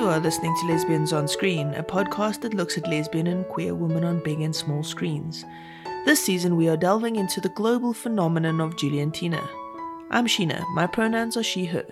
You 0.00 0.08
are 0.08 0.18
listening 0.18 0.56
to 0.56 0.66
Lesbians 0.66 1.12
on 1.12 1.28
Screen, 1.28 1.74
a 1.74 1.82
podcast 1.82 2.40
that 2.40 2.54
looks 2.54 2.78
at 2.78 2.88
lesbian 2.88 3.26
and 3.26 3.46
queer 3.46 3.74
women 3.74 4.02
on 4.02 4.22
big 4.24 4.40
and 4.40 4.56
small 4.56 4.82
screens. 4.82 5.44
This 6.06 6.24
season, 6.24 6.56
we 6.56 6.70
are 6.70 6.76
delving 6.78 7.16
into 7.16 7.38
the 7.38 7.50
global 7.50 7.92
phenomenon 7.92 8.62
of 8.62 8.76
Juliantina. 8.76 9.46
I'm 10.10 10.26
Sheena, 10.26 10.64
my 10.72 10.86
pronouns 10.86 11.36
are 11.36 11.42
she, 11.42 11.66
her. 11.66 11.84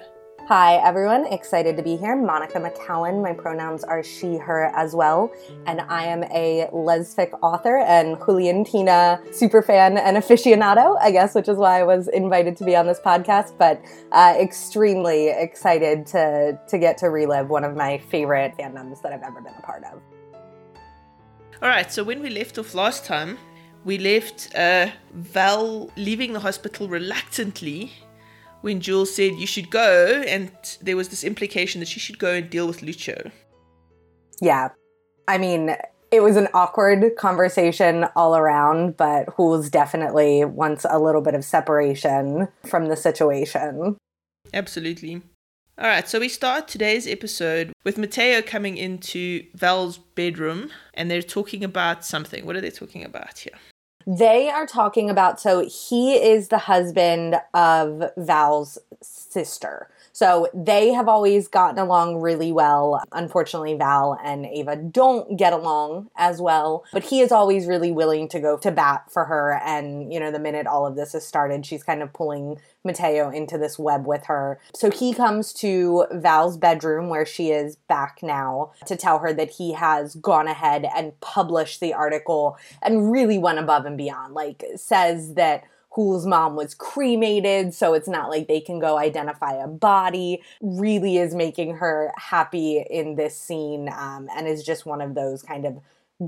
Hi, 0.49 0.77
everyone. 0.77 1.27
Excited 1.27 1.77
to 1.77 1.83
be 1.83 1.99
here. 1.99 2.17
Monica 2.17 2.59
McCallan. 2.59 3.23
My 3.23 3.35
pronouns 3.35 3.85
are 3.85 4.03
she, 4.03 4.39
her 4.39 4.73
as 4.75 4.95
well. 4.95 5.31
And 5.67 5.83
I 5.83 6.07
am 6.07 6.25
a 6.25 6.71
lesfic 6.73 7.39
author 7.43 7.77
and 7.77 8.17
Juliantina 8.17 9.21
superfan 9.29 9.99
and 9.99 10.17
aficionado, 10.17 10.97
I 11.03 11.11
guess, 11.11 11.35
which 11.35 11.49
is 11.49 11.59
why 11.59 11.81
I 11.81 11.83
was 11.83 12.09
invited 12.09 12.57
to 12.57 12.65
be 12.65 12.75
on 12.75 12.87
this 12.87 12.99
podcast. 12.99 13.59
But 13.59 13.83
uh, 14.11 14.37
extremely 14.41 15.29
excited 15.29 16.07
to, 16.07 16.59
to 16.67 16.79
get 16.79 16.97
to 16.97 17.11
relive 17.11 17.51
one 17.51 17.63
of 17.63 17.77
my 17.77 17.99
favorite 17.99 18.55
fandoms 18.59 19.03
that 19.03 19.13
I've 19.13 19.23
ever 19.23 19.43
been 19.43 19.53
a 19.59 19.61
part 19.61 19.85
of. 19.85 20.01
All 21.61 21.69
right, 21.69 21.93
so 21.93 22.03
when 22.03 22.23
we 22.23 22.31
left 22.31 22.57
off 22.57 22.73
last 22.73 23.05
time, 23.05 23.37
we 23.85 23.99
left 23.99 24.49
uh, 24.55 24.93
Val 25.13 25.91
leaving 25.99 26.33
the 26.33 26.41
hospital 26.41 26.89
reluctantly 26.89 27.93
when 28.61 28.81
Jules 28.81 29.15
said 29.15 29.35
you 29.35 29.47
should 29.47 29.71
go, 29.71 30.23
and 30.27 30.51
there 30.81 30.97
was 30.97 31.09
this 31.09 31.25
implication 31.25 31.81
that 31.81 31.89
she 31.89 32.01
should 32.01 32.19
go 32.19 32.35
and 32.35 32.51
deal 32.51 32.67
with 32.67 32.81
Lucho. 32.81 33.31
Yeah. 34.41 34.71
I 35.27 35.39
mean, 35.39 35.77
it 36.11 36.23
was 36.23 36.37
an 36.37 36.49
awkward 36.55 37.17
conversation 37.17 38.07
all 38.17 38.37
around, 38.37 38.97
but 38.97 39.37
Jules 39.37 39.71
definitely 39.71 40.45
wants 40.45 40.87
a 40.89 40.99
little 40.99 41.21
bit 41.21 41.35
of 41.35 41.45
separation 41.45 42.49
from 42.67 42.87
the 42.87 42.97
situation. 42.97 43.97
Absolutely. 44.55 45.23
All 45.79 45.87
right, 45.87 46.09
so 46.09 46.19
we 46.19 46.29
start 46.29 46.67
today's 46.67 47.07
episode 47.07 47.73
with 47.85 47.99
Mateo 47.99 48.43
coming 48.43 48.77
into 48.77 49.45
Val's 49.55 49.99
bedroom 49.99 50.71
and 50.95 51.09
they're 51.09 51.23
talking 51.23 51.63
about 51.63 52.05
something. 52.05 52.45
What 52.45 52.57
are 52.57 52.61
they 52.61 52.71
talking 52.71 53.05
about 53.05 53.39
here? 53.39 53.53
They 54.11 54.49
are 54.49 54.67
talking 54.67 55.11
about 55.11 55.39
so 55.39 55.69
he 55.69 56.15
is 56.15 56.49
the 56.49 56.57
husband 56.57 57.37
of 57.53 58.05
Val's 58.17 58.79
sister. 59.03 59.91
So 60.19 60.49
they 60.53 60.89
have 60.95 61.07
always 61.07 61.47
gotten 61.47 61.79
along 61.79 62.21
really 62.21 62.51
well. 62.51 63.01
Unfortunately, 63.13 63.75
Val 63.75 64.19
and 64.25 64.47
Ava 64.47 64.75
don't 64.75 65.39
get 65.39 65.53
along 65.53 66.11
as 66.17 66.41
well, 66.41 66.85
but 66.93 67.05
he 67.05 67.21
is 67.21 67.31
always 67.31 67.67
really 67.67 67.93
willing 67.93 68.29
to 68.31 68.41
go 68.41 68.59
to 68.59 68.73
bat 68.73 69.05
for 69.13 69.27
her. 69.27 69.61
And, 69.65 70.13
you 70.13 70.19
know, 70.19 70.33
the 70.33 70.41
minute 70.41 70.67
all 70.67 70.89
of 70.89 70.97
this 70.97 71.13
has 71.13 71.25
started, 71.25 71.65
she's 71.65 71.85
kind 71.85 72.03
of 72.03 72.13
pulling 72.13 72.57
Mateo 72.85 73.31
into 73.31 73.59
this 73.59 73.79
web 73.79 74.09
with 74.09 74.27
her. 74.27 74.59
So 74.75 74.91
he 74.91 75.15
comes 75.15 75.53
to 75.53 76.07
Val's 76.11 76.57
bedroom 76.57 77.09
where 77.11 77.25
she 77.25 77.53
is 77.53 77.77
back 77.77 78.19
now 78.21 78.73
to 78.87 78.97
tell 78.97 79.21
her 79.21 79.33
that 79.35 79.51
he 79.51 79.75
has 79.75 80.17
gone 80.17 80.49
ahead 80.49 80.85
and 80.97 81.21
published 81.21 81.79
the 81.79 81.95
article 81.95 82.57
and 82.83 83.13
really 83.13 83.39
went 83.39 83.61
above 83.61 83.85
and 83.85 83.97
beyond. 83.97 84.35
Like, 84.35 84.65
says 84.75 85.35
that 85.35 85.63
Jules' 85.99 86.27
mom 86.27 86.55
was 86.55 86.75
cremated, 86.75 87.75
so 87.75 87.93
it's 87.93 88.07
not 88.07 88.31
like 88.31 88.47
they 88.47 88.61
can 88.61 88.79
go 88.79 88.99
identify 88.99 89.55
a 89.55 89.67
body. 89.67 90.43
Really 90.61 91.17
is 91.17 91.35
making 91.35 91.77
her 91.77 92.13
happy 92.17 92.85
in 92.89 93.17
this 93.17 93.37
scene 93.37 93.89
um, 93.89 94.29
and 94.37 94.47
is 94.47 94.63
just 94.63 94.87
one 94.87 95.01
of 95.01 95.17
those 95.17 95.43
kind 95.43 95.67
of 95.67 95.81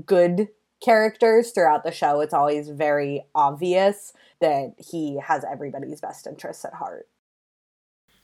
good 0.05 0.49
characters 0.83 1.51
throughout 1.51 1.85
the 1.85 1.91
show. 1.91 2.19
It's 2.19 2.33
always 2.33 2.67
very 2.67 3.23
obvious 3.33 4.11
that 4.41 4.73
he 4.77 5.19
has 5.19 5.45
everybody's 5.49 6.01
best 6.01 6.27
interests 6.27 6.65
at 6.65 6.73
heart. 6.73 7.07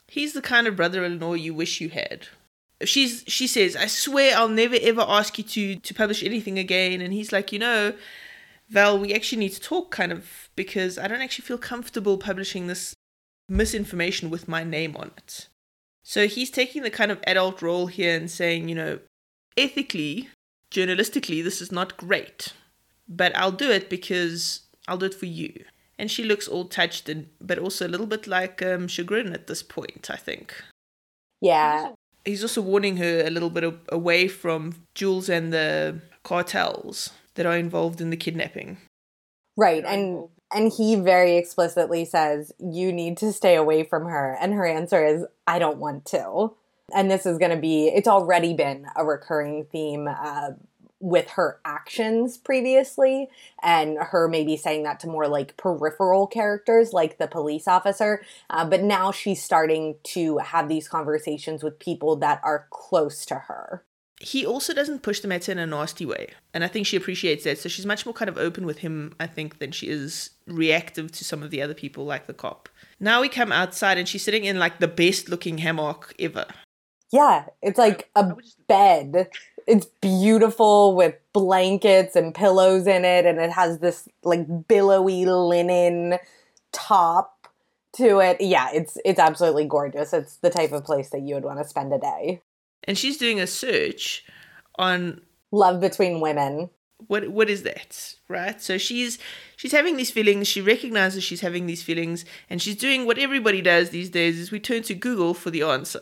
He's 0.10 0.34
the 0.34 0.42
kind 0.42 0.68
of 0.68 0.76
brother-in-law 0.76 1.36
you 1.36 1.54
wish 1.54 1.80
you 1.80 1.90
had. 1.90 2.28
She's 2.84 3.24
she 3.26 3.48
says, 3.48 3.76
"I 3.76 3.88
swear 3.88 4.36
I'll 4.36 4.50
never 4.50 4.76
ever 4.82 5.02
ask 5.08 5.38
you 5.38 5.46
to 5.46 5.76
to 5.78 5.94
publish 5.94 6.24
anything 6.24 6.60
again." 6.60 7.02
And 7.02 7.14
he's 7.14 7.32
like, 7.32 7.52
"You 7.52 7.60
know, 7.60 7.94
Val, 8.70 9.00
we 9.00 9.14
actually 9.14 9.40
need 9.40 9.54
to 9.54 9.62
talk 9.62 9.92
kind 9.92 10.12
of 10.12 10.50
because 10.56 10.98
I 10.98 11.08
don't 11.08 11.22
actually 11.22 11.46
feel 11.46 11.58
comfortable 11.58 12.18
publishing 12.18 12.68
this 12.68 12.94
misinformation 13.48 14.30
with 14.30 14.48
my 14.48 14.64
name 14.64 14.96
on 14.98 15.12
it." 15.18 15.48
So 16.04 16.28
he's 16.28 16.50
taking 16.50 16.84
the 16.84 16.90
kind 16.90 17.12
of 17.12 17.20
adult 17.28 17.62
role 17.62 17.88
here 17.88 18.16
and 18.16 18.32
saying, 18.32 18.70
you 18.70 18.76
know, 18.76 19.00
ethically, 19.58 20.30
journalistically, 20.72 21.44
this 21.44 21.62
is 21.62 21.70
not 21.70 21.98
great, 21.98 22.54
but 23.10 23.36
I'll 23.36 23.52
do 23.52 23.70
it 23.70 23.90
because 23.90 24.62
I'll 24.88 24.98
do 24.98 25.08
it 25.08 25.14
for 25.14 25.26
you. 25.26 25.66
And 26.00 26.10
she 26.10 26.24
looks 26.24 26.48
all 26.48 26.64
touched 26.64 27.10
and 27.10 27.28
but 27.42 27.60
also 27.60 27.86
a 27.86 27.90
little 27.90 28.06
bit 28.06 28.26
like 28.26 28.62
um, 28.62 28.88
chagrin 28.88 29.34
at 29.34 29.48
this 29.48 29.64
point 29.64 30.10
i 30.10 30.16
think. 30.16 30.56
Yeah. 31.42 31.92
He's 32.24 32.44
also 32.44 32.62
warning 32.62 32.98
her 32.98 33.24
a 33.26 33.30
little 33.30 33.50
bit 33.50 33.66
away 33.90 34.30
from 34.30 34.76
jules 34.96 35.28
and 35.28 35.52
the 35.52 36.00
cartels 36.24 37.12
that 37.38 37.46
are 37.46 37.58
involved 37.58 38.02
in 38.02 38.10
the 38.10 38.18
kidnapping. 38.18 38.78
Right 39.56 39.84
and 39.86 40.28
and 40.54 40.72
he 40.72 40.96
very 40.96 41.38
explicitly 41.38 42.06
says 42.06 42.52
you 42.60 42.92
need 42.92 43.18
to 43.18 43.34
stay 43.34 43.56
away 43.56 43.84
from 43.84 44.06
her 44.06 44.38
and 44.40 44.54
her 44.54 44.66
answer 44.66 45.04
is 45.06 45.26
i 45.48 45.58
don't 45.58 45.78
want 45.78 46.06
to. 46.08 46.54
And 46.94 47.12
this 47.12 47.26
is 47.26 47.38
going 47.38 47.52
to 47.52 47.58
be 47.58 47.88
it's 47.88 48.08
already 48.08 48.54
been 48.54 48.86
a 48.96 49.06
recurring 49.06 49.66
theme 49.72 50.08
uh, 50.08 50.52
with 51.00 51.30
her 51.32 51.60
actions 51.64 52.38
previously 52.38 53.30
and 53.62 53.98
her 54.00 54.28
maybe 54.28 54.58
saying 54.58 54.84
that 54.84 55.00
to 55.02 55.08
more 55.08 55.28
like 55.28 55.56
peripheral 55.58 56.26
characters 56.26 56.92
like 56.92 57.18
the 57.18 57.28
police 57.28 57.68
officer 57.68 58.24
uh, 58.50 58.66
but 58.68 58.82
now 58.82 59.12
she's 59.12 59.44
starting 59.44 59.96
to 60.04 60.40
have 60.40 60.68
these 60.68 60.88
conversations 60.88 61.62
with 61.62 61.78
people 61.78 62.16
that 62.16 62.42
are 62.44 62.66
close 62.72 63.26
to 63.28 63.36
her 63.36 63.84
he 64.20 64.46
also 64.46 64.74
doesn't 64.74 65.04
push 65.04 65.20
the 65.20 65.28
matter 65.28 65.52
in 65.52 65.60
a 65.60 65.66
nasty 65.66 66.06
way 66.06 66.30
and 66.54 66.64
i 66.64 66.68
think 66.68 66.88
she 66.88 66.98
appreciates 66.98 67.44
that 67.44 67.58
so 67.58 67.70
she's 67.70 67.86
much 67.86 68.06
more 68.06 68.14
kind 68.14 68.30
of 68.30 68.38
open 68.38 68.66
with 68.66 68.80
him 68.80 69.14
i 69.20 69.28
think 69.28 69.60
than 69.60 69.72
she 69.72 69.88
is 69.88 70.32
reactive 70.48 71.12
to 71.12 71.24
some 71.24 71.44
of 71.44 71.52
the 71.52 71.62
other 71.62 71.74
people 71.74 72.06
like 72.06 72.28
the 72.28 72.34
cop 72.34 72.70
now 73.00 73.22
we 73.22 73.30
come 73.30 73.52
outside 73.52 73.98
and 73.98 74.08
she's 74.08 74.24
sitting 74.24 74.46
in 74.46 74.58
like 74.58 74.80
the 74.80 74.88
best 74.88 75.30
looking 75.30 75.60
hammock 75.60 76.14
ever 76.20 76.46
yeah 77.12 77.46
it's 77.62 77.78
like 77.78 78.10
a 78.16 78.34
bed 78.68 79.30
it's 79.68 79.86
beautiful 80.02 80.96
with 80.96 81.16
blankets 81.34 82.16
and 82.16 82.34
pillows 82.34 82.88
in 82.88 83.04
it 83.06 83.26
and 83.26 83.40
it 83.40 83.52
has 83.52 83.80
this 83.80 84.08
like 84.24 84.68
billowy 84.68 85.26
linen 85.26 86.18
top 86.72 87.38
to 87.98 88.20
it. 88.20 88.40
Yeah, 88.40 88.70
it's 88.74 88.98
it's 89.04 89.20
absolutely 89.20 89.66
gorgeous. 89.66 90.14
It's 90.14 90.38
the 90.38 90.50
type 90.50 90.72
of 90.72 90.86
place 90.86 91.10
that 91.10 91.22
you 91.22 91.36
would 91.36 91.44
want 91.44 91.60
to 91.60 91.68
spend 91.68 91.94
a 91.94 91.98
day. 91.98 92.42
And 92.88 92.98
she's 92.98 93.18
doing 93.18 93.40
a 93.40 93.48
search 93.48 94.24
on 94.76 95.22
love 95.52 95.80
between 95.80 96.22
women. 96.22 96.70
What 97.08 97.30
what 97.30 97.50
is 97.50 97.64
that? 97.64 98.16
Right? 98.28 98.60
So 98.62 98.78
she's 98.78 99.20
she's 99.56 99.72
having 99.72 99.98
these 99.98 100.10
feelings, 100.10 100.48
she 100.48 100.62
recognizes 100.62 101.24
she's 101.24 101.42
having 101.42 101.68
these 101.68 101.84
feelings 101.84 102.26
and 102.50 102.62
she's 102.62 102.76
doing 102.76 103.06
what 103.06 103.20
everybody 103.20 103.62
does 103.62 103.92
these 103.92 104.10
days 104.10 104.40
is 104.40 104.52
we 104.52 104.60
turn 104.60 104.82
to 104.84 104.96
Google 104.96 105.34
for 105.34 105.52
the 105.52 105.62
answer. 105.62 106.02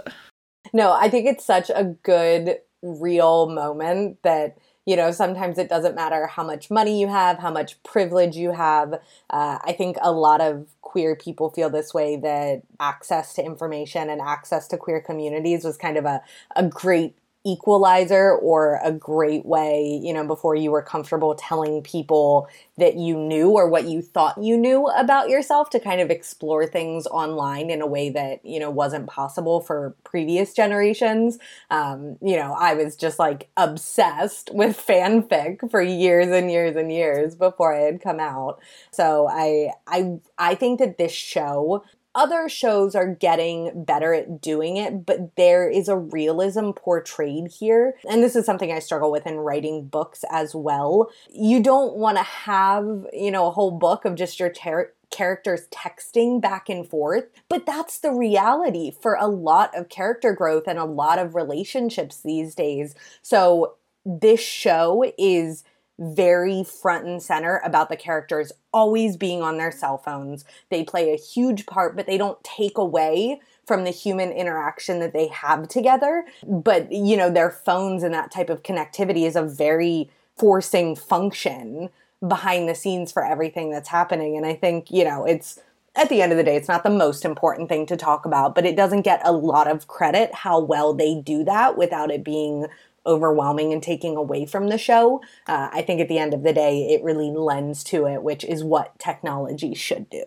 No, 0.74 0.94
I 0.94 1.10
think 1.10 1.28
it's 1.28 1.46
such 1.46 1.70
a 1.70 1.84
good 1.84 2.60
real 2.82 3.50
moment 3.50 4.20
that 4.24 4.58
you 4.86 4.96
know 4.96 5.12
sometimes 5.12 5.58
it 5.58 5.70
doesn't 5.70 5.96
matter 5.96 6.28
how 6.28 6.44
much 6.44 6.70
money 6.70 7.00
you 7.00 7.08
have 7.08 7.38
how 7.40 7.52
much 7.52 7.82
privilege 7.84 8.36
you 8.36 8.52
have. 8.52 8.94
Uh, 9.30 9.58
i 9.64 9.74
think 9.78 9.98
a 10.02 10.12
lot 10.12 10.42
of 10.42 10.68
queer 10.82 11.16
people 11.16 11.50
feel 11.50 11.70
this 11.70 11.94
way 11.94 12.16
that 12.16 12.62
access 12.80 13.34
to 13.34 13.44
information 13.44 14.10
and 14.10 14.22
access 14.22 14.68
to 14.68 14.78
queer 14.78 15.02
communities 15.02 15.64
was 15.66 15.78
kind 15.78 15.98
of 15.98 16.06
a, 16.06 16.22
a 16.56 16.64
great 16.68 17.16
equalizer 17.46 18.34
or 18.36 18.80
a 18.84 18.92
great 18.92 19.46
way, 19.46 20.00
you 20.04 20.12
know, 20.14 20.26
before 20.26 20.56
you 20.56 20.72
were 20.72 20.82
comfortable 20.82 21.36
telling 21.36 21.82
people 21.84 22.48
that 22.78 22.96
you 22.96 23.16
knew 23.16 23.50
or 23.52 23.70
what 23.70 23.86
you 23.86 24.02
thought 24.02 24.38
you 24.42 24.58
knew 24.58 24.88
about 24.88 25.30
yourself 25.30 25.70
to 25.70 25.80
kind 25.80 26.02
of 26.02 26.10
explore 26.10 26.66
things 26.66 27.06
online 27.08 27.70
in 27.70 27.82
a 27.82 27.88
way 27.88 28.10
that, 28.10 28.44
you 28.46 28.60
know, 28.60 28.70
wasn't 28.70 29.08
possible 29.08 29.62
for 29.62 29.96
previous 30.04 30.54
generations. 30.54 31.38
Um, 31.70 32.18
you 32.22 32.36
know, 32.36 32.54
I 32.60 32.74
was 32.74 32.96
just 32.96 33.20
like 33.20 33.50
obsessed 33.58 34.50
with 34.54 34.78
fanfic 34.78 35.70
for 35.70 35.82
years 35.82 36.28
and 36.28 36.52
years 36.52 36.76
and 36.76 36.92
years 36.92 37.36
before 37.36 37.76
I 37.76 37.82
had 37.82 38.02
come 38.02 38.20
out. 38.20 38.60
So 38.92 39.28
I 39.30 39.72
I 39.88 40.20
I 40.38 40.56
think 40.56 40.80
that 40.80 40.98
this 40.98 41.12
show 41.12 41.84
other 42.16 42.50
shows 42.50 42.96
are 42.96 43.14
getting 43.14 43.84
better 43.84 44.14
at 44.14 44.42
doing 44.42 44.78
it, 44.78 45.06
but 45.06 45.36
there 45.36 45.70
is 45.70 45.88
a 45.88 45.98
realism 45.98 46.72
portrayed 46.72 47.52
here. 47.52 47.96
And 48.10 48.24
this 48.24 48.36
is 48.36 48.46
something 48.46 48.72
I 48.72 48.80
struggle 48.80 49.12
with 49.12 49.28
in 49.28 49.38
writing 49.38 49.88
books 49.88 50.24
as 50.32 50.56
well. 50.56 51.12
You 51.30 51.62
don't 51.62 51.96
want 51.98 52.18
to 52.18 52.24
have, 52.24 53.06
you 53.14 53.32
know, 53.32 53.48
a 53.48 53.52
whole 53.52 53.72
book 53.72 54.06
of 54.06 54.16
just 54.16 54.40
your 54.40 54.50
ter- 54.50 54.94
characters 55.12 55.68
texting 55.72 56.42
back 56.42 56.70
and 56.70 56.88
forth, 56.88 57.26
but 57.50 57.66
that's 57.66 58.00
the 58.00 58.12
reality 58.12 58.92
for 58.92 59.16
a 59.16 59.28
lot 59.28 59.76
of 59.78 59.90
character 59.90 60.34
growth 60.34 60.64
and 60.68 60.80
a 60.80 60.86
lot 60.86 61.20
of 61.20 61.36
relationships 61.36 62.22
these 62.22 62.56
days. 62.56 62.96
So 63.22 63.76
this 64.06 64.40
show 64.40 65.12
is 65.18 65.64
very 66.00 66.64
front 66.64 67.06
and 67.06 67.22
center 67.22 67.62
about 67.64 67.90
the 67.90 67.96
characters 67.96 68.52
always 68.74 69.16
being 69.16 69.42
on 69.42 69.58
their 69.58 69.72
cell 69.72 69.98
phones. 69.98 70.44
They 70.70 70.84
play 70.84 71.14
a 71.14 71.18
huge 71.18 71.66
part, 71.66 71.96
but 71.96 72.06
they 72.06 72.18
don't 72.18 72.44
take 72.44 72.78
away 72.78 73.40
from 73.66 73.84
the 73.84 73.92
human 73.92 74.32
interaction 74.32 75.00
that 75.00 75.14
they 75.14 75.28
have 75.28 75.68
together. 75.68 76.26
But, 76.46 76.92
you 76.92 77.18
know, 77.18 77.30
their 77.30 77.50
phones 77.50 78.04
and 78.04 78.14
that 78.14 78.32
type 78.32 78.50
of 78.50 78.64
connectivity 78.64 79.26
is 79.26 79.36
a 79.36 79.44
very 79.44 80.10
forcing 80.38 80.96
function 80.96 81.90
behind 82.26 82.68
the 82.68 82.76
scenes 82.76 83.12
for 83.12 83.26
everything 83.26 83.72
that's 83.72 83.90
happening. 83.90 84.38
And 84.38 84.46
I 84.46 84.54
think, 84.54 84.92
you 84.92 85.04
know, 85.04 85.26
it's 85.26 85.60
at 85.96 86.10
the 86.10 86.22
end 86.22 86.32
of 86.32 86.38
the 86.38 86.44
day, 86.44 86.58
it's 86.58 86.68
not 86.68 86.84
the 86.84 86.90
most 86.90 87.24
important 87.24 87.70
thing 87.70 87.86
to 87.86 87.96
talk 87.96 88.26
about, 88.26 88.54
but 88.54 88.66
it 88.66 88.76
doesn't 88.76 89.04
get 89.04 89.22
a 89.24 89.32
lot 89.32 89.68
of 89.68 89.88
credit 89.88 90.34
how 90.34 90.60
well 90.60 90.94
they 90.94 91.16
do 91.16 91.44
that 91.46 91.78
without 91.78 92.12
it 92.12 92.24
being 92.24 92.68
overwhelming 93.06 93.72
and 93.72 93.82
taking 93.82 94.16
away 94.16 94.46
from 94.46 94.68
the 94.70 94.78
show. 94.78 95.22
Uh, 95.48 95.70
I 95.72 95.82
think 95.82 96.02
at 96.02 96.08
the 96.08 96.18
end 96.18 96.34
of 96.34 96.44
the 96.44 96.54
day, 96.54 96.88
it 96.94 97.04
really 97.04 97.32
lends 97.32 97.84
to 97.86 98.08
it, 98.08 98.24
which 98.24 98.44
is 98.44 98.64
what 98.64 98.98
technology 99.00 99.74
should 99.74 100.10
do. 100.10 100.24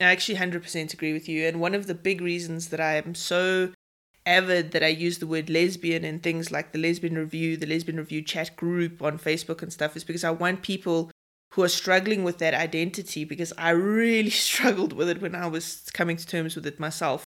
I 0.00 0.04
actually 0.04 0.38
100% 0.38 0.94
agree 0.94 1.12
with 1.12 1.28
you. 1.28 1.46
And 1.46 1.60
one 1.60 1.74
of 1.74 1.86
the 1.86 1.94
big 1.94 2.20
reasons 2.20 2.68
that 2.68 2.80
I 2.80 2.94
am 2.94 3.14
so 3.14 3.72
avid 4.28 4.72
that 4.72 4.82
I 4.82 4.88
use 4.88 5.18
the 5.18 5.26
word 5.26 5.48
lesbian 5.48 6.04
in 6.04 6.20
things 6.20 6.52
like 6.52 6.72
the 6.72 6.78
Lesbian 6.78 7.16
Review, 7.16 7.56
the 7.56 7.66
Lesbian 7.66 7.96
Review 7.96 8.22
chat 8.22 8.56
group 8.56 9.02
on 9.02 9.18
Facebook 9.18 9.62
and 9.62 9.72
stuff 9.72 9.96
is 9.96 10.04
because 10.04 10.22
I 10.22 10.30
want 10.30 10.62
people 10.62 11.10
who 11.54 11.62
are 11.62 11.68
struggling 11.68 12.24
with 12.24 12.38
that 12.38 12.54
identity 12.54 13.24
because 13.24 13.52
I 13.56 13.70
really 13.70 14.30
struggled 14.46 14.92
with 14.92 15.08
it 15.08 15.22
when 15.22 15.34
I 15.34 15.46
was 15.46 15.88
coming 15.94 16.16
to 16.16 16.26
terms 16.26 16.54
with 16.54 16.66
it 16.66 16.78
myself. 16.78 17.24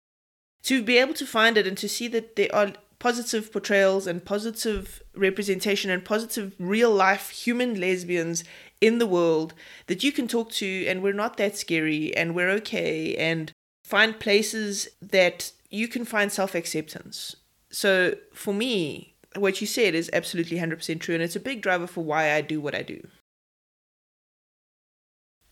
To 0.65 0.83
be 0.83 0.97
able 0.97 1.15
to 1.15 1.27
find 1.27 1.59
it 1.59 1.67
and 1.67 1.77
to 1.79 1.89
see 1.89 2.09
that 2.09 2.37
there 2.37 2.55
are 2.55 2.73
positive 2.99 3.53
portrayals 3.53 4.07
and 4.07 4.25
positive 4.25 5.03
representation 5.15 5.91
and 5.91 6.05
positive 6.05 6.55
real 6.59 6.91
life 6.91 7.31
human 7.31 7.81
lesbians 7.81 8.45
in 8.81 8.99
the 8.99 9.07
world 9.07 9.55
that 9.87 10.05
you 10.05 10.13
can 10.13 10.29
talk 10.29 10.51
to 10.51 10.87
and 10.87 11.03
we're 11.03 11.13
not 11.13 11.37
that 11.37 11.57
scary 11.57 12.15
and 12.17 12.35
we're 12.35 12.51
okay 12.51 13.15
and 13.17 13.53
find 13.85 14.19
places 14.19 14.89
that 15.01 15.53
you 15.71 15.89
can 15.89 16.05
find 16.05 16.33
self 16.33 16.55
acceptance. 16.55 17.37
So 17.71 18.15
for 18.33 18.55
me, 18.55 19.15
what 19.37 19.61
you 19.61 19.67
said 19.67 19.95
is 19.95 20.11
absolutely 20.13 20.59
100% 20.59 21.01
true 21.01 21.15
and 21.15 21.23
it's 21.23 21.37
a 21.37 21.41
big 21.41 21.61
driver 21.61 21.87
for 21.87 22.05
why 22.05 22.33
I 22.33 22.41
do 22.41 22.61
what 22.61 22.75
I 22.75 22.83
do. 22.83 23.07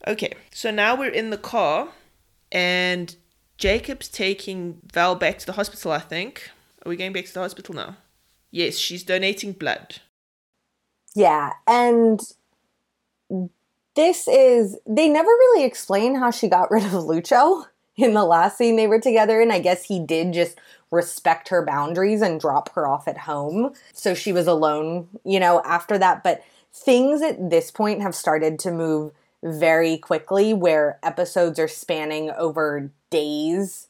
Okay, 0.07 0.33
so 0.53 0.71
now 0.71 0.97
we're 0.97 1.11
in 1.11 1.31
the 1.31 1.39
car 1.39 1.89
and 2.51 3.15
Jacob's 3.57 4.09
taking 4.09 4.81
Val 4.93 5.15
back 5.15 5.39
to 5.39 5.47
the 5.47 5.53
hospital, 5.53 5.93
I 5.93 6.01
think. 6.01 6.51
Are 6.85 6.89
we 6.89 6.97
going 6.97 7.13
back 7.13 7.27
to 7.27 7.35
the 7.35 7.41
hospital 7.41 7.75
now? 7.75 7.97
Yes, 8.51 8.77
she's 8.77 9.05
donating 9.05 9.53
blood. 9.53 10.01
Yeah, 11.15 11.53
and 11.67 12.21
this 13.95 14.27
is 14.27 14.79
they 14.87 15.09
never 15.09 15.29
really 15.29 15.65
explain 15.65 16.17
how 16.17 16.31
she 16.31 16.49
got 16.49 16.71
rid 16.71 16.85
of 16.85 16.93
Lucho 16.93 17.65
in 17.97 18.15
the 18.15 18.25
last 18.25 18.57
scene 18.59 18.77
they 18.77 18.87
were 18.87 19.01
together 19.01 19.41
and 19.41 19.53
I 19.53 19.59
guess 19.59 19.85
he 19.85 20.01
did 20.01 20.33
just 20.33 20.59
respect 20.91 21.49
her 21.51 21.65
boundaries 21.65 22.23
and 22.23 22.41
drop 22.41 22.71
her 22.75 22.87
off 22.87 23.07
at 23.07 23.19
home. 23.19 23.75
So 23.93 24.15
she 24.15 24.33
was 24.33 24.47
alone, 24.47 25.09
you 25.25 25.41
know, 25.41 25.63
after 25.65 25.99
that, 25.99 26.23
but 26.23 26.43
things 26.73 27.23
at 27.23 27.51
this 27.51 27.71
point 27.71 28.03
have 28.03 28.15
started 28.15 28.59
to 28.61 28.73
move 28.73 29.13
very 29.43 29.99
quickly 29.99 30.55
where 30.55 30.99
episodes 31.03 31.59
are 31.59 31.69
spanning 31.69 32.31
over 32.31 32.91
days 33.11 33.89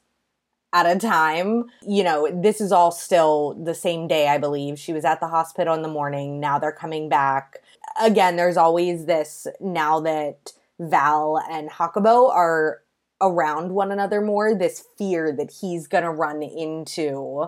at 0.73 0.87
a 0.87 0.99
time. 0.99 1.65
You 1.83 2.05
know, 2.05 2.29
this 2.33 2.61
is 2.61 2.73
all 2.73 2.91
still 2.91 3.55
the 3.63 3.75
same 3.75 4.09
day, 4.09 4.29
I 4.29 4.39
believe. 4.39 4.79
She 4.79 4.93
was 4.93 5.05
at 5.05 5.21
the 5.21 5.29
hospital 5.29 5.75
in 5.75 5.83
the 5.83 5.89
morning. 5.89 6.41
Now 6.41 6.59
they're 6.59 6.73
coming 6.73 7.09
back. 7.09 7.59
Again, 8.01 8.37
there's 8.37 8.57
always 8.57 9.07
this 9.07 9.47
now 9.61 10.01
that 10.01 10.53
Val 10.79 11.41
and 11.51 11.71
Jacobo 11.71 12.31
are 12.31 12.83
around 13.21 13.73
one 13.73 13.93
another 13.93 14.21
more, 14.21 14.55
this 14.55 14.85
fear 14.99 15.33
that 15.37 15.53
he's 15.61 15.87
going 15.87 16.05
to 16.05 16.11
run 16.11 16.43
into 16.43 17.47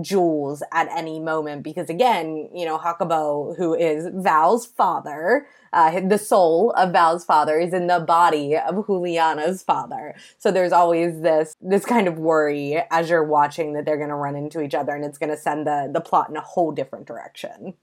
Jules 0.00 0.62
at 0.72 0.88
any 0.90 1.20
moment 1.20 1.62
because 1.62 1.88
again, 1.88 2.48
you 2.54 2.64
know, 2.64 2.78
Jacobo, 2.78 3.54
who 3.54 3.74
is 3.74 4.08
Val's 4.12 4.66
father, 4.66 5.46
uh, 5.72 6.00
the 6.00 6.18
soul 6.18 6.72
of 6.72 6.92
Val's 6.92 7.24
father 7.24 7.58
is 7.58 7.72
in 7.72 7.86
the 7.86 8.00
body 8.00 8.56
of 8.56 8.86
Juliana's 8.86 9.62
father. 9.62 10.14
So 10.38 10.50
there's 10.50 10.72
always 10.72 11.20
this 11.20 11.54
this 11.60 11.84
kind 11.84 12.08
of 12.08 12.18
worry 12.18 12.82
as 12.90 13.10
you're 13.10 13.24
watching 13.24 13.74
that 13.74 13.84
they're 13.84 13.96
going 13.96 14.08
to 14.08 14.14
run 14.14 14.36
into 14.36 14.60
each 14.60 14.74
other 14.74 14.92
and 14.92 15.04
it's 15.04 15.18
going 15.18 15.30
to 15.30 15.36
send 15.36 15.66
the 15.66 15.90
the 15.92 16.00
plot 16.00 16.28
in 16.28 16.36
a 16.36 16.40
whole 16.40 16.72
different 16.72 17.06
direction. 17.06 17.74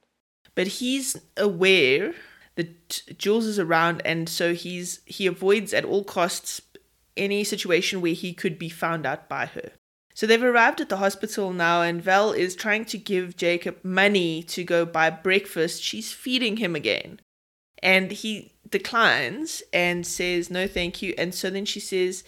But 0.56 0.68
he's 0.68 1.18
aware 1.38 2.14
that 2.56 3.04
Jules 3.18 3.46
is 3.46 3.60
around 3.60 4.02
and 4.04 4.28
so 4.28 4.54
he's 4.54 5.00
he 5.06 5.28
avoids 5.28 5.74
at 5.74 5.86
all 5.86 6.04
costs 6.04 6.62
any 7.18 7.44
situation 7.44 8.02
where 8.02 8.14
he 8.14 8.34
could 8.34 8.58
be 8.58 8.70
found 8.70 9.06
out 9.06 9.30
by 9.30 9.46
her. 9.46 9.72
So 10.14 10.28
they've 10.28 10.44
arrived 10.44 10.82
at 10.82 10.90
the 10.90 10.98
hospital 10.98 11.54
now, 11.54 11.82
and 11.82 12.02
Val 12.02 12.32
is 12.32 12.56
trying 12.56 12.86
to 12.86 12.98
give 12.98 13.38
Jacob 13.38 13.78
money 13.84 14.44
to 14.44 14.64
go 14.64 14.86
buy 14.86 15.10
breakfast. 15.10 15.84
She's 15.84 16.12
feeding 16.12 16.58
him 16.58 16.76
again. 16.76 17.20
And 17.82 18.12
he 18.12 18.54
declines 18.70 19.64
and 19.74 20.06
says, 20.06 20.50
No, 20.50 20.68
thank 20.68 21.02
you. 21.02 21.14
And 21.18 21.34
so 21.34 21.50
then 21.50 21.66
she 21.66 21.80
says, 21.80 22.24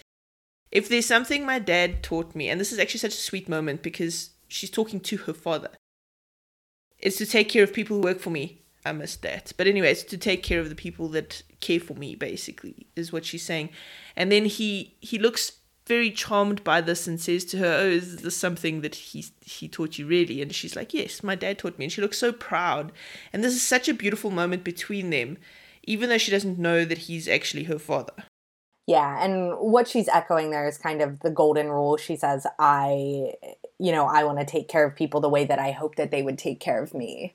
If 0.70 0.88
there's 0.88 1.06
something 1.06 1.44
my 1.44 1.58
dad 1.58 2.02
taught 2.02 2.34
me, 2.34 2.48
and 2.48 2.60
this 2.60 2.72
is 2.72 2.78
actually 2.78 3.00
such 3.00 3.14
a 3.14 3.18
sweet 3.18 3.48
moment 3.48 3.82
because 3.82 4.30
she's 4.48 4.70
talking 4.70 5.00
to 5.00 5.16
her 5.18 5.34
father, 5.34 5.70
it's 6.98 7.16
to 7.18 7.26
take 7.26 7.48
care 7.48 7.62
of 7.62 7.72
people 7.72 7.96
who 7.96 8.02
work 8.02 8.20
for 8.20 8.30
me. 8.30 8.62
I 8.86 8.92
missed 8.92 9.22
that. 9.22 9.52
But 9.56 9.66
anyway, 9.66 9.92
it's 9.92 10.02
to 10.04 10.18
take 10.18 10.42
care 10.42 10.60
of 10.60 10.68
the 10.68 10.74
people 10.74 11.08
that 11.10 11.42
care 11.60 11.80
for 11.80 11.94
me, 11.94 12.14
basically, 12.14 12.86
is 12.96 13.12
what 13.12 13.24
she's 13.24 13.42
saying. 13.42 13.70
And 14.14 14.30
then 14.30 14.44
he 14.44 14.96
he 15.00 15.18
looks 15.18 15.52
very 15.86 16.10
charmed 16.10 16.64
by 16.64 16.80
this 16.80 17.06
and 17.06 17.20
says 17.20 17.44
to 17.46 17.58
her, 17.58 17.78
"Oh, 17.80 17.88
is 17.88 18.16
this 18.18 18.36
something 18.36 18.80
that 18.80 18.94
he 18.94 19.26
he 19.40 19.68
taught 19.68 19.98
you 19.98 20.06
really?" 20.06 20.40
And 20.40 20.54
she's 20.54 20.76
like, 20.76 20.94
"Yes, 20.94 21.22
my 21.22 21.34
dad 21.34 21.58
taught 21.58 21.78
me." 21.78 21.86
And 21.86 21.92
she 21.92 22.00
looks 22.00 22.18
so 22.18 22.32
proud. 22.32 22.92
And 23.32 23.44
this 23.44 23.54
is 23.54 23.62
such 23.62 23.88
a 23.88 23.94
beautiful 23.94 24.30
moment 24.30 24.64
between 24.64 25.10
them, 25.10 25.38
even 25.84 26.08
though 26.08 26.18
she 26.18 26.30
doesn't 26.30 26.58
know 26.58 26.84
that 26.84 26.98
he's 26.98 27.28
actually 27.28 27.64
her 27.64 27.78
father. 27.78 28.24
Yeah, 28.86 29.24
and 29.24 29.58
what 29.58 29.88
she's 29.88 30.08
echoing 30.08 30.50
there 30.50 30.68
is 30.68 30.76
kind 30.76 31.00
of 31.00 31.20
the 31.20 31.30
golden 31.30 31.68
rule. 31.70 31.96
She 31.96 32.16
says, 32.16 32.46
"I, 32.58 33.34
you 33.78 33.92
know, 33.92 34.06
I 34.06 34.24
want 34.24 34.38
to 34.40 34.44
take 34.44 34.68
care 34.68 34.84
of 34.84 34.94
people 34.94 35.20
the 35.20 35.28
way 35.28 35.44
that 35.44 35.58
I 35.58 35.72
hope 35.72 35.96
that 35.96 36.10
they 36.10 36.22
would 36.22 36.38
take 36.38 36.60
care 36.60 36.82
of 36.82 36.94
me." 36.94 37.34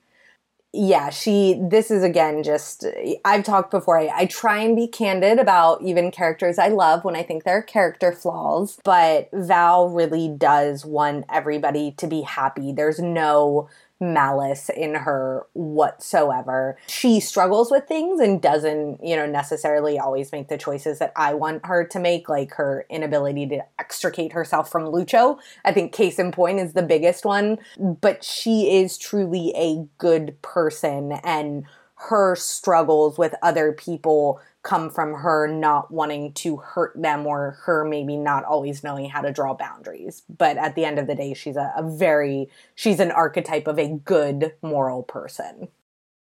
Yeah, 0.72 1.10
she, 1.10 1.60
this 1.60 1.90
is 1.90 2.04
again 2.04 2.44
just, 2.44 2.86
I've 3.26 3.44
talked 3.44 3.72
before. 3.72 4.00
I, 4.00 4.12
I, 4.14 4.26
try 4.28 4.60
and 4.60 4.76
be 4.76 4.88
candid 4.88 5.40
about 5.40 5.82
even 5.82 6.12
characters 6.12 6.60
I 6.60 6.68
love 6.68 7.04
when 7.04 7.16
I 7.16 7.24
think 7.24 7.44
there 7.44 7.58
are 7.58 7.64
character 7.64 8.12
flaws, 8.12 8.80
but 8.84 9.30
Val 9.34 9.90
really 9.90 10.28
does 10.28 10.86
want 10.86 11.26
everybody 11.28 11.94
to 11.94 12.06
be 12.06 12.22
happy. 12.22 12.72
There's 12.72 13.00
no 13.00 13.68
malice 14.00 14.70
in 14.70 14.96
her 14.96 15.46
whatsoever. 15.54 16.78
She 16.88 17.20
struggles 17.20 17.70
with 17.70 17.88
things 17.88 18.20
and 18.20 18.42
doesn't, 18.42 19.04
you 19.04 19.16
know, 19.16 19.26
necessarily 19.26 20.00
always 20.00 20.32
make 20.32 20.48
the 20.48 20.58
choices 20.58 21.00
that 21.00 21.12
I 21.16 21.34
want 21.34 21.66
her 21.66 21.86
to 21.86 22.00
make, 22.00 22.30
like 22.30 22.54
her 22.54 22.86
inability 22.90 23.48
to 23.48 23.60
extricate 23.78 24.34
herself 24.34 24.72
from 24.72 24.86
Lucho. 24.86 25.40
I 25.66 25.72
think 25.72 25.92
case 25.94 26.20
in 26.20 26.32
point 26.32 26.60
is 26.60 26.74
the 26.74 26.84
biggest 26.84 27.26
one, 27.26 27.58
but 27.78 28.24
she 28.24 28.78
is 28.78 28.98
truly 28.98 29.54
a 29.56 29.86
good 29.98 30.42
person 30.42 31.14
and 31.24 31.66
her 32.00 32.34
struggles 32.36 33.18
with 33.18 33.36
other 33.42 33.74
people 33.74 34.40
come 34.64 34.90
from 34.90 35.14
her 35.14 35.48
not 35.48 35.92
wanting 35.92 36.32
to 36.32 36.56
hurt 36.56 36.94
them 36.96 37.28
or 37.28 37.58
her 37.64 37.84
maybe 37.84 38.16
not 38.16 38.46
always 38.46 38.84
knowing 38.84 39.10
how 39.10 39.22
to 39.22 39.34
draw 39.34 39.54
boundaries. 39.54 40.24
But 40.30 40.58
at 40.58 40.76
the 40.76 40.86
end 40.86 40.98
of 40.98 41.08
the 41.08 41.16
day, 41.16 41.34
she's 41.34 41.58
a, 41.58 41.74
a 41.76 41.84
very, 41.84 42.50
she's 42.76 43.02
an 43.02 43.12
archetype 43.12 43.68
of 43.68 43.78
a 43.78 43.90
good 43.90 44.54
moral 44.62 45.04
person. 45.04 45.68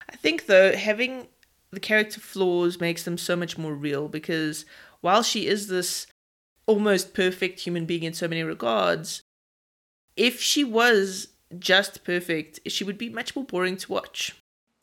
I 0.08 0.16
think, 0.16 0.46
though, 0.46 0.74
having 0.74 1.28
the 1.70 1.80
character 1.80 2.20
flaws 2.20 2.80
makes 2.80 3.02
them 3.02 3.18
so 3.18 3.36
much 3.36 3.58
more 3.58 3.74
real 3.74 4.08
because 4.08 4.64
while 5.02 5.22
she 5.22 5.46
is 5.46 5.68
this 5.68 6.06
almost 6.66 7.12
perfect 7.12 7.60
human 7.60 7.84
being 7.84 8.02
in 8.02 8.14
so 8.14 8.28
many 8.28 8.42
regards, 8.42 9.20
if 10.16 10.40
she 10.40 10.64
was 10.64 11.28
just 11.58 12.02
perfect, 12.02 12.60
she 12.66 12.82
would 12.82 12.96
be 12.96 13.10
much 13.10 13.36
more 13.36 13.44
boring 13.44 13.76
to 13.76 13.92
watch. 13.92 14.34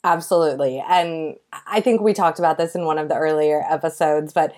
Absolutely. 0.03 0.83
And 0.87 1.37
I 1.67 1.79
think 1.79 2.01
we 2.01 2.13
talked 2.13 2.39
about 2.39 2.57
this 2.57 2.75
in 2.75 2.85
one 2.85 2.97
of 2.97 3.07
the 3.07 3.15
earlier 3.15 3.63
episodes, 3.69 4.33
but 4.33 4.53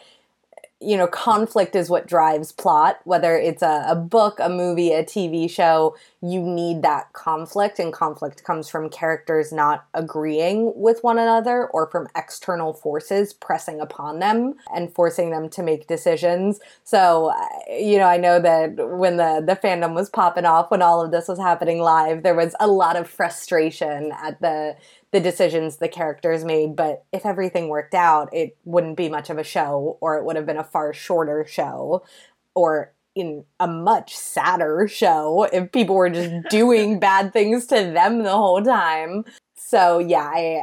you 0.82 0.98
know, 0.98 1.08
conflict 1.08 1.74
is 1.76 1.90
what 1.90 2.06
drives 2.06 2.52
plot, 2.52 3.00
whether 3.06 3.38
it's 3.38 3.64
a, 3.64 3.86
a, 3.88 3.96
book, 3.96 4.38
a 4.42 4.50
movie, 4.50 4.92
a 4.92 5.04
TV 5.04 5.50
show, 5.50 5.96
you 6.22 6.42
need 6.42 6.82
that 6.84 7.12
conflict, 7.14 7.80
and 7.80 7.94
conflict 7.94 8.44
comes 8.44 8.70
from 8.70 8.90
characters 8.90 9.54
not 9.54 9.86
agreeing 9.94 10.74
with 10.76 11.02
one 11.02 11.18
another 11.18 11.68
or 11.68 11.90
from 11.90 12.08
external 12.16 12.74
forces 12.74 13.34
pressing 13.34 13.80
upon 13.80 14.20
them 14.20 14.54
and 14.76 14.94
forcing 14.94 15.32
them 15.32 15.50
to 15.50 15.64
make 15.64 15.88
decisions. 15.88 16.60
So, 16.84 17.34
you 17.70 17.98
know, 17.98 18.06
I 18.08 18.18
know 18.18 18.40
that 18.42 18.76
when 18.76 19.16
the, 19.16 19.42
the 19.44 19.56
fandom 19.56 19.96
was 19.96 20.10
popping 20.10 20.46
off, 20.46 20.70
when 20.72 20.82
all 20.82 21.02
of 21.02 21.12
this 21.12 21.30
was 21.30 21.40
happening 21.40 21.80
live, 21.80 22.22
there 22.22 22.36
was 22.36 22.54
a 22.60 22.68
lot 22.68 22.98
of 22.98 23.10
frustration 23.10 24.12
at 24.22 24.42
the 24.42 24.76
the 25.16 25.22
decisions 25.22 25.78
the 25.78 25.88
characters 25.88 26.44
made. 26.44 26.76
But 26.76 27.06
if 27.14 27.26
everything 27.26 27.70
worked 27.70 27.94
out, 27.94 28.34
it 28.34 28.58
wouldn't 28.66 28.98
be 28.98 29.08
much 29.08 29.30
of 29.30 29.38
a 29.38 29.46
show, 29.46 29.98
or 30.02 30.18
it 30.18 30.26
would 30.26 30.36
have 30.36 30.46
been 30.46 30.58
a 30.58 30.64
far 30.64 30.92
shorter 30.92 31.46
show, 31.48 32.04
or 32.54 32.92
in 33.16 33.46
a 33.62 33.66
much 33.66 34.14
sadder 34.14 34.90
show 34.90 35.48
if 35.54 35.72
people 35.72 35.96
were 35.96 36.10
just 36.10 36.34
doing 36.50 37.00
bad 37.00 37.32
things 37.32 37.66
to 37.68 37.76
them 37.76 38.24
the 38.24 38.32
whole 38.32 38.62
time. 38.62 39.24
So 39.56 40.00
yeah, 40.00 40.30
I, 40.36 40.62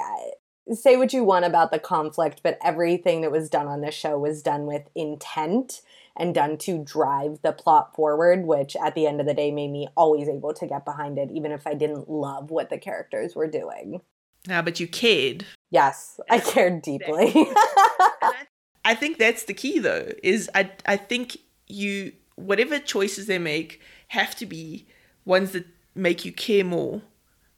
I, 0.68 0.75
say 0.75 0.99
what 0.99 1.14
you 1.14 1.25
want 1.25 1.47
about 1.47 1.73
the 1.73 1.78
conflict, 1.78 2.42
but 2.44 2.59
everything 2.62 3.23
that 3.23 3.32
was 3.32 3.49
done 3.49 3.66
on 3.66 3.80
this 3.80 3.94
show 3.94 4.18
was 4.18 4.42
done 4.42 4.66
with 4.66 4.82
intent 4.94 5.80
and 6.14 6.35
done 6.35 6.59
to 6.59 6.85
drive 6.85 7.38
the 7.40 7.52
plot 7.52 7.97
forward, 7.97 8.44
which 8.44 8.76
at 8.76 8.94
the 8.94 9.06
end 9.06 9.18
of 9.18 9.26
the 9.26 9.32
day 9.32 9.50
made 9.50 9.71
me 9.71 9.88
always 9.97 10.28
able 10.28 10.52
to 10.52 10.66
get 10.66 10.85
behind 10.85 11.18
it, 11.18 11.30
even 11.30 11.52
if 11.52 11.66
I 11.66 11.73
didn't 11.73 12.11
love 12.11 12.50
what 12.50 12.68
the 12.68 12.76
characters 12.76 13.35
were 13.35 13.49
doing. 13.49 14.02
Ah, 14.51 14.63
but 14.63 14.81
you 14.81 14.89
cared. 14.89 15.45
Yes, 15.71 16.21
I 16.31 16.41
cared 16.41 16.83
deeply. 16.83 17.33
I 18.85 18.95
think 18.95 19.19
that's 19.19 19.45
the 19.45 19.55
key 19.55 19.79
though, 19.79 20.09
is 20.23 20.51
I 20.55 20.71
I 20.87 20.97
think 20.97 21.39
you 21.69 22.13
whatever 22.35 22.79
choices 22.79 23.27
they 23.27 23.39
make 23.39 23.81
have 24.09 24.35
to 24.37 24.47
be 24.47 24.87
ones 25.25 25.53
that 25.53 25.67
make 25.95 26.25
you 26.25 26.33
care 26.33 26.65
more, 26.65 27.03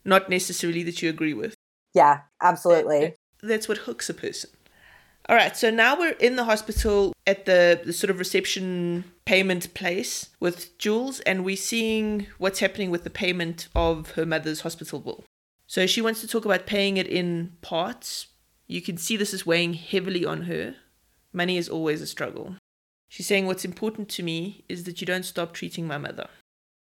not 0.04 0.28
necessarily 0.28 0.82
that 0.82 1.00
you 1.02 1.08
agree 1.08 1.34
with. 1.34 1.54
Yeah, 1.94 2.20
absolutely. 2.42 3.14
That's 3.42 3.68
what 3.68 3.78
hooks 3.78 4.10
a 4.10 4.14
person. 4.14 4.50
All 5.26 5.36
right, 5.36 5.56
so 5.56 5.70
now 5.70 5.98
we're 5.98 6.10
in 6.10 6.36
the 6.36 6.44
hospital 6.44 7.14
at 7.26 7.46
the, 7.46 7.80
the 7.82 7.94
sort 7.94 8.10
of 8.10 8.18
reception 8.18 9.04
payment 9.24 9.72
place 9.72 10.28
with 10.38 10.76
Jules, 10.76 11.20
and 11.20 11.46
we're 11.46 11.56
seeing 11.56 12.26
what's 12.36 12.58
happening 12.58 12.90
with 12.90 13.04
the 13.04 13.10
payment 13.10 13.68
of 13.74 14.10
her 14.12 14.26
mother's 14.26 14.60
hospital 14.60 15.00
bill. 15.00 15.24
So 15.66 15.86
she 15.86 16.02
wants 16.02 16.20
to 16.20 16.28
talk 16.28 16.44
about 16.44 16.66
paying 16.66 16.96
it 16.96 17.06
in 17.06 17.52
parts. 17.62 18.28
You 18.66 18.82
can 18.82 18.96
see 18.96 19.16
this 19.16 19.34
is 19.34 19.46
weighing 19.46 19.74
heavily 19.74 20.24
on 20.24 20.42
her. 20.42 20.76
Money 21.32 21.56
is 21.56 21.68
always 21.68 22.00
a 22.00 22.06
struggle. 22.06 22.56
She's 23.08 23.26
saying, 23.26 23.46
What's 23.46 23.64
important 23.64 24.08
to 24.10 24.22
me 24.22 24.64
is 24.68 24.84
that 24.84 25.00
you 25.00 25.06
don't 25.06 25.24
stop 25.24 25.52
treating 25.52 25.86
my 25.86 25.98
mother. 25.98 26.28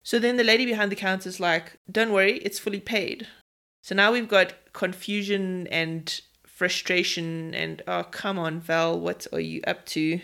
So 0.03 0.19
then 0.19 0.37
the 0.37 0.43
lady 0.43 0.65
behind 0.65 0.91
the 0.91 0.95
counter 0.95 1.29
is 1.29 1.39
like, 1.39 1.79
Don't 1.91 2.11
worry, 2.11 2.37
it's 2.39 2.59
fully 2.59 2.79
paid. 2.79 3.27
So 3.81 3.93
now 3.95 4.11
we've 4.11 4.27
got 4.27 4.53
confusion 4.73 5.67
and 5.67 6.19
frustration 6.47 7.53
and, 7.53 7.81
oh, 7.87 8.03
come 8.03 8.39
on, 8.39 8.59
Val, 8.59 8.99
what 8.99 9.27
are 9.33 9.39
you 9.39 9.61
up 9.67 9.85
to? 9.87 10.19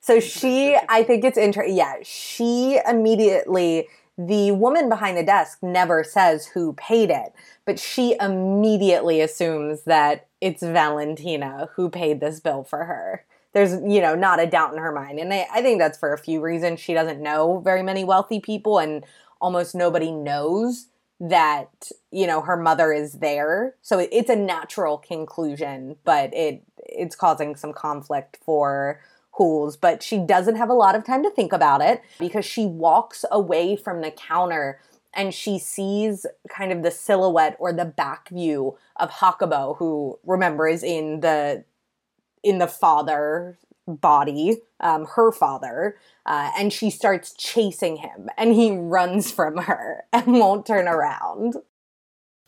So 0.00 0.18
she, 0.18 0.76
I 0.88 1.02
think 1.02 1.24
it's 1.24 1.36
interesting. 1.38 1.76
Yeah, 1.76 1.96
she 2.02 2.80
immediately, 2.88 3.86
the 4.26 4.52
woman 4.52 4.90
behind 4.90 5.16
the 5.16 5.22
desk 5.22 5.58
never 5.62 6.04
says 6.04 6.46
who 6.48 6.74
paid 6.74 7.10
it, 7.10 7.32
but 7.64 7.78
she 7.78 8.16
immediately 8.20 9.22
assumes 9.22 9.84
that 9.84 10.28
it's 10.42 10.62
Valentina 10.62 11.70
who 11.74 11.88
paid 11.88 12.20
this 12.20 12.38
bill 12.38 12.62
for 12.62 12.84
her. 12.84 13.24
There's 13.52 13.72
you 13.72 14.00
know 14.00 14.14
not 14.14 14.38
a 14.38 14.46
doubt 14.46 14.74
in 14.74 14.78
her 14.78 14.92
mind 14.92 15.18
and 15.18 15.32
I, 15.32 15.46
I 15.52 15.62
think 15.62 15.78
that's 15.78 15.98
for 15.98 16.12
a 16.12 16.18
few 16.18 16.40
reasons. 16.40 16.80
She 16.80 16.92
doesn't 16.92 17.22
know 17.22 17.60
very 17.64 17.82
many 17.82 18.04
wealthy 18.04 18.40
people 18.40 18.78
and 18.78 19.04
almost 19.40 19.74
nobody 19.74 20.10
knows 20.10 20.88
that 21.18 21.90
you 22.10 22.26
know 22.26 22.42
her 22.42 22.56
mother 22.56 22.92
is 22.92 23.14
there. 23.14 23.74
So 23.80 23.98
it's 23.98 24.30
a 24.30 24.36
natural 24.36 24.98
conclusion 24.98 25.96
but 26.04 26.34
it 26.34 26.62
it's 26.76 27.16
causing 27.16 27.56
some 27.56 27.72
conflict 27.72 28.38
for 28.44 29.00
Jules 29.36 29.76
but 29.76 30.02
she 30.02 30.18
doesn't 30.18 30.56
have 30.56 30.68
a 30.68 30.74
lot 30.74 30.94
of 30.94 31.04
time 31.04 31.22
to 31.22 31.30
think 31.30 31.52
about 31.52 31.80
it 31.80 32.02
because 32.18 32.44
she 32.44 32.66
walks 32.66 33.24
away 33.30 33.76
from 33.76 34.00
the 34.00 34.10
counter 34.10 34.80
and 35.14 35.34
she 35.34 35.58
sees 35.58 36.26
kind 36.48 36.72
of 36.72 36.82
the 36.82 36.90
silhouette 36.90 37.56
or 37.58 37.72
the 37.72 37.84
back 37.84 38.28
view 38.28 38.76
of 38.96 39.10
Jacobo, 39.18 39.74
who 39.74 40.18
remember 40.24 40.68
is 40.68 40.82
in 40.82 41.20
the 41.20 41.64
in 42.42 42.58
the 42.58 42.66
father 42.66 43.58
body, 43.86 44.58
um, 44.78 45.06
her 45.16 45.32
father, 45.32 45.96
uh, 46.26 46.50
and 46.56 46.72
she 46.72 46.90
starts 46.90 47.34
chasing 47.34 47.96
him, 47.96 48.28
and 48.36 48.54
he 48.54 48.70
runs 48.70 49.30
from 49.30 49.56
her 49.58 50.04
and 50.12 50.26
won't 50.26 50.66
turn 50.66 50.86
around. 50.86 51.56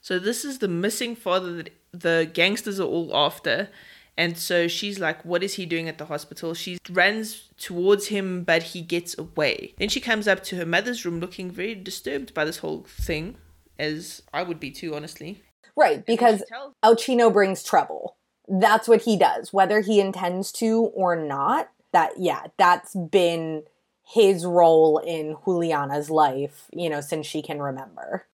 So 0.01 0.19
this 0.19 0.45
is 0.45 0.59
the 0.59 0.69
missing 0.69 1.15
father 1.15 1.53
that 1.53 1.71
the 1.93 2.31
gangsters 2.33 2.81
are 2.81 2.87
all 2.87 3.15
after. 3.15 3.69
And 4.17 4.37
so 4.37 4.69
she's 4.69 4.99
like, 4.99 5.25
What 5.25 5.43
is 5.43 5.55
he 5.55 5.67
doing 5.67 5.89
at 5.89 5.99
the 5.99 6.07
hospital? 6.07 6.55
She 6.55 6.79
runs 6.91 7.49
towards 7.59 8.09
him, 8.09 8.45
but 8.45 8.63
he 8.63 8.83
gets 8.83 9.17
away. 9.17 9.75
Then 9.79 9.89
she 9.89 10.01
comes 10.01 10.29
up 10.29 10.43
to 10.45 10.57
her 10.57 10.67
mother's 10.67 11.05
room 11.05 11.21
looking 11.21 11.51
very 11.51 11.75
disturbed 11.75 12.35
by 12.35 12.45
this 12.45 12.59
whole 12.59 12.85
thing, 12.87 13.37
as 13.79 14.23
I 14.33 14.43
would 14.43 14.61
be 14.61 14.71
too, 14.71 14.95
honestly. 14.95 15.43
Right, 15.75 16.05
because 16.05 16.43
Alcino 16.85 17.33
brings 17.33 17.63
trouble 17.63 18.17
that's 18.49 18.89
what 18.89 19.03
he 19.03 19.17
does, 19.17 19.53
whether 19.53 19.81
he 19.81 20.01
intends 20.01 20.53
to 20.53 20.91
or 20.95 21.17
not. 21.17 21.71
That, 21.93 22.13
yeah, 22.19 22.47
that's 22.59 22.95
been 22.95 23.65
his 24.05 24.45
role 24.45 24.99
in 24.99 25.37
Juliana's 25.45 26.11
life, 26.11 26.69
you 26.73 26.89
know, 26.89 27.01
since 27.01 27.27
she 27.27 27.43
can 27.43 27.61
remember. 27.61 28.27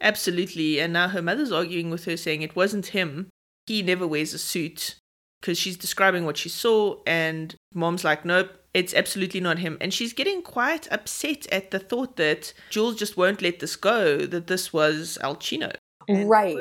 Absolutely. 0.00 0.80
And 0.80 0.92
now 0.92 1.08
her 1.08 1.22
mother's 1.22 1.52
arguing 1.52 1.90
with 1.90 2.04
her, 2.04 2.16
saying 2.16 2.42
it 2.42 2.56
wasn't 2.56 2.88
him. 2.88 3.28
He 3.66 3.82
never 3.82 4.06
wears 4.06 4.34
a 4.34 4.38
suit 4.38 4.96
because 5.46 5.58
she's 5.58 5.76
describing 5.76 6.24
what 6.24 6.36
she 6.36 6.48
saw. 6.48 6.96
And 7.06 7.54
mom's 7.72 8.02
like, 8.02 8.24
nope, 8.24 8.50
it's 8.74 8.92
absolutely 8.92 9.38
not 9.38 9.60
him. 9.60 9.78
And 9.80 9.94
she's 9.94 10.12
getting 10.12 10.42
quite 10.42 10.90
upset 10.90 11.46
at 11.52 11.70
the 11.70 11.78
thought 11.78 12.16
that 12.16 12.52
Jules 12.68 12.96
just 12.96 13.16
won't 13.16 13.40
let 13.40 13.60
this 13.60 13.76
go, 13.76 14.18
that 14.18 14.48
this 14.48 14.72
was 14.72 15.18
Alcino. 15.22 15.72
And 16.08 16.28
right. 16.28 16.56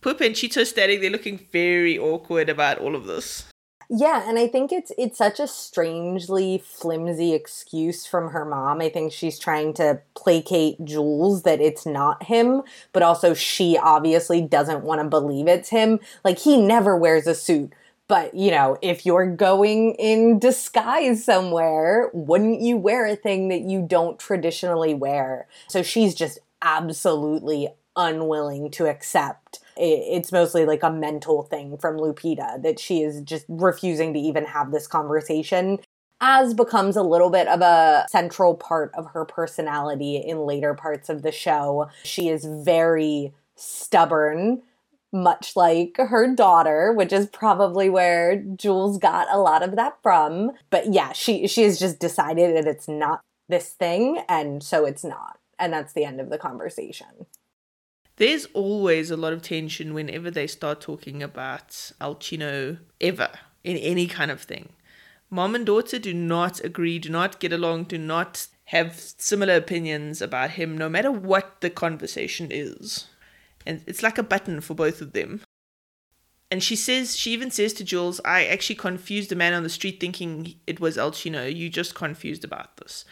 Pupa 0.00 0.24
and 0.24 0.36
Chito 0.36 0.64
standing 0.64 1.00
there 1.00 1.10
looking 1.10 1.38
very 1.50 1.98
awkward 1.98 2.48
about 2.48 2.78
all 2.78 2.94
of 2.94 3.06
this. 3.06 3.46
Yeah, 3.92 4.28
and 4.28 4.38
I 4.38 4.46
think 4.46 4.70
it's 4.70 4.92
it's 4.96 5.18
such 5.18 5.40
a 5.40 5.48
strangely 5.48 6.62
flimsy 6.64 7.34
excuse 7.34 8.06
from 8.06 8.30
her 8.30 8.44
mom. 8.44 8.80
I 8.80 8.88
think 8.88 9.12
she's 9.12 9.36
trying 9.36 9.74
to 9.74 10.00
placate 10.14 10.84
Jules 10.84 11.42
that 11.42 11.60
it's 11.60 11.84
not 11.84 12.22
him, 12.22 12.62
but 12.92 13.02
also 13.02 13.34
she 13.34 13.76
obviously 13.76 14.40
doesn't 14.42 14.84
want 14.84 15.00
to 15.00 15.08
believe 15.08 15.48
it's 15.48 15.70
him. 15.70 15.98
Like 16.22 16.38
he 16.38 16.56
never 16.56 16.96
wears 16.96 17.26
a 17.26 17.34
suit. 17.34 17.72
But, 18.10 18.34
you 18.34 18.50
know, 18.50 18.76
if 18.82 19.06
you're 19.06 19.24
going 19.36 19.94
in 19.94 20.40
disguise 20.40 21.24
somewhere, 21.24 22.10
wouldn't 22.12 22.60
you 22.60 22.76
wear 22.76 23.06
a 23.06 23.14
thing 23.14 23.48
that 23.50 23.60
you 23.60 23.82
don't 23.86 24.18
traditionally 24.18 24.94
wear? 24.94 25.46
So 25.68 25.84
she's 25.84 26.12
just 26.12 26.40
absolutely 26.60 27.68
unwilling 27.96 28.70
to 28.70 28.86
accept 28.86 29.60
it's 29.76 30.30
mostly 30.30 30.66
like 30.66 30.82
a 30.82 30.90
mental 30.90 31.42
thing 31.44 31.78
from 31.78 31.96
Lupita 31.96 32.62
that 32.62 32.78
she 32.78 33.00
is 33.00 33.22
just 33.22 33.46
refusing 33.48 34.12
to 34.12 34.20
even 34.20 34.44
have 34.44 34.72
this 34.72 34.86
conversation 34.86 35.78
as 36.20 36.52
becomes 36.52 36.96
a 36.96 37.02
little 37.02 37.30
bit 37.30 37.48
of 37.48 37.62
a 37.62 38.06
central 38.10 38.54
part 38.54 38.92
of 38.94 39.06
her 39.12 39.24
personality 39.24 40.16
in 40.16 40.40
later 40.40 40.74
parts 40.74 41.08
of 41.08 41.22
the 41.22 41.32
show. 41.32 41.88
She 42.02 42.28
is 42.28 42.44
very 42.44 43.32
stubborn, 43.56 44.62
much 45.12 45.56
like 45.56 45.96
her 45.98 46.34
daughter, 46.34 46.92
which 46.92 47.12
is 47.12 47.26
probably 47.26 47.88
where 47.88 48.36
Jules 48.36 48.98
got 48.98 49.26
a 49.30 49.38
lot 49.38 49.62
of 49.62 49.76
that 49.76 49.98
from. 50.02 50.52
But 50.70 50.92
yeah, 50.92 51.12
she 51.12 51.46
she 51.46 51.62
has 51.62 51.78
just 51.78 51.98
decided 51.98 52.56
that 52.56 52.68
it's 52.68 52.88
not 52.88 53.20
this 53.48 53.70
thing 53.70 54.22
and 54.28 54.62
so 54.62 54.84
it's 54.86 55.04
not. 55.04 55.38
And 55.58 55.72
that's 55.72 55.92
the 55.92 56.04
end 56.04 56.20
of 56.20 56.30
the 56.30 56.38
conversation 56.38 57.26
there's 58.20 58.44
always 58.52 59.10
a 59.10 59.16
lot 59.16 59.32
of 59.32 59.40
tension 59.40 59.94
whenever 59.94 60.30
they 60.30 60.46
start 60.46 60.78
talking 60.78 61.22
about 61.22 61.70
Alcino 62.02 62.78
ever 63.00 63.30
in 63.64 63.78
any 63.78 64.06
kind 64.06 64.30
of 64.30 64.42
thing. 64.42 64.68
Mom 65.30 65.54
and 65.54 65.64
daughter 65.64 65.98
do 65.98 66.12
not 66.12 66.62
agree, 66.62 66.98
do 66.98 67.08
not 67.08 67.40
get 67.40 67.50
along, 67.50 67.84
do 67.84 67.96
not 67.96 68.46
have 68.64 69.00
similar 69.00 69.54
opinions 69.54 70.20
about 70.20 70.50
him, 70.50 70.76
no 70.76 70.86
matter 70.86 71.10
what 71.10 71.62
the 71.62 71.70
conversation 71.70 72.48
is. 72.50 73.06
And 73.66 73.82
it's 73.86 74.02
like 74.02 74.18
a 74.18 74.22
button 74.22 74.60
for 74.60 74.74
both 74.74 75.00
of 75.00 75.12
them. 75.12 75.42
And 76.50 76.62
she 76.62 76.74
says, 76.74 77.16
she 77.16 77.32
even 77.32 77.50
says 77.50 77.72
to 77.74 77.84
Jules, 77.84 78.20
I 78.24 78.46
actually 78.46 78.76
confused 78.76 79.30
a 79.30 79.36
man 79.36 79.54
on 79.54 79.62
the 79.62 79.68
street 79.68 80.00
thinking 80.00 80.56
it 80.66 80.80
was 80.80 80.96
Alcino. 80.96 81.54
You 81.54 81.68
just 81.68 81.94
confused 81.94 82.44
about 82.44 82.76
this. 82.78 83.04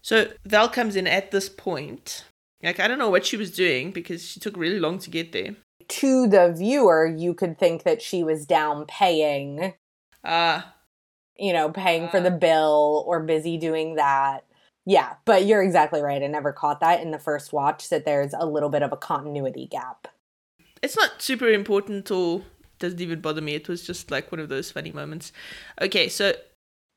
So 0.00 0.28
Val 0.46 0.68
comes 0.68 0.96
in 0.96 1.06
at 1.06 1.30
this 1.30 1.48
point 1.48 2.24
like, 2.64 2.80
I 2.80 2.88
don't 2.88 2.98
know 2.98 3.10
what 3.10 3.26
she 3.26 3.36
was 3.36 3.50
doing 3.50 3.90
because 3.90 4.26
she 4.26 4.40
took 4.40 4.56
really 4.56 4.80
long 4.80 4.98
to 5.00 5.10
get 5.10 5.32
there. 5.32 5.54
To 5.86 6.26
the 6.26 6.54
viewer, 6.56 7.06
you 7.06 7.34
could 7.34 7.58
think 7.58 7.82
that 7.82 8.00
she 8.00 8.24
was 8.24 8.46
down 8.46 8.86
paying. 8.86 9.74
Ah. 10.24 10.56
Uh, 10.56 10.70
you 11.36 11.52
know, 11.52 11.68
paying 11.68 12.04
uh, 12.04 12.10
for 12.10 12.20
the 12.20 12.30
bill 12.30 13.04
or 13.06 13.20
busy 13.20 13.58
doing 13.58 13.96
that. 13.96 14.44
Yeah, 14.86 15.14
but 15.24 15.46
you're 15.46 15.62
exactly 15.62 16.02
right. 16.02 16.22
I 16.22 16.26
never 16.26 16.52
caught 16.52 16.80
that 16.80 17.00
in 17.00 17.10
the 17.10 17.18
first 17.18 17.52
watch 17.52 17.88
that 17.88 18.04
there's 18.04 18.34
a 18.34 18.46
little 18.46 18.68
bit 18.68 18.82
of 18.82 18.92
a 18.92 18.96
continuity 18.96 19.66
gap. 19.66 20.08
It's 20.82 20.96
not 20.96 21.22
super 21.22 21.48
important 21.48 22.10
or 22.10 22.42
doesn't 22.78 23.00
even 23.00 23.20
bother 23.20 23.40
me. 23.40 23.54
It 23.54 23.68
was 23.68 23.86
just 23.86 24.10
like 24.10 24.30
one 24.30 24.40
of 24.40 24.50
those 24.50 24.70
funny 24.70 24.92
moments. 24.92 25.32
Okay, 25.80 26.08
so 26.08 26.34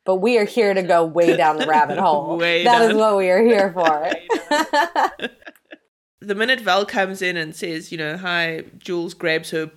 but 0.08 0.16
we 0.16 0.38
are 0.38 0.46
here 0.46 0.74
to 0.74 0.84
go 0.84 1.06
way 1.06 1.36
down 1.36 1.58
the 1.58 1.68
rabbit 1.68 1.98
hole. 1.98 2.38
That 2.42 2.64
down. 2.64 2.92
is 2.92 2.96
what 2.96 3.18
we 3.18 3.30
are 3.30 3.44
here 3.44 3.72
for. 3.74 4.10
the 6.22 6.34
minute 6.36 6.62
Val 6.62 6.86
comes 6.86 7.22
in 7.22 7.36
and 7.36 7.54
says, 7.54 7.92
you 7.92 7.98
know, 7.98 8.18
hi, 8.18 8.64
Jules 8.78 9.14
grabs 9.14 9.52
her, 9.52 9.70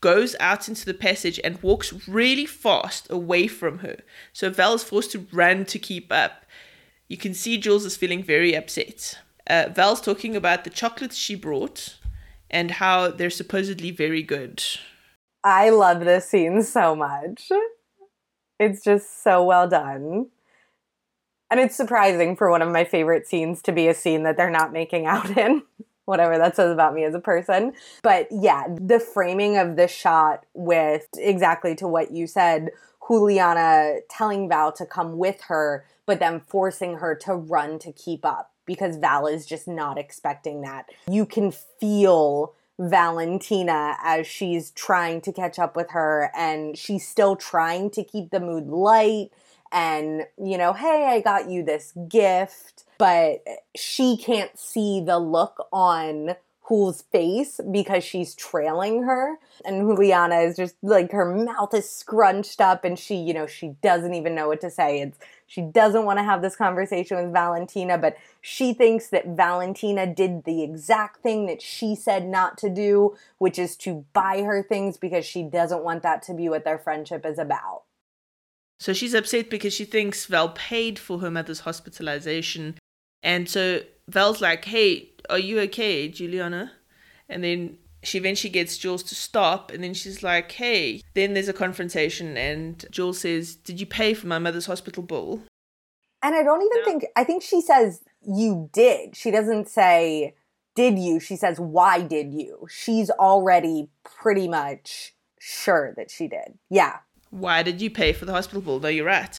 goes 0.00 0.34
out 0.40 0.68
into 0.68 0.84
the 0.84 0.94
passage 0.94 1.38
and 1.44 1.62
walks 1.62 2.08
really 2.08 2.44
fast 2.44 3.06
away 3.08 3.46
from 3.46 3.78
her. 3.78 3.98
So 4.32 4.50
Val 4.50 4.74
is 4.74 4.82
forced 4.82 5.12
to 5.12 5.28
run 5.32 5.64
to 5.66 5.78
keep 5.78 6.10
up. 6.12 6.41
You 7.12 7.18
can 7.18 7.34
see 7.34 7.58
Jules 7.58 7.84
is 7.84 7.94
feeling 7.94 8.22
very 8.22 8.54
upset. 8.54 9.18
Uh, 9.46 9.66
Val's 9.70 10.00
talking 10.00 10.34
about 10.34 10.64
the 10.64 10.70
chocolates 10.70 11.14
she 11.14 11.34
brought 11.34 11.98
and 12.50 12.70
how 12.70 13.08
they're 13.08 13.28
supposedly 13.28 13.90
very 13.90 14.22
good. 14.22 14.64
I 15.44 15.68
love 15.68 16.06
this 16.06 16.30
scene 16.30 16.62
so 16.62 16.96
much. 16.96 17.52
It's 18.58 18.82
just 18.82 19.22
so 19.22 19.44
well 19.44 19.68
done. 19.68 20.28
And 21.50 21.60
it's 21.60 21.76
surprising 21.76 22.34
for 22.34 22.50
one 22.50 22.62
of 22.62 22.72
my 22.72 22.84
favorite 22.84 23.28
scenes 23.28 23.60
to 23.64 23.72
be 23.72 23.88
a 23.88 23.94
scene 23.94 24.22
that 24.22 24.38
they're 24.38 24.48
not 24.48 24.72
making 24.72 25.04
out 25.04 25.28
in. 25.36 25.64
Whatever 26.06 26.38
that 26.38 26.56
says 26.56 26.72
about 26.72 26.94
me 26.94 27.04
as 27.04 27.14
a 27.14 27.20
person. 27.20 27.74
But 28.02 28.26
yeah, 28.30 28.64
the 28.68 28.98
framing 28.98 29.58
of 29.58 29.76
this 29.76 29.90
shot 29.90 30.46
with 30.54 31.06
exactly 31.18 31.74
to 31.74 31.86
what 31.86 32.10
you 32.10 32.26
said, 32.26 32.70
Juliana 33.08 34.00
telling 34.08 34.48
Val 34.48 34.72
to 34.72 34.86
come 34.86 35.18
with 35.18 35.42
her, 35.42 35.84
but 36.06 36.18
then 36.18 36.40
forcing 36.40 36.96
her 36.96 37.14
to 37.16 37.34
run 37.34 37.78
to 37.80 37.92
keep 37.92 38.24
up 38.24 38.52
because 38.64 38.96
Val 38.96 39.26
is 39.26 39.46
just 39.46 39.66
not 39.66 39.98
expecting 39.98 40.62
that. 40.62 40.88
You 41.08 41.26
can 41.26 41.50
feel 41.50 42.54
Valentina 42.78 43.96
as 44.02 44.26
she's 44.26 44.70
trying 44.70 45.20
to 45.22 45.32
catch 45.32 45.58
up 45.58 45.76
with 45.76 45.90
her 45.90 46.30
and 46.36 46.76
she's 46.76 47.06
still 47.06 47.36
trying 47.36 47.90
to 47.90 48.04
keep 48.04 48.30
the 48.30 48.40
mood 48.40 48.68
light 48.68 49.30
and, 49.72 50.26
you 50.36 50.58
know, 50.58 50.74
hey, 50.74 51.06
I 51.08 51.20
got 51.20 51.48
you 51.48 51.62
this 51.62 51.92
gift, 52.08 52.84
but 52.98 53.42
she 53.74 54.18
can't 54.18 54.56
see 54.58 55.00
the 55.00 55.18
look 55.18 55.66
on 55.72 56.36
Hul's 56.64 57.02
face 57.02 57.60
because 57.72 58.04
she's 58.04 58.34
trailing 58.34 59.02
her. 59.02 59.36
And 59.64 59.88
Juliana 59.88 60.36
is 60.36 60.56
just 60.56 60.76
like 60.82 61.10
her 61.10 61.34
mouth 61.34 61.74
is 61.74 61.90
scrunched 61.90 62.60
up 62.60 62.84
and 62.84 62.98
she, 62.98 63.16
you 63.16 63.34
know, 63.34 63.46
she 63.46 63.74
doesn't 63.82 64.14
even 64.14 64.34
know 64.34 64.48
what 64.48 64.60
to 64.60 64.70
say. 64.70 65.00
It's 65.00 65.18
she 65.46 65.60
doesn't 65.60 66.06
want 66.06 66.18
to 66.18 66.22
have 66.22 66.40
this 66.40 66.56
conversation 66.56 67.18
with 67.18 67.32
Valentina, 67.32 67.98
but 67.98 68.16
she 68.40 68.72
thinks 68.72 69.08
that 69.08 69.36
Valentina 69.36 70.06
did 70.06 70.44
the 70.44 70.62
exact 70.62 71.22
thing 71.22 71.46
that 71.46 71.60
she 71.60 71.94
said 71.94 72.26
not 72.26 72.56
to 72.58 72.70
do, 72.70 73.16
which 73.36 73.58
is 73.58 73.76
to 73.78 74.06
buy 74.14 74.42
her 74.42 74.62
things 74.62 74.96
because 74.96 75.26
she 75.26 75.42
doesn't 75.42 75.84
want 75.84 76.02
that 76.04 76.22
to 76.22 76.34
be 76.34 76.48
what 76.48 76.64
their 76.64 76.78
friendship 76.78 77.26
is 77.26 77.38
about. 77.38 77.82
So 78.80 78.92
she's 78.92 79.14
upset 79.14 79.50
because 79.50 79.74
she 79.74 79.84
thinks 79.84 80.26
Val 80.26 80.48
paid 80.48 80.98
for 80.98 81.18
her 81.18 81.30
mother's 81.30 81.60
hospitalization. 81.60 82.78
And 83.22 83.48
so 83.48 83.80
Val's 84.08 84.40
like, 84.40 84.64
hey, 84.64 85.10
are 85.30 85.38
you 85.38 85.60
okay, 85.60 86.08
Juliana? 86.08 86.72
And 87.28 87.42
then 87.42 87.78
she 88.02 88.18
eventually 88.18 88.50
gets 88.50 88.76
Jules 88.76 89.02
to 89.04 89.14
stop 89.14 89.70
and 89.70 89.82
then 89.82 89.94
she's 89.94 90.22
like, 90.22 90.52
hey. 90.52 91.02
Then 91.14 91.34
there's 91.34 91.48
a 91.48 91.52
confrontation 91.52 92.36
and 92.36 92.84
Jules 92.90 93.20
says, 93.20 93.54
Did 93.54 93.80
you 93.80 93.86
pay 93.86 94.14
for 94.14 94.26
my 94.26 94.38
mother's 94.38 94.66
hospital 94.66 95.02
bill? 95.02 95.42
And 96.22 96.34
I 96.34 96.42
don't 96.42 96.62
even 96.62 96.78
no. 96.78 96.84
think, 96.84 97.04
I 97.16 97.24
think 97.24 97.42
she 97.42 97.60
says, 97.60 98.00
You 98.20 98.68
did. 98.72 99.16
She 99.16 99.30
doesn't 99.30 99.68
say, 99.68 100.34
Did 100.74 100.98
you? 100.98 101.20
She 101.20 101.36
says, 101.36 101.60
Why 101.60 102.02
did 102.02 102.32
you? 102.32 102.66
She's 102.68 103.10
already 103.10 103.88
pretty 104.04 104.48
much 104.48 105.14
sure 105.38 105.94
that 105.96 106.10
she 106.10 106.28
did. 106.28 106.58
Yeah. 106.70 106.98
Why 107.30 107.62
did 107.62 107.80
you 107.80 107.90
pay 107.90 108.12
for 108.12 108.24
the 108.24 108.32
hospital 108.32 108.60
bill? 108.60 108.80
No, 108.80 108.88
you're 108.88 109.06
right. 109.06 109.36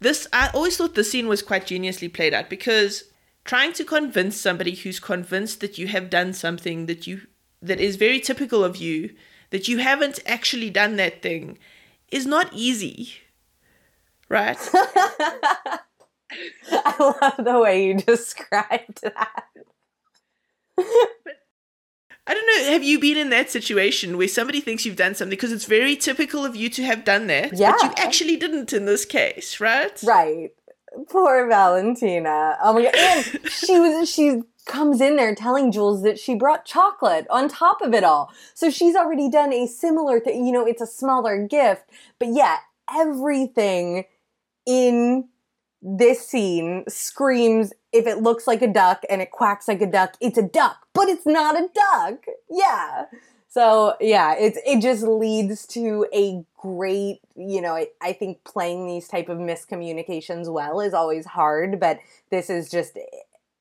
This, 0.00 0.26
I 0.32 0.50
always 0.52 0.76
thought 0.76 0.96
the 0.96 1.04
scene 1.04 1.28
was 1.28 1.42
quite 1.42 1.66
geniusly 1.66 2.12
played 2.12 2.34
out 2.34 2.50
because 2.50 3.04
trying 3.44 3.72
to 3.72 3.84
convince 3.84 4.36
somebody 4.36 4.74
who's 4.74 5.00
convinced 5.00 5.60
that 5.60 5.78
you 5.78 5.86
have 5.88 6.10
done 6.10 6.32
something 6.32 6.86
that 6.86 7.06
you 7.06 7.22
that 7.60 7.80
is 7.80 7.96
very 7.96 8.20
typical 8.20 8.64
of 8.64 8.76
you 8.76 9.14
that 9.50 9.68
you 9.68 9.78
haven't 9.78 10.18
actually 10.26 10.70
done 10.70 10.96
that 10.96 11.22
thing 11.22 11.58
is 12.10 12.26
not 12.26 12.52
easy 12.52 13.14
right 14.28 14.58
i 16.72 17.14
love 17.20 17.44
the 17.44 17.60
way 17.60 17.86
you 17.86 17.94
described 17.94 19.02
that 19.02 19.44
but 20.76 21.36
I 22.24 22.34
don't 22.34 22.46
know. 22.46 22.72
Have 22.72 22.84
you 22.84 23.00
been 23.00 23.16
in 23.16 23.30
that 23.30 23.50
situation 23.50 24.16
where 24.16 24.28
somebody 24.28 24.60
thinks 24.60 24.86
you've 24.86 24.96
done 24.96 25.14
something 25.14 25.30
because 25.30 25.50
it's 25.50 25.64
very 25.64 25.96
typical 25.96 26.44
of 26.44 26.54
you 26.54 26.68
to 26.70 26.82
have 26.84 27.04
done 27.04 27.26
that, 27.26 27.52
yeah. 27.58 27.72
but 27.72 27.82
you 27.82 27.90
actually 27.96 28.36
didn't 28.36 28.72
in 28.72 28.84
this 28.84 29.04
case, 29.04 29.58
right? 29.58 30.00
Right. 30.04 30.50
Poor 31.08 31.48
Valentina. 31.48 32.58
Oh 32.62 32.74
my 32.74 32.82
god! 32.82 32.94
And 32.94 33.50
she 33.50 33.78
was 33.78 34.10
she 34.10 34.42
comes 34.66 35.00
in 35.00 35.16
there 35.16 35.34
telling 35.34 35.72
Jules 35.72 36.02
that 36.02 36.18
she 36.18 36.34
brought 36.34 36.64
chocolate 36.64 37.26
on 37.30 37.48
top 37.48 37.80
of 37.80 37.94
it 37.94 38.04
all. 38.04 38.32
So 38.54 38.70
she's 38.70 38.94
already 38.94 39.28
done 39.28 39.52
a 39.52 39.66
similar 39.66 40.20
thing. 40.20 40.46
You 40.46 40.52
know, 40.52 40.66
it's 40.66 40.82
a 40.82 40.86
smaller 40.86 41.46
gift, 41.46 41.84
but 42.18 42.28
yeah, 42.28 42.58
everything 42.94 44.04
in 44.66 45.28
this 45.80 46.26
scene 46.26 46.84
screams 46.88 47.72
if 47.92 48.06
it 48.06 48.18
looks 48.18 48.46
like 48.46 48.62
a 48.62 48.72
duck 48.72 49.02
and 49.10 49.20
it 49.20 49.30
quacks 49.30 49.68
like 49.68 49.82
a 49.82 49.86
duck, 49.86 50.16
it's 50.20 50.38
a 50.38 50.42
duck, 50.42 50.86
but 50.94 51.08
it's 51.08 51.26
not 51.26 51.56
a 51.56 51.68
duck. 51.74 52.24
Yeah. 52.48 53.06
So 53.52 53.96
yeah, 54.00 54.34
it's 54.38 54.58
it 54.64 54.80
just 54.80 55.02
leads 55.02 55.66
to 55.68 56.06
a 56.14 56.42
great, 56.56 57.20
you 57.36 57.60
know, 57.60 57.74
I, 57.74 57.88
I 58.00 58.14
think 58.14 58.42
playing 58.44 58.86
these 58.86 59.08
type 59.08 59.28
of 59.28 59.36
miscommunications 59.36 60.50
well 60.50 60.80
is 60.80 60.94
always 60.94 61.26
hard, 61.26 61.78
but 61.78 61.98
this 62.30 62.48
is 62.48 62.70
just 62.70 62.98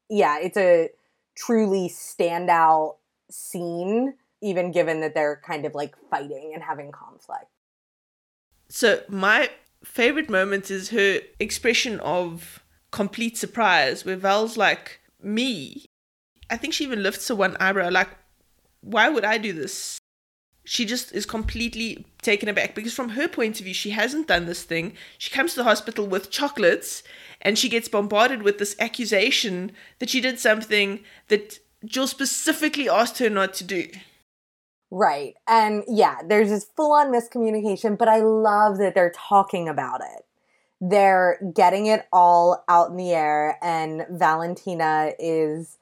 yeah, 0.09 0.39
it's 0.39 0.55
a 0.55 0.91
truly 1.35 1.89
standout 1.89 2.95
scene, 3.29 4.13
even 4.41 4.71
given 4.71 5.01
that 5.01 5.13
they're 5.13 5.41
kind 5.45 5.65
of 5.65 5.75
like 5.75 5.97
fighting 6.09 6.51
and 6.53 6.63
having 6.63 6.93
conflict. 6.93 7.47
So 8.69 9.01
my 9.09 9.49
favorite 9.83 10.29
moment 10.29 10.71
is 10.71 10.91
her 10.91 11.19
expression 11.37 11.99
of 11.99 12.63
complete 12.91 13.37
surprise, 13.37 14.05
where 14.05 14.15
Val's 14.15 14.55
like, 14.55 15.01
Me? 15.21 15.85
I 16.49 16.55
think 16.55 16.73
she 16.73 16.85
even 16.85 17.03
lifts 17.03 17.27
her 17.27 17.35
one 17.35 17.57
eyebrow, 17.59 17.89
like, 17.89 18.07
why 18.81 19.09
would 19.09 19.25
I 19.25 19.37
do 19.37 19.53
this? 19.53 19.97
She 20.63 20.85
just 20.85 21.11
is 21.13 21.25
completely 21.25 22.05
taken 22.21 22.47
aback 22.47 22.75
because, 22.75 22.93
from 22.93 23.09
her 23.09 23.27
point 23.27 23.59
of 23.59 23.65
view, 23.65 23.73
she 23.73 23.91
hasn't 23.91 24.27
done 24.27 24.45
this 24.45 24.63
thing. 24.63 24.93
She 25.17 25.31
comes 25.31 25.51
to 25.51 25.57
the 25.57 25.63
hospital 25.63 26.05
with 26.05 26.29
chocolates 26.29 27.01
and 27.41 27.57
she 27.57 27.69
gets 27.69 27.87
bombarded 27.87 28.43
with 28.43 28.59
this 28.59 28.75
accusation 28.79 29.71
that 29.99 30.09
she 30.09 30.21
did 30.21 30.39
something 30.39 30.99
that 31.29 31.59
Jill 31.83 32.07
specifically 32.07 32.87
asked 32.87 33.17
her 33.17 33.29
not 33.29 33.55
to 33.55 33.63
do. 33.63 33.87
Right. 34.91 35.35
And 35.47 35.83
yeah, 35.87 36.17
there's 36.23 36.49
this 36.49 36.65
full 36.75 36.91
on 36.91 37.07
miscommunication, 37.11 37.97
but 37.97 38.09
I 38.09 38.19
love 38.19 38.77
that 38.77 38.93
they're 38.93 39.13
talking 39.15 39.67
about 39.67 40.01
it. 40.01 40.25
They're 40.81 41.39
getting 41.55 41.85
it 41.85 42.07
all 42.11 42.63
out 42.67 42.89
in 42.89 42.97
the 42.97 43.11
air, 43.13 43.57
and 43.61 44.05
Valentina 44.09 45.11
is 45.19 45.77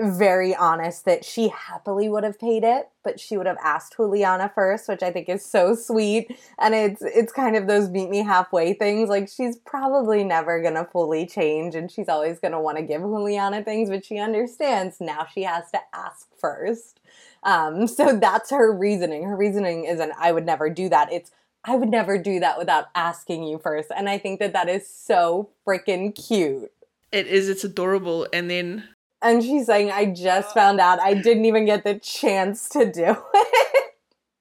very 0.00 0.54
honest 0.54 1.04
that 1.04 1.24
she 1.24 1.48
happily 1.48 2.08
would 2.08 2.24
have 2.24 2.38
paid 2.38 2.64
it, 2.64 2.88
but 3.04 3.20
she 3.20 3.36
would 3.36 3.46
have 3.46 3.58
asked 3.62 3.96
Juliana 3.96 4.50
first, 4.54 4.88
which 4.88 5.02
I 5.02 5.10
think 5.10 5.28
is 5.28 5.44
so 5.44 5.74
sweet. 5.74 6.34
And 6.58 6.74
it's 6.74 7.02
it's 7.02 7.32
kind 7.32 7.56
of 7.56 7.66
those 7.66 7.90
meet 7.90 8.08
me 8.08 8.22
halfway 8.22 8.72
things. 8.72 9.10
Like 9.10 9.28
she's 9.28 9.56
probably 9.56 10.24
never 10.24 10.62
gonna 10.62 10.86
fully 10.90 11.26
change 11.26 11.74
and 11.74 11.90
she's 11.90 12.08
always 12.08 12.38
gonna 12.38 12.60
want 12.60 12.78
to 12.78 12.82
give 12.82 13.02
Juliana 13.02 13.62
things, 13.62 13.90
but 13.90 14.04
she 14.04 14.18
understands 14.18 15.00
now 15.00 15.26
she 15.32 15.42
has 15.42 15.70
to 15.72 15.80
ask 15.92 16.28
first. 16.38 17.00
Um, 17.42 17.86
so 17.86 18.16
that's 18.16 18.50
her 18.50 18.72
reasoning. 18.72 19.24
Her 19.24 19.36
reasoning 19.36 19.84
isn't 19.84 20.12
I 20.18 20.32
would 20.32 20.46
never 20.46 20.70
do 20.70 20.88
that. 20.88 21.12
It's 21.12 21.30
I 21.64 21.76
would 21.76 21.90
never 21.90 22.18
do 22.18 22.40
that 22.40 22.58
without 22.58 22.86
asking 22.94 23.44
you 23.44 23.58
first. 23.58 23.90
And 23.94 24.08
I 24.08 24.18
think 24.18 24.40
that 24.40 24.52
that 24.54 24.68
is 24.68 24.88
so 24.88 25.50
freaking 25.66 26.14
cute. 26.14 26.72
It 27.12 27.26
is. 27.26 27.48
It's 27.50 27.62
adorable. 27.62 28.26
And 28.32 28.50
then 28.50 28.88
and 29.22 29.42
she's 29.42 29.66
saying, 29.66 29.90
I 29.90 30.06
just 30.06 30.52
found 30.52 30.80
out 30.80 31.00
I 31.00 31.14
didn't 31.14 31.44
even 31.44 31.64
get 31.64 31.84
the 31.84 31.98
chance 31.98 32.68
to 32.70 32.90
do 32.90 33.16
it. 33.34 33.94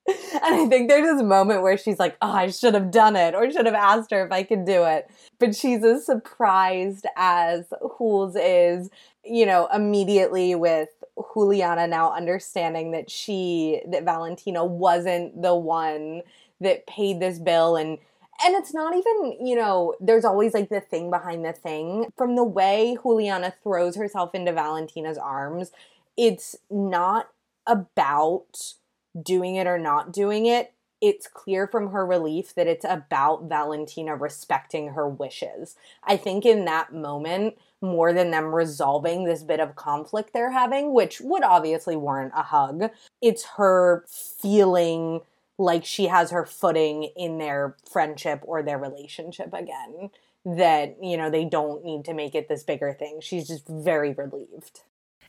and 0.08 0.56
I 0.56 0.68
think 0.68 0.90
there's 0.90 1.16
this 1.18 1.24
moment 1.24 1.62
where 1.62 1.78
she's 1.78 2.00
like, 2.00 2.18
oh, 2.22 2.32
I 2.32 2.50
should 2.50 2.74
have 2.74 2.92
done 2.92 3.16
it 3.16 3.36
or 3.36 3.50
should 3.52 3.66
have 3.66 3.76
asked 3.76 4.12
her 4.12 4.26
if 4.26 4.32
I 4.32 4.44
could 4.44 4.66
do 4.66 4.84
it. 4.86 5.10
But 5.40 5.56
she's 5.56 5.84
as 5.84 6.06
surprised 6.06 7.06
as 7.16 7.72
Jules 7.98 8.36
is, 8.36 8.90
you 9.24 9.46
know, 9.46 9.68
immediately 9.74 10.56
with 10.56 10.90
Juliana 11.34 11.88
now 11.88 12.12
understanding 12.12 12.92
that 12.92 13.10
she, 13.10 13.82
that 13.88 14.04
Valentina 14.04 14.66
wasn't 14.66 15.42
the 15.42 15.56
one 15.56 16.22
that 16.60 16.88
paid 16.88 17.20
this 17.20 17.40
bill 17.40 17.76
and 17.76 17.98
and 18.44 18.56
it's 18.56 18.74
not 18.74 18.96
even, 18.96 19.46
you 19.46 19.56
know, 19.56 19.96
there's 20.00 20.26
always 20.26 20.54
like 20.54 20.70
the 20.70 20.82
thing 20.82 21.10
behind 21.10 21.46
the 21.46 21.54
thing. 21.54 22.08
From 22.18 22.36
the 22.36 22.44
way 22.44 22.98
Juliana 23.02 23.54
throws 23.64 23.96
herself 23.96 24.34
into 24.36 24.52
Valentina's 24.54 25.18
arms, 25.18 25.72
it's 26.18 26.56
not 26.70 27.30
about 27.68 28.74
doing 29.22 29.56
it 29.56 29.68
or 29.68 29.78
not 29.78 30.12
doing 30.14 30.46
it. 30.46 30.74
it's 31.02 31.28
clear 31.28 31.68
from 31.68 31.90
her 31.92 32.06
relief 32.06 32.54
that 32.56 32.68
it's 32.68 32.86
about 32.88 33.50
Valentina 33.50 34.16
respecting 34.16 34.90
her 34.90 35.08
wishes. 35.10 35.76
I 36.04 36.16
think 36.16 36.46
in 36.46 36.66
that 36.66 36.94
moment, 36.94 37.56
more 37.82 38.14
than 38.14 38.30
them 38.30 38.54
resolving 38.54 39.24
this 39.26 39.42
bit 39.44 39.60
of 39.60 39.76
conflict 39.76 40.32
they're 40.32 40.52
having, 40.52 40.94
which 40.94 41.20
would 41.20 41.44
obviously 41.44 41.96
warrant 41.96 42.34
a 42.36 42.44
hug, 42.44 42.92
it's 43.22 43.44
her 43.58 44.06
feeling 44.08 45.22
like 45.62 45.86
she 45.86 46.08
has 46.08 46.32
her 46.32 46.46
footing 46.46 47.12
in 47.16 47.38
their 47.38 47.76
friendship 47.90 48.42
or 48.44 48.64
their 48.64 48.78
relationship 48.78 49.54
again. 49.54 50.10
That, 50.44 50.98
you 51.02 51.18
know, 51.18 51.30
they 51.30 51.46
don't 51.46 51.86
need 51.86 52.06
to 52.06 52.16
make 52.16 52.34
it 52.34 52.50
this 52.50 52.64
bigger 52.64 52.94
thing. 52.94 53.20
She's 53.22 53.48
just 53.48 53.68
very 53.68 54.12
relieved. 54.12 54.82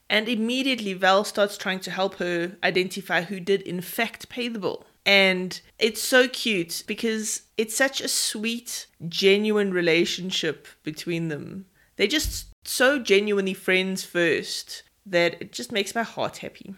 And 0.09 0.29
immediately 0.29 0.95
Val 0.95 1.25
starts 1.25 1.57
trying 1.57 1.81
to 1.81 1.91
help 1.91 2.15
her 2.17 2.57
identify 2.65 3.23
who 3.23 3.41
did 3.41 3.63
in 3.63 3.81
fact 3.81 4.29
pay 4.29 4.49
the 4.49 4.59
bill. 4.59 4.87
And 5.05 5.61
it's 5.79 6.03
so 6.03 6.29
cute 6.29 6.85
because 6.87 7.43
it's 7.59 7.77
such 7.77 8.01
a 8.01 8.09
sweet, 8.09 8.87
genuine 9.09 9.73
relationship 9.73 10.67
between 10.83 11.29
them. 11.29 11.67
They're 11.97 12.07
just 12.07 12.47
so 12.65 12.99
genuinely 12.99 13.55
friends 13.55 14.05
first 14.05 14.83
that 15.05 15.41
it 15.41 15.53
just 15.53 15.73
makes 15.73 15.95
my 15.95 16.03
heart 16.03 16.39
happy. 16.39 16.75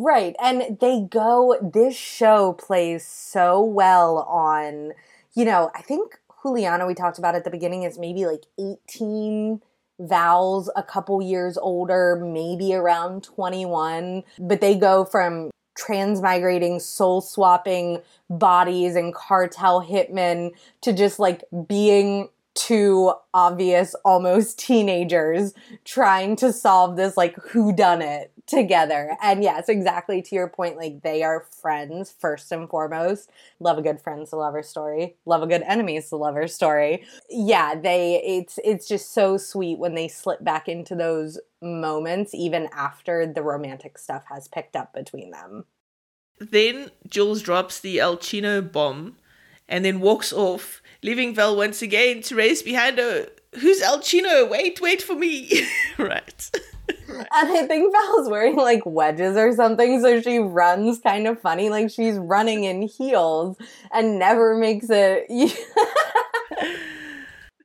Right. 0.00 0.36
And 0.40 0.78
they 0.80 1.00
go, 1.00 1.56
this 1.60 1.96
show 1.96 2.52
plays 2.52 3.04
so 3.04 3.60
well 3.60 4.18
on, 4.18 4.92
you 5.34 5.44
know, 5.44 5.72
I 5.74 5.82
think 5.82 6.20
Juliana, 6.40 6.86
we 6.86 6.94
talked 6.94 7.18
about 7.18 7.34
at 7.34 7.42
the 7.42 7.50
beginning, 7.50 7.82
is 7.82 7.98
maybe 7.98 8.24
like 8.24 8.44
18 8.60 9.60
Val's 9.98 10.70
a 10.76 10.84
couple 10.84 11.20
years 11.20 11.58
older, 11.58 12.14
maybe 12.24 12.72
around 12.74 13.24
21, 13.24 14.22
but 14.38 14.60
they 14.60 14.76
go 14.76 15.04
from 15.04 15.50
transmigrating, 15.76 16.80
soul 16.80 17.20
swapping 17.20 18.00
bodies 18.30 18.94
and 18.94 19.12
cartel 19.12 19.84
hitmen 19.84 20.52
to 20.82 20.92
just 20.92 21.18
like 21.18 21.42
being 21.66 22.28
two 22.54 23.12
obvious 23.34 23.96
almost 24.04 24.58
teenagers 24.64 25.54
trying 25.84 26.36
to 26.36 26.52
solve 26.52 26.94
this 26.94 27.16
like 27.16 27.34
who 27.50 27.72
done 27.72 28.00
it 28.00 28.30
together. 28.48 29.16
And 29.22 29.42
yes 29.42 29.68
exactly 29.68 30.22
to 30.22 30.34
your 30.34 30.48
point 30.48 30.76
like 30.76 31.02
they 31.02 31.22
are 31.22 31.46
friends 31.60 32.14
first 32.18 32.50
and 32.50 32.68
foremost. 32.68 33.30
Love 33.60 33.78
a 33.78 33.82
good 33.82 34.00
friends 34.00 34.32
lover 34.32 34.62
story. 34.62 35.16
Love 35.26 35.42
a 35.42 35.46
good 35.46 35.62
enemies 35.62 36.08
to 36.08 36.16
lover 36.16 36.48
story. 36.48 37.04
Yeah 37.30 37.74
they 37.74 38.22
it's 38.24 38.58
it's 38.64 38.88
just 38.88 39.12
so 39.12 39.36
sweet 39.36 39.78
when 39.78 39.94
they 39.94 40.08
slip 40.08 40.42
back 40.42 40.68
into 40.68 40.94
those 40.94 41.38
moments 41.60 42.34
even 42.34 42.68
after 42.72 43.26
the 43.26 43.42
romantic 43.42 43.98
stuff 43.98 44.24
has 44.28 44.48
picked 44.48 44.74
up 44.74 44.92
between 44.92 45.30
them. 45.30 45.64
Then 46.40 46.90
jules 47.06 47.42
drops 47.42 47.80
the 47.80 48.00
el 48.00 48.16
chino 48.16 48.62
bomb 48.62 49.16
and 49.68 49.84
then 49.84 50.00
walks 50.00 50.32
off 50.32 50.82
leaving 51.02 51.34
Val 51.34 51.56
once 51.56 51.82
again 51.82 52.22
to 52.22 52.34
race 52.34 52.62
behind 52.62 52.98
her. 52.98 53.28
Who's 53.54 53.80
El 53.80 54.00
Chino? 54.00 54.46
Wait, 54.46 54.80
wait 54.80 55.02
for 55.02 55.14
me. 55.14 55.66
right. 55.98 56.50
And 57.08 57.26
I 57.32 57.66
think 57.66 57.92
Val's 57.92 58.28
wearing 58.28 58.56
like 58.56 58.84
wedges 58.84 59.36
or 59.36 59.54
something, 59.54 60.00
so 60.00 60.20
she 60.20 60.38
runs 60.38 61.00
kind 61.00 61.26
of 61.26 61.40
funny, 61.40 61.70
like 61.70 61.90
she's 61.90 62.16
running 62.16 62.64
in 62.64 62.82
heels 62.82 63.56
and 63.92 64.18
never 64.18 64.56
makes 64.56 64.86
it. 64.90 65.26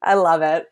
I 0.01 0.13
love 0.15 0.41
it. 0.41 0.71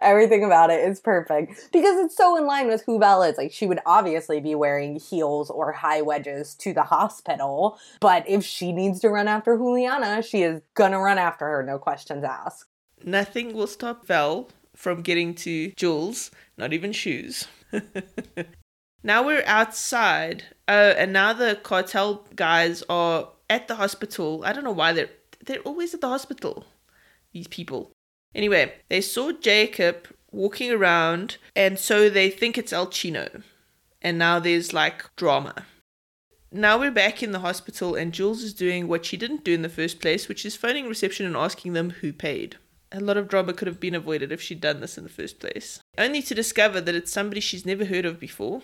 Everything 0.00 0.44
about 0.44 0.70
it 0.70 0.86
is 0.86 1.00
perfect 1.00 1.70
because 1.72 2.04
it's 2.04 2.16
so 2.16 2.36
in 2.36 2.46
line 2.46 2.68
with 2.68 2.84
who 2.84 2.98
Val 2.98 3.22
is. 3.22 3.38
Like, 3.38 3.52
she 3.52 3.66
would 3.66 3.80
obviously 3.86 4.40
be 4.40 4.54
wearing 4.54 5.00
heels 5.00 5.50
or 5.50 5.72
high 5.72 6.02
wedges 6.02 6.54
to 6.56 6.72
the 6.72 6.82
hospital, 6.82 7.78
but 8.00 8.28
if 8.28 8.44
she 8.44 8.72
needs 8.72 9.00
to 9.00 9.08
run 9.08 9.26
after 9.26 9.56
Juliana, 9.56 10.22
she 10.22 10.42
is 10.42 10.60
gonna 10.74 11.00
run 11.00 11.18
after 11.18 11.46
her, 11.46 11.62
no 11.62 11.78
questions 11.78 12.24
asked. 12.24 12.66
Nothing 13.06 13.54
will 13.54 13.68
stop 13.68 14.04
Val 14.04 14.48
from 14.74 15.00
getting 15.00 15.32
to 15.36 15.70
Jules, 15.70 16.32
not 16.58 16.72
even 16.72 16.90
shoes. 16.90 17.46
now 19.04 19.24
we're 19.24 19.44
outside, 19.46 20.42
uh, 20.66 20.94
and 20.98 21.12
now 21.12 21.32
the 21.32 21.58
cartel 21.62 22.26
guys 22.34 22.82
are 22.88 23.28
at 23.48 23.68
the 23.68 23.76
hospital. 23.76 24.42
I 24.44 24.52
don't 24.52 24.64
know 24.64 24.72
why 24.72 24.92
they're 24.92 25.10
they're 25.44 25.60
always 25.60 25.94
at 25.94 26.00
the 26.00 26.08
hospital. 26.08 26.64
These 27.32 27.46
people. 27.46 27.92
Anyway, 28.34 28.74
they 28.88 29.00
saw 29.00 29.30
Jacob 29.30 30.08
walking 30.32 30.72
around, 30.72 31.36
and 31.54 31.78
so 31.78 32.10
they 32.10 32.28
think 32.28 32.58
it's 32.58 32.72
El 32.72 32.88
Chino. 32.88 33.28
And 34.02 34.18
now 34.18 34.40
there's 34.40 34.72
like 34.72 35.14
drama. 35.14 35.64
Now 36.50 36.76
we're 36.76 36.90
back 36.90 37.22
in 37.22 37.30
the 37.30 37.40
hospital, 37.40 37.94
and 37.94 38.12
Jules 38.12 38.42
is 38.42 38.52
doing 38.52 38.88
what 38.88 39.04
she 39.04 39.16
didn't 39.16 39.44
do 39.44 39.52
in 39.52 39.62
the 39.62 39.68
first 39.68 40.00
place, 40.00 40.26
which 40.28 40.44
is 40.44 40.56
phoning 40.56 40.88
reception 40.88 41.24
and 41.24 41.36
asking 41.36 41.72
them 41.72 41.90
who 41.90 42.12
paid. 42.12 42.56
A 42.92 43.00
lot 43.00 43.16
of 43.16 43.28
drama 43.28 43.52
could 43.52 43.68
have 43.68 43.80
been 43.80 43.94
avoided 43.94 44.30
if 44.32 44.40
she'd 44.40 44.60
done 44.60 44.80
this 44.80 44.96
in 44.96 45.04
the 45.04 45.10
first 45.10 45.40
place. 45.40 45.80
Only 45.98 46.22
to 46.22 46.34
discover 46.34 46.80
that 46.80 46.94
it's 46.94 47.12
somebody 47.12 47.40
she's 47.40 47.66
never 47.66 47.84
heard 47.84 48.04
of 48.04 48.20
before. 48.20 48.62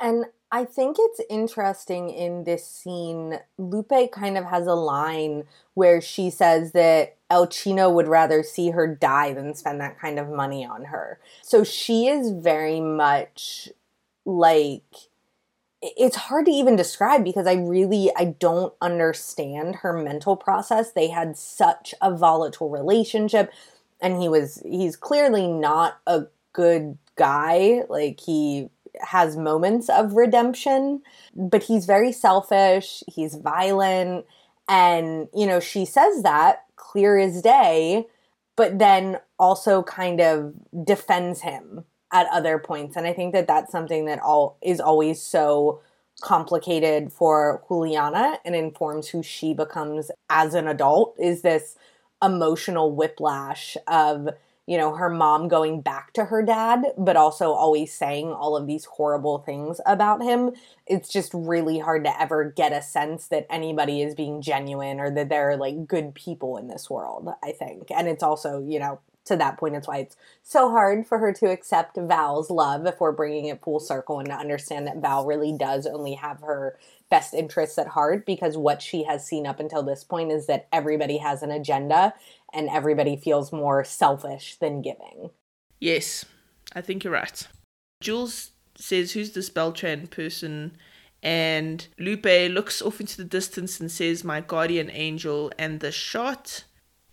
And 0.00 0.26
I 0.50 0.64
think 0.64 0.96
it's 0.98 1.20
interesting 1.28 2.10
in 2.10 2.44
this 2.44 2.66
scene, 2.66 3.38
Lupe 3.58 4.10
kind 4.10 4.38
of 4.38 4.44
has 4.46 4.66
a 4.66 4.74
line 4.74 5.44
where 5.74 6.00
she 6.00 6.30
says 6.30 6.72
that 6.72 7.16
El 7.28 7.46
Chino 7.46 7.90
would 7.90 8.08
rather 8.08 8.42
see 8.42 8.70
her 8.70 8.86
die 8.86 9.32
than 9.32 9.54
spend 9.54 9.80
that 9.80 10.00
kind 10.00 10.18
of 10.18 10.28
money 10.28 10.64
on 10.64 10.86
her. 10.86 11.20
So 11.42 11.62
she 11.62 12.08
is 12.08 12.30
very 12.30 12.80
much 12.80 13.68
like 14.24 15.09
it's 15.82 16.16
hard 16.16 16.44
to 16.46 16.50
even 16.52 16.76
describe 16.76 17.24
because 17.24 17.46
I 17.46 17.54
really 17.54 18.10
I 18.16 18.36
don't 18.38 18.74
understand 18.80 19.76
her 19.76 19.92
mental 19.92 20.36
process. 20.36 20.92
They 20.92 21.08
had 21.08 21.38
such 21.38 21.94
a 22.02 22.14
volatile 22.14 22.68
relationship 22.68 23.50
and 24.00 24.20
he 24.20 24.28
was 24.28 24.62
he's 24.64 24.96
clearly 24.96 25.46
not 25.46 25.98
a 26.06 26.24
good 26.52 26.98
guy. 27.16 27.82
Like 27.88 28.20
he 28.20 28.68
has 29.00 29.36
moments 29.36 29.88
of 29.88 30.14
redemption, 30.14 31.02
but 31.34 31.62
he's 31.62 31.86
very 31.86 32.12
selfish, 32.12 33.02
he's 33.06 33.36
violent 33.36 34.26
and 34.68 35.28
you 35.34 35.46
know 35.46 35.60
she 35.60 35.84
says 35.86 36.22
that 36.22 36.64
clear 36.76 37.18
as 37.18 37.40
day, 37.40 38.06
but 38.56 38.78
then 38.78 39.18
also 39.38 39.82
kind 39.82 40.20
of 40.20 40.52
defends 40.84 41.40
him 41.40 41.84
at 42.12 42.26
other 42.32 42.58
points. 42.58 42.96
And 42.96 43.06
I 43.06 43.12
think 43.12 43.32
that 43.32 43.46
that's 43.46 43.72
something 43.72 44.06
that 44.06 44.20
all 44.20 44.56
is 44.62 44.80
always 44.80 45.22
so 45.22 45.80
complicated 46.20 47.12
for 47.12 47.62
Juliana 47.68 48.38
and 48.44 48.54
informs 48.54 49.08
who 49.08 49.22
she 49.22 49.54
becomes 49.54 50.10
as 50.28 50.54
an 50.54 50.68
adult 50.68 51.14
is 51.18 51.42
this 51.42 51.76
emotional 52.22 52.94
whiplash 52.94 53.76
of 53.86 54.28
you 54.70 54.76
know, 54.78 54.94
her 54.94 55.10
mom 55.10 55.48
going 55.48 55.80
back 55.80 56.12
to 56.12 56.26
her 56.26 56.44
dad, 56.44 56.84
but 56.96 57.16
also 57.16 57.50
always 57.50 57.92
saying 57.92 58.30
all 58.30 58.56
of 58.56 58.68
these 58.68 58.84
horrible 58.84 59.38
things 59.38 59.80
about 59.84 60.22
him. 60.22 60.52
It's 60.86 61.08
just 61.08 61.34
really 61.34 61.80
hard 61.80 62.04
to 62.04 62.22
ever 62.22 62.44
get 62.44 62.72
a 62.72 62.80
sense 62.80 63.26
that 63.28 63.48
anybody 63.50 64.00
is 64.00 64.14
being 64.14 64.40
genuine 64.40 65.00
or 65.00 65.10
that 65.10 65.28
they're 65.28 65.56
like 65.56 65.88
good 65.88 66.14
people 66.14 66.56
in 66.56 66.68
this 66.68 66.88
world, 66.88 67.30
I 67.42 67.50
think. 67.50 67.90
And 67.90 68.06
it's 68.06 68.22
also, 68.22 68.64
you 68.64 68.78
know, 68.78 69.00
to 69.26 69.36
that 69.36 69.58
point, 69.58 69.76
it's 69.76 69.86
why 69.86 69.98
it's 69.98 70.16
so 70.42 70.70
hard 70.70 71.06
for 71.06 71.18
her 71.18 71.32
to 71.34 71.46
accept 71.46 71.96
Val's 71.96 72.50
love 72.50 72.86
if 72.86 73.00
we're 73.00 73.12
bringing 73.12 73.46
it 73.46 73.62
full 73.62 73.80
circle 73.80 74.18
and 74.18 74.28
to 74.28 74.34
understand 74.34 74.86
that 74.86 75.00
Val 75.00 75.26
really 75.26 75.56
does 75.56 75.86
only 75.86 76.14
have 76.14 76.40
her 76.40 76.78
best 77.10 77.34
interests 77.34 77.78
at 77.78 77.88
heart 77.88 78.24
because 78.24 78.56
what 78.56 78.80
she 78.80 79.04
has 79.04 79.26
seen 79.26 79.46
up 79.46 79.60
until 79.60 79.82
this 79.82 80.04
point 80.04 80.32
is 80.32 80.46
that 80.46 80.68
everybody 80.72 81.18
has 81.18 81.42
an 81.42 81.50
agenda 81.50 82.14
and 82.52 82.68
everybody 82.68 83.16
feels 83.16 83.52
more 83.52 83.84
selfish 83.84 84.56
than 84.56 84.82
giving. 84.82 85.30
Yes, 85.80 86.24
I 86.74 86.80
think 86.80 87.04
you're 87.04 87.12
right. 87.12 87.46
Jules 88.00 88.52
says, 88.76 89.12
Who's 89.12 89.32
this 89.32 89.50
Beltran 89.50 90.06
person? 90.06 90.76
And 91.22 91.86
Lupe 91.98 92.24
looks 92.24 92.80
off 92.80 93.00
into 93.00 93.18
the 93.18 93.24
distance 93.24 93.78
and 93.78 93.90
says, 93.90 94.24
My 94.24 94.40
guardian 94.40 94.90
angel. 94.90 95.52
And 95.58 95.80
the 95.80 95.92
shot, 95.92 96.64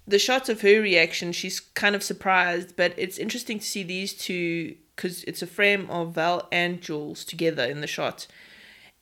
the 0.07 0.19
shots 0.19 0.47
of 0.47 0.61
her 0.61 0.81
reaction, 0.81 1.31
she's 1.33 1.59
kind 1.59 1.95
of 1.95 2.01
surprised, 2.01 2.75
but 2.75 2.93
it's 2.97 3.17
interesting 3.17 3.59
to 3.59 3.65
see 3.65 3.83
these 3.83 4.13
two 4.13 4.75
because 4.95 5.23
it's 5.25 5.43
a 5.43 5.47
frame 5.47 5.87
of 5.91 6.15
Val 6.15 6.47
and 6.51 6.81
Jules 6.81 7.23
together 7.23 7.63
in 7.63 7.81
the 7.81 7.87
shot. 7.87 8.25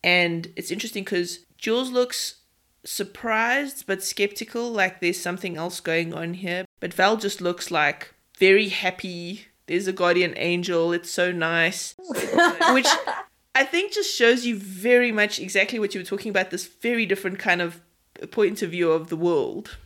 And 0.03 0.51
it's 0.55 0.71
interesting 0.71 1.03
because 1.03 1.45
Jules 1.57 1.89
looks 1.89 2.35
surprised 2.83 3.85
but 3.87 4.03
skeptical, 4.03 4.69
like 4.69 4.99
there's 4.99 5.19
something 5.19 5.55
else 5.55 5.79
going 5.79 6.13
on 6.13 6.33
here. 6.35 6.65
But 6.79 6.93
Val 6.93 7.17
just 7.17 7.39
looks 7.39 7.71
like 7.71 8.13
very 8.37 8.69
happy. 8.69 9.45
There's 9.67 9.87
a 9.87 9.93
guardian 9.93 10.33
angel. 10.35 10.91
It's 10.91 11.09
so 11.09 11.31
nice. 11.31 11.95
Which 11.99 12.87
I 13.55 13.63
think 13.63 13.93
just 13.93 14.13
shows 14.13 14.45
you 14.45 14.57
very 14.57 15.11
much 15.11 15.39
exactly 15.39 15.79
what 15.79 15.95
you 15.95 16.01
were 16.01 16.05
talking 16.05 16.29
about 16.29 16.51
this 16.51 16.67
very 16.67 17.05
different 17.05 17.39
kind 17.39 17.61
of 17.61 17.81
point 18.31 18.61
of 18.61 18.71
view 18.71 18.91
of 18.91 19.07
the 19.09 19.15
world. 19.15 19.77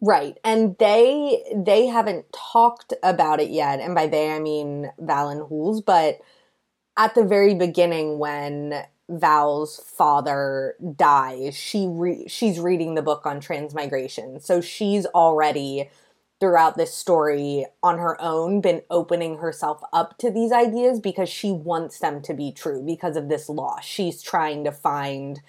Right. 0.00 0.38
And 0.44 0.76
they 0.78 1.42
they 1.54 1.86
haven't 1.86 2.26
talked 2.32 2.94
about 3.02 3.40
it 3.40 3.50
yet. 3.50 3.80
And 3.80 3.94
by 3.94 4.06
they 4.06 4.30
I 4.32 4.38
mean 4.38 4.90
Val 4.98 5.28
and 5.28 5.46
Jules, 5.48 5.80
but 5.80 6.20
at 6.96 7.14
the 7.14 7.24
very 7.24 7.54
beginning 7.54 8.18
when 8.18 8.84
Val's 9.10 9.78
father 9.78 10.76
dies, 10.96 11.56
she 11.56 11.86
re- 11.88 12.28
she's 12.28 12.60
reading 12.60 12.94
the 12.94 13.02
book 13.02 13.26
on 13.26 13.40
transmigration. 13.40 14.40
So 14.40 14.60
she's 14.60 15.06
already 15.06 15.90
throughout 16.40 16.76
this 16.76 16.94
story 16.94 17.66
on 17.82 17.98
her 17.98 18.20
own 18.20 18.60
been 18.60 18.82
opening 18.90 19.38
herself 19.38 19.82
up 19.92 20.18
to 20.18 20.30
these 20.30 20.52
ideas 20.52 21.00
because 21.00 21.28
she 21.28 21.52
wants 21.52 22.00
them 22.00 22.22
to 22.22 22.34
be 22.34 22.52
true 22.52 22.82
because 22.82 23.16
of 23.16 23.28
this 23.28 23.48
loss. 23.48 23.84
She's 23.84 24.22
trying 24.22 24.64
to 24.64 24.72
find 24.72 25.40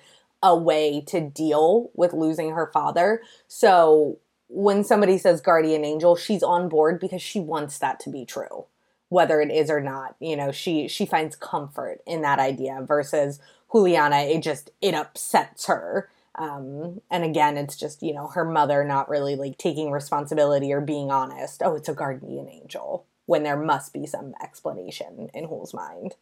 a 0.42 0.56
way 0.56 1.02
to 1.08 1.22
deal 1.22 1.90
with 1.96 2.14
losing 2.14 2.52
her 2.52 2.70
father. 2.74 3.22
So 3.48 4.20
when 4.54 4.84
somebody 4.84 5.18
says 5.18 5.42
guardian 5.42 5.84
angel, 5.84 6.16
she's 6.16 6.44
on 6.44 6.70
board 6.70 7.00
because 7.00 7.22
she 7.22 7.40
wants 7.40 7.78
that 7.80 8.00
to 8.02 8.10
be 8.10 8.26
true. 8.26 8.66
Whether 9.10 9.42
it 9.42 9.52
is 9.52 9.70
or 9.70 9.82
not, 9.82 10.16
you 10.20 10.36
know, 10.36 10.52
she 10.52 10.88
she 10.88 11.06
finds 11.06 11.36
comfort 11.36 12.02
in 12.08 12.22
that 12.22 12.40
idea 12.40 12.84
versus 12.88 13.40
Juliana, 13.72 14.22
it 14.22 14.42
just 14.42 14.72
it 14.82 14.94
upsets 14.96 15.66
her 15.68 16.10
um, 16.36 17.02
and 17.12 17.24
again, 17.24 17.58
it's 17.58 17.78
just, 17.78 18.02
you 18.02 18.14
know, 18.14 18.28
her 18.28 18.46
mother 18.46 18.84
not 18.84 19.10
really 19.10 19.36
like 19.36 19.58
taking 19.58 19.92
responsibility 19.92 20.74
or 20.74 20.82
being 20.82 21.12
honest. 21.12 21.62
Oh, 21.64 21.76
it's 21.76 21.90
a 21.90 21.94
guardian 21.94 22.50
angel 22.50 23.06
when 23.26 23.44
there 23.44 23.58
must 23.58 23.94
be 23.94 24.06
some 24.06 24.34
explanation 24.42 25.30
in 25.34 25.46
Hul's 25.46 25.74
mind. 25.74 26.16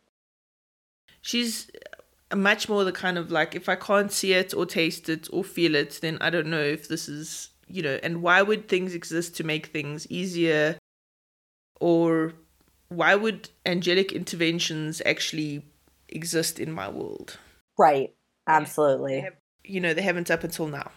She's 1.22 1.72
much 2.36 2.68
more 2.68 2.84
the 2.84 2.92
kind 2.92 3.18
of 3.18 3.32
like, 3.32 3.56
if 3.56 3.70
I 3.70 3.76
can't 3.76 4.12
see 4.12 4.34
it 4.34 4.54
or 4.54 4.66
taste 4.66 5.08
it 5.08 5.30
or 5.32 5.44
feel 5.44 5.76
it, 5.76 6.00
then 6.02 6.18
I 6.20 6.30
don't 6.30 6.48
know 6.48 6.62
if 6.62 6.88
this 6.88 7.08
is, 7.08 7.50
you 7.72 7.82
know, 7.82 8.00
and 8.04 8.22
why 8.22 8.42
would 8.42 8.68
things 8.68 8.94
exist 8.94 9.36
to 9.38 9.44
make 9.44 9.68
things 9.68 10.08
easier? 10.10 10.78
Or 11.80 12.34
why 12.90 13.16
would 13.16 13.50
angelic 13.66 14.12
interventions 14.12 15.02
actually 15.06 15.66
exist 16.10 16.60
in 16.60 16.72
my 16.72 16.90
world? 16.90 17.38
Right. 17.78 18.14
Absolutely. 18.48 19.22
Have, 19.22 19.36
you 19.64 19.80
know, 19.80 19.94
they 19.94 20.02
haven't 20.02 20.30
up 20.30 20.44
until 20.44 20.68
now. 20.68 20.92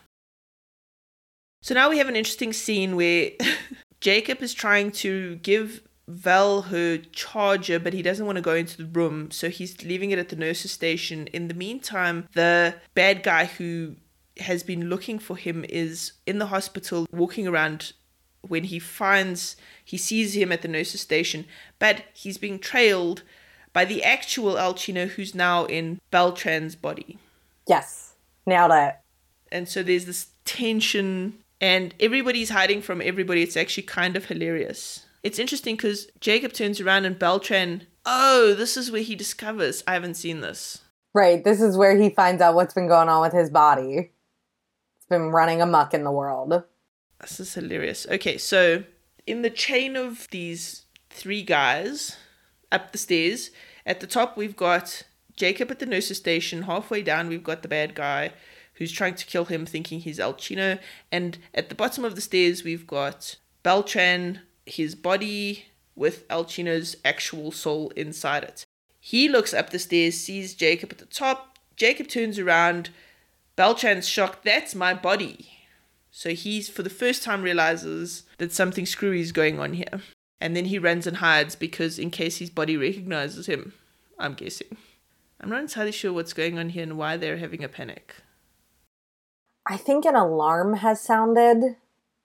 So 1.63 1.75
now 1.75 1.89
we 1.89 1.99
have 1.99 2.09
an 2.09 2.17
interesting 2.17 2.53
scene 2.53 2.97
where 2.97 3.31
Jacob 4.01 4.43
is 4.43 4.53
trying 4.53 4.91
to 4.93 5.37
give 5.37 5.83
Val 6.07 6.63
her 6.63 6.99
charger, 6.99 7.79
but 7.79 7.95
he 7.95 8.03
doesn't 8.03 8.27
want 8.27 8.37
to 8.37 8.43
go 8.43 8.55
into 8.55 8.77
the 8.77 8.85
room, 8.85 9.31
so 9.31 9.49
he's 9.49 9.83
leaving 9.83 10.11
it 10.11 10.19
at 10.19 10.29
the 10.29 10.37
nurse's 10.37 10.73
station. 10.73 11.27
In 11.29 11.49
the 11.49 11.55
meantime, 11.55 12.29
the 12.35 12.75
bad 12.95 13.23
guy 13.23 13.47
who 13.47 13.97
has 14.39 14.63
been 14.63 14.89
looking 14.89 15.19
for 15.19 15.37
him 15.37 15.65
is 15.69 16.13
in 16.27 16.39
the 16.39 16.47
hospital 16.47 17.07
walking 17.13 17.47
around 17.47 17.93
when 18.43 18.65
he 18.65 18.79
finds 18.79 19.57
he 19.85 19.97
sees 19.97 20.35
him 20.35 20.53
at 20.53 20.63
the 20.63 20.69
nurse's 20.69 21.01
station, 21.01 21.47
but 21.79 22.03
he's 22.13 22.39
being 22.39 22.59
trailed 22.59 23.23
by 23.73 23.85
the 23.85 24.03
actual 24.03 24.55
Alcino 24.55 25.09
who's 25.09 25.35
now 25.35 25.65
in 25.67 26.01
Beltran's 26.11 26.77
body. 26.77 27.19
Yes. 27.67 28.15
Nailed 28.47 28.73
it. 28.73 28.97
And 29.51 29.69
so 29.69 29.83
there's 29.83 30.05
this 30.05 30.29
tension, 30.45 31.39
and 31.61 31.95
everybody's 32.01 32.51
hiding 32.51 32.83
from 32.83 33.01
everybody. 33.01 33.43
It's 33.43 33.57
actually 33.57 33.85
kind 33.85 34.17
of 34.17 34.27
hilarious. 34.27 35.07
It's 35.23 35.39
interesting 35.39 35.77
because 35.77 36.09
Jacob 36.21 36.53
turns 36.53 36.81
around 36.81 37.05
and 37.05 37.19
Beltran, 37.19 37.87
oh, 38.05 38.55
this 38.55 38.77
is 38.77 38.91
where 38.91 39.03
he 39.03 39.17
discovers. 39.17 39.83
I 39.87 39.95
haven't 39.95 40.15
seen 40.15 40.41
this. 40.41 40.83
Right. 41.15 41.43
This 41.43 41.61
is 41.61 41.77
where 41.77 41.97
he 41.97 42.11
finds 42.11 42.43
out 42.43 42.55
what's 42.55 42.75
been 42.75 42.89
going 42.89 43.09
on 43.09 43.23
with 43.23 43.33
his 43.33 43.49
body. 43.49 44.11
Been 45.15 45.31
running 45.31 45.63
amuck 45.63 45.95
in 45.95 46.03
the 46.03 46.11
world. 46.11 46.65
This 47.21 47.39
is 47.39 47.55
hilarious. 47.55 48.05
Okay, 48.11 48.37
so 48.37 48.83
in 49.29 49.43
the 49.43 49.51
chain 49.51 49.95
of 49.95 50.27
these 50.33 50.87
three 51.09 51.45
guys 51.45 52.17
up 52.73 52.91
the 52.91 52.99
stairs, 52.99 53.53
at 53.87 54.01
the 54.01 54.09
top 54.09 54.37
we've 54.37 54.57
got 54.57 55.05
Jacob 55.37 55.71
at 55.71 55.79
the 55.79 55.87
nurse's 55.87 56.17
station. 56.17 56.63
Halfway 56.63 57.01
down, 57.01 57.29
we've 57.29 57.45
got 57.45 57.63
the 57.63 57.69
bad 57.69 57.95
guy 57.95 58.33
who's 58.73 58.91
trying 58.91 59.15
to 59.15 59.25
kill 59.25 59.45
him, 59.45 59.65
thinking 59.65 60.01
he's 60.01 60.19
Alcino. 60.19 60.81
And 61.13 61.39
at 61.55 61.69
the 61.69 61.77
bottom 61.77 62.05
of 62.05 62.17
the 62.17 62.21
stairs, 62.21 62.65
we've 62.65 62.89
got 62.89 63.37
Beltran, 63.63 64.41
his 64.67 64.97
body 64.97 65.67
with 65.95 66.27
Alcino's 66.27 66.97
actual 67.05 67.53
soul 67.53 67.91
inside 67.91 68.43
it. 68.43 68.67
He 68.99 69.29
looks 69.29 69.55
up 69.55 69.71
the 69.71 69.79
stairs, 69.79 70.17
sees 70.17 70.55
Jacob 70.55 70.91
at 70.91 70.99
the 70.99 71.07
top. 71.07 71.57
Jacob 71.77 72.09
turns 72.09 72.37
around. 72.37 72.91
Beltran's 73.57 74.09
shocked. 74.09 74.45
That's 74.45 74.75
my 74.75 74.95
body. 74.95 75.51
So 76.11 76.31
he's, 76.31 76.69
for 76.69 76.83
the 76.83 76.91
first 76.91 77.23
time, 77.23 77.43
realizes 77.43 78.25
that 78.39 78.53
something 78.53 78.87
screwy 78.87 79.21
is 79.21 79.33
going 79.33 79.59
on 79.59 79.75
here. 79.75 80.01
And 80.41 80.57
then 80.57 80.67
he 80.67 80.79
runs 80.79 81.07
and 81.07 81.19
hides 81.19 81.57
because, 81.57 81.99
in 81.99 82.11
case 82.11 82.39
his 82.39 82.51
body 82.51 82.77
recognizes 82.77 83.47
him, 83.47 83.73
I'm 84.19 84.35
guessing. 84.35 84.77
I'm 85.41 85.51
not 85.51 85.61
entirely 85.61 85.93
sure 85.93 86.13
what's 86.13 86.33
going 86.33 86.59
on 86.59 86.71
here 86.71 86.83
and 86.83 86.97
why 86.97 87.17
they're 87.17 87.39
having 87.39 87.65
a 87.65 87.69
panic. 87.69 88.15
I 89.67 89.77
think 89.77 90.05
an 90.05 90.15
alarm 90.15 90.75
has 90.75 91.01
sounded, 91.01 91.77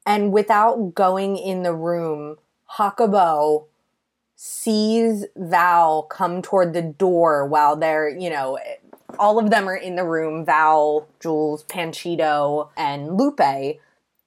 and 0.06 0.34
without 0.34 0.94
going 0.94 1.38
in 1.38 1.63
the 1.63 1.74
room, 1.74 2.38
Jacobo 2.78 3.68
sees 4.36 5.26
Val 5.36 6.04
come 6.04 6.42
toward 6.42 6.74
the 6.74 6.82
door 6.82 7.46
while 7.46 7.76
they're, 7.76 8.10
you 8.10 8.30
know, 8.30 8.60
all 9.17 9.39
of 9.39 9.50
them 9.50 9.67
are 9.67 9.76
in 9.76 9.95
the 9.95 10.04
room 10.04 10.45
Val, 10.45 11.08
Jules, 11.19 11.63
Panchito, 11.63 12.69
and 12.78 13.17
Lupe. 13.17 13.80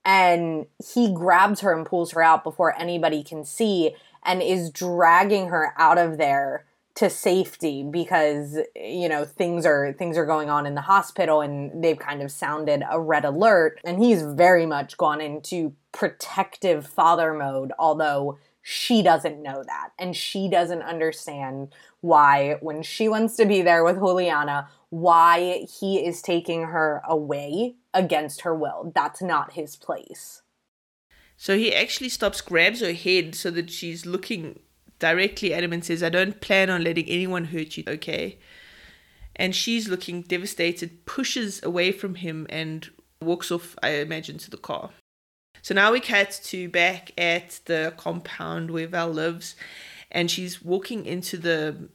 And 0.05 0.66
he 0.92 1.12
grabs 1.12 1.61
her 1.61 1.73
and 1.73 1.87
pulls 1.87 2.12
her 2.12 2.23
out 2.23 2.42
before 2.42 2.77
anybody 2.77 3.23
can 3.23 3.45
see 3.45 3.95
and 4.25 4.42
is 4.42 4.71
dragging 4.71 5.49
her 5.49 5.73
out 5.79 5.99
of 5.99 6.18
there 6.18 6.64
to 6.95 7.09
safety 7.09 7.83
because 7.83 8.59
you 8.77 9.09
know 9.09 9.25
things 9.25 9.64
are 9.64 9.95
things 9.95 10.18
are 10.18 10.27
going 10.27 10.51
on 10.51 10.66
in 10.66 10.75
the 10.75 10.83
hospital 10.83 11.40
and 11.40 11.83
they've 11.83 11.99
kind 11.99 12.21
of 12.21 12.31
sounded 12.31 12.83
a 12.90 13.01
red 13.01 13.25
alert 13.25 13.81
and 13.85 14.03
he's 14.03 14.23
very 14.23 14.66
much 14.66 14.99
gone 14.99 15.21
into 15.21 15.73
protective 15.92 16.87
father 16.87 17.33
mode 17.33 17.73
although 17.79 18.38
she 18.62 19.03
doesn't 19.03 19.42
know 19.42 19.62
that 19.66 19.90
and 19.98 20.16
she 20.16 20.48
doesn't 20.48 20.83
understand 20.83 21.75
why 22.01 22.57
when 22.61 22.83
she 22.83 23.09
wants 23.09 23.37
to 23.37 23.44
be 23.44 23.61
there 23.62 23.85
with 23.85 23.96
Juliana 23.96 24.68
why 24.90 25.66
he 25.81 26.05
is 26.05 26.22
taking 26.22 26.64
her 26.64 27.03
away 27.05 27.75
against 27.92 28.42
her 28.42 28.55
will 28.55 28.92
that's 28.94 29.20
not 29.20 29.53
his 29.53 29.77
place 29.77 30.42
so 31.37 31.59
he 31.59 31.75
actually 31.75 32.09
stops 32.09 32.40
grabs 32.40 32.81
her 32.81 32.92
head 32.92 33.35
so 33.35 33.51
that 33.51 33.70
she's 33.70 34.07
looking 34.07 34.61
directly 35.03 35.53
at 35.53 35.64
him 35.64 35.72
and 35.72 35.85
says, 35.85 36.01
I 36.01 36.09
don't 36.09 36.40
plan 36.40 36.70
on 36.70 36.85
letting 36.85 37.09
anyone 37.09 37.46
hurt 37.46 37.77
you, 37.77 37.83
okay? 37.88 38.38
And 39.35 39.55
she's 39.55 39.88
looking 39.88 40.22
devastated, 40.22 41.05
pushes 41.05 41.61
away 41.64 41.90
from 41.90 42.14
him, 42.14 42.46
and 42.48 42.88
walks 43.20 43.51
off, 43.51 43.75
I 43.83 43.96
imagine, 43.96 44.38
to 44.38 44.51
the 44.51 44.57
car. 44.57 44.90
So 45.62 45.75
now 45.75 45.92
we 45.92 46.01
cut 46.01 46.40
to 46.44 46.68
back 46.68 47.12
at 47.18 47.61
the 47.64 47.94
compound 47.96 48.70
where 48.70 48.87
Val 48.87 49.09
lives, 49.09 49.57
and 50.11 50.31
she's 50.31 50.62
walking 50.62 51.07
into 51.07 51.38
the 51.38 51.88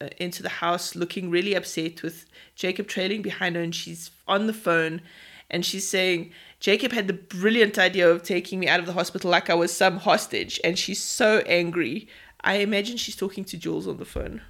uh, 0.00 0.08
into 0.16 0.42
the 0.42 0.48
house, 0.48 0.96
looking 0.96 1.30
really 1.30 1.54
upset, 1.54 2.02
with 2.02 2.24
Jacob 2.54 2.86
trailing 2.86 3.20
behind 3.22 3.56
her, 3.56 3.62
and 3.62 3.74
she's 3.74 4.10
on 4.26 4.46
the 4.46 4.54
phone, 4.54 5.02
and 5.50 5.66
she's 5.66 5.86
saying, 5.86 6.32
Jacob 6.58 6.92
had 6.92 7.06
the 7.06 7.12
brilliant 7.12 7.78
idea 7.78 8.08
of 8.08 8.22
taking 8.22 8.60
me 8.60 8.68
out 8.68 8.80
of 8.80 8.86
the 8.86 8.92
hospital 8.92 9.30
like 9.30 9.50
I 9.50 9.54
was 9.54 9.76
some 9.76 9.98
hostage, 9.98 10.58
and 10.64 10.78
she's 10.78 11.02
so 11.02 11.38
angry 11.46 12.08
I 12.42 12.56
imagine 12.56 12.96
she's 12.96 13.16
talking 13.16 13.44
to 13.44 13.56
Jules 13.56 13.86
on 13.86 13.98
the 13.98 14.04
phone. 14.04 14.42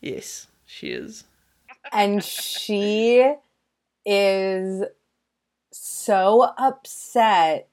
Yes, 0.00 0.48
she 0.64 0.88
is. 0.88 1.24
And 1.92 2.22
she 2.22 3.34
is 4.04 4.84
so 5.72 6.52
upset. 6.58 7.68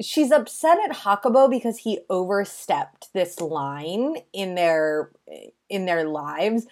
She's 0.00 0.30
upset 0.30 0.78
at 0.88 1.02
Jacobo 1.02 1.48
because 1.48 1.78
he 1.78 2.00
overstepped 2.08 3.12
this 3.12 3.40
line 3.40 4.16
in 4.32 4.54
their 4.54 5.10
in 5.68 5.86
their 5.86 6.04
lives 6.04 6.66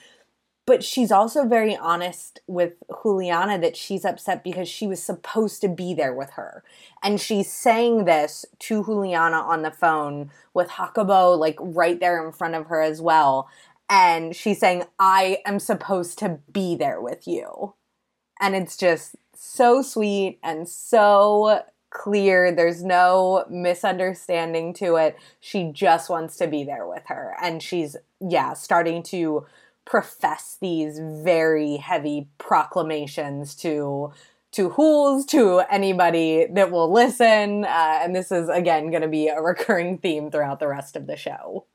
but 0.68 0.84
she's 0.84 1.10
also 1.10 1.46
very 1.46 1.74
honest 1.74 2.40
with 2.46 2.74
Juliana 3.02 3.58
that 3.58 3.74
she's 3.74 4.04
upset 4.04 4.44
because 4.44 4.68
she 4.68 4.86
was 4.86 5.02
supposed 5.02 5.62
to 5.62 5.68
be 5.68 5.94
there 5.94 6.12
with 6.12 6.28
her. 6.32 6.62
And 7.02 7.18
she's 7.18 7.50
saying 7.50 8.04
this 8.04 8.44
to 8.58 8.84
Juliana 8.84 9.38
on 9.38 9.62
the 9.62 9.70
phone 9.70 10.30
with 10.52 10.68
Jacobo 10.76 11.30
like 11.30 11.56
right 11.58 11.98
there 11.98 12.22
in 12.22 12.32
front 12.32 12.54
of 12.54 12.66
her 12.66 12.82
as 12.82 13.00
well. 13.00 13.48
And 13.88 14.36
she's 14.36 14.60
saying, 14.60 14.84
I 14.98 15.38
am 15.46 15.58
supposed 15.58 16.18
to 16.18 16.40
be 16.52 16.76
there 16.76 17.00
with 17.00 17.26
you. 17.26 17.72
And 18.38 18.54
it's 18.54 18.76
just 18.76 19.16
so 19.34 19.80
sweet 19.80 20.38
and 20.42 20.68
so 20.68 21.62
clear. 21.90 22.52
There's 22.52 22.82
no 22.82 23.44
misunderstanding 23.48 24.74
to 24.74 24.96
it. 24.96 25.16
She 25.40 25.70
just 25.72 26.10
wants 26.10 26.36
to 26.36 26.46
be 26.46 26.64
there 26.64 26.86
with 26.86 27.04
her. 27.06 27.36
And 27.42 27.62
she's, 27.62 27.96
yeah, 28.20 28.52
starting 28.54 29.02
to 29.04 29.46
profess 29.84 30.58
these 30.60 30.98
very 30.98 31.76
heavy 31.76 32.28
proclamations 32.38 33.54
to 33.56 34.12
to 34.50 34.72
Jules, 34.74 35.26
to 35.26 35.60
anybody 35.70 36.46
that 36.50 36.70
will 36.70 36.90
listen. 36.90 37.64
Uh, 37.64 38.00
and 38.02 38.16
this 38.16 38.32
is, 38.32 38.48
again, 38.48 38.90
going 38.90 39.02
to 39.02 39.08
be 39.08 39.28
a 39.28 39.40
recurring 39.42 39.98
theme 39.98 40.30
throughout 40.30 40.58
the 40.58 40.68
rest 40.68 40.96
of 40.96 41.06
the 41.06 41.16
show. 41.16 41.66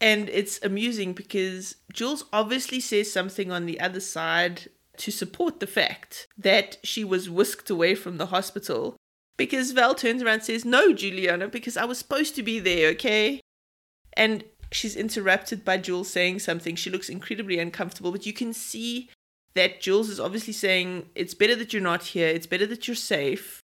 And 0.00 0.28
it's 0.28 0.62
amusing 0.62 1.12
because 1.12 1.76
Jules 1.92 2.24
obviously 2.32 2.80
says 2.80 3.10
something 3.10 3.50
on 3.50 3.66
the 3.66 3.80
other 3.80 4.00
side 4.00 4.68
to 4.98 5.10
support 5.10 5.60
the 5.60 5.66
fact 5.66 6.28
that 6.36 6.76
she 6.84 7.04
was 7.04 7.30
whisked 7.30 7.70
away 7.70 7.94
from 7.94 8.18
the 8.18 8.26
hospital. 8.26 8.96
Because 9.38 9.70
Val 9.70 9.94
turns 9.94 10.22
around 10.22 10.34
and 10.34 10.42
says, 10.42 10.66
No, 10.66 10.92
Juliana, 10.92 11.48
because 11.48 11.78
I 11.78 11.86
was 11.86 11.96
supposed 11.96 12.34
to 12.34 12.42
be 12.42 12.58
there, 12.58 12.90
okay? 12.90 13.40
And 14.12 14.44
she's 14.70 14.96
interrupted 14.96 15.64
by 15.64 15.78
Jules 15.78 16.10
saying 16.10 16.40
something. 16.40 16.76
She 16.76 16.90
looks 16.90 17.08
incredibly 17.08 17.58
uncomfortable, 17.58 18.12
but 18.12 18.26
you 18.26 18.34
can 18.34 18.52
see 18.52 19.08
that 19.54 19.80
Jules 19.80 20.10
is 20.10 20.20
obviously 20.20 20.52
saying, 20.52 21.08
It's 21.14 21.34
better 21.34 21.56
that 21.56 21.72
you're 21.72 21.80
not 21.80 22.02
here, 22.02 22.28
it's 22.28 22.46
better 22.46 22.66
that 22.66 22.86
you're 22.86 22.94
safe. 22.94 23.62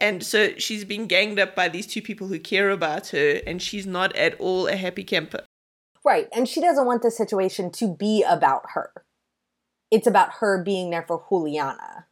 And 0.00 0.22
so 0.22 0.50
she's 0.58 0.84
being 0.84 1.06
ganged 1.06 1.40
up 1.40 1.56
by 1.56 1.68
these 1.68 1.86
two 1.86 2.02
people 2.02 2.28
who 2.28 2.38
care 2.38 2.70
about 2.70 3.08
her, 3.08 3.40
and 3.46 3.62
she's 3.62 3.86
not 3.86 4.14
at 4.14 4.38
all 4.40 4.66
a 4.68 4.76
happy 4.76 5.04
camper. 5.04 5.44
Right. 6.04 6.28
And 6.32 6.48
she 6.48 6.60
doesn't 6.60 6.86
want 6.86 7.02
the 7.02 7.10
situation 7.10 7.70
to 7.72 7.94
be 7.94 8.24
about 8.26 8.62
her. 8.74 8.92
It's 9.90 10.06
about 10.06 10.34
her 10.40 10.62
being 10.62 10.90
there 10.90 11.04
for 11.06 11.24
Juliana. 11.28 12.06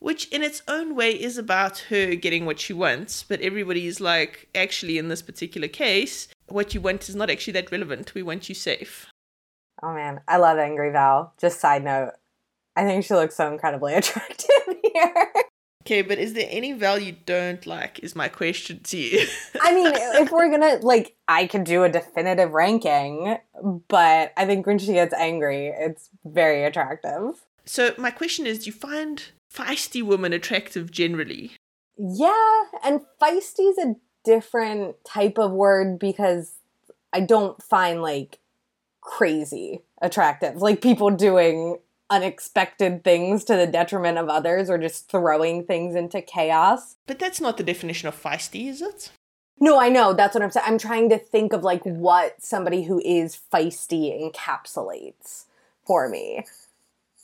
Which, 0.00 0.28
in 0.28 0.42
its 0.42 0.62
own 0.68 0.94
way, 0.94 1.10
is 1.10 1.38
about 1.38 1.78
her 1.90 2.14
getting 2.14 2.46
what 2.46 2.60
she 2.60 2.72
wants, 2.72 3.24
but 3.24 3.40
everybody's 3.40 4.00
like, 4.00 4.48
actually, 4.54 4.96
in 4.96 5.08
this 5.08 5.22
particular 5.22 5.66
case, 5.68 6.28
what 6.46 6.72
you 6.72 6.80
want 6.80 7.08
is 7.08 7.16
not 7.16 7.30
actually 7.30 7.54
that 7.54 7.72
relevant. 7.72 8.14
We 8.14 8.22
want 8.22 8.48
you 8.48 8.54
safe. 8.54 9.06
Oh 9.82 9.92
man, 9.92 10.20
I 10.26 10.36
love 10.38 10.58
Angry 10.58 10.90
Val. 10.90 11.32
Just 11.40 11.60
side 11.60 11.84
note, 11.84 12.12
I 12.76 12.84
think 12.84 13.04
she 13.04 13.14
looks 13.14 13.36
so 13.36 13.50
incredibly 13.50 13.94
attractive 13.96 14.48
here. 14.82 15.32
Okay, 15.82 16.02
but 16.02 16.18
is 16.18 16.34
there 16.34 16.48
any 16.50 16.72
Val 16.72 16.98
you 16.98 17.16
don't 17.24 17.64
like? 17.66 17.98
Is 18.00 18.14
my 18.14 18.28
question 18.28 18.80
to 18.84 18.96
you. 18.96 19.26
I 19.60 19.74
mean, 19.74 19.92
if 19.94 20.30
we're 20.30 20.50
gonna 20.50 20.78
like, 20.82 21.16
I 21.26 21.46
could 21.46 21.64
do 21.64 21.84
a 21.84 21.88
definitive 21.88 22.52
ranking, 22.52 23.38
but 23.88 24.32
I 24.36 24.46
think 24.46 24.66
when 24.66 24.78
she 24.78 24.92
gets 24.92 25.14
angry, 25.14 25.68
it's 25.68 26.10
very 26.24 26.64
attractive. 26.64 27.44
So 27.64 27.94
my 27.96 28.10
question 28.10 28.46
is: 28.46 28.60
Do 28.60 28.66
you 28.66 28.72
find 28.72 29.22
feisty 29.52 30.02
women 30.02 30.32
attractive 30.32 30.90
generally? 30.90 31.52
Yeah, 31.96 32.64
and 32.84 33.00
feisty 33.20 33.70
is 33.70 33.78
a 33.78 33.96
different 34.24 34.96
type 35.04 35.38
of 35.38 35.52
word 35.52 35.98
because 35.98 36.54
I 37.12 37.20
don't 37.20 37.62
find 37.62 38.02
like 38.02 38.38
crazy 39.00 39.82
attractive. 40.00 40.56
Like 40.56 40.82
people 40.82 41.10
doing 41.10 41.78
unexpected 42.10 43.04
things 43.04 43.44
to 43.44 43.56
the 43.56 43.66
detriment 43.66 44.18
of 44.18 44.28
others 44.28 44.70
or 44.70 44.78
just 44.78 45.10
throwing 45.10 45.64
things 45.64 45.94
into 45.94 46.22
chaos. 46.22 46.96
But 47.06 47.18
that's 47.18 47.40
not 47.40 47.56
the 47.56 47.62
definition 47.62 48.08
of 48.08 48.20
feisty, 48.20 48.68
is 48.68 48.80
it? 48.80 49.10
No, 49.60 49.80
I 49.80 49.88
know. 49.88 50.12
That's 50.12 50.34
what 50.34 50.42
I'm 50.42 50.50
saying. 50.50 50.66
I'm 50.66 50.78
trying 50.78 51.10
to 51.10 51.18
think 51.18 51.52
of 51.52 51.64
like 51.64 51.82
what 51.84 52.42
somebody 52.42 52.84
who 52.84 53.00
is 53.04 53.38
feisty 53.52 54.32
encapsulates 54.32 55.44
for 55.84 56.08
me. 56.08 56.44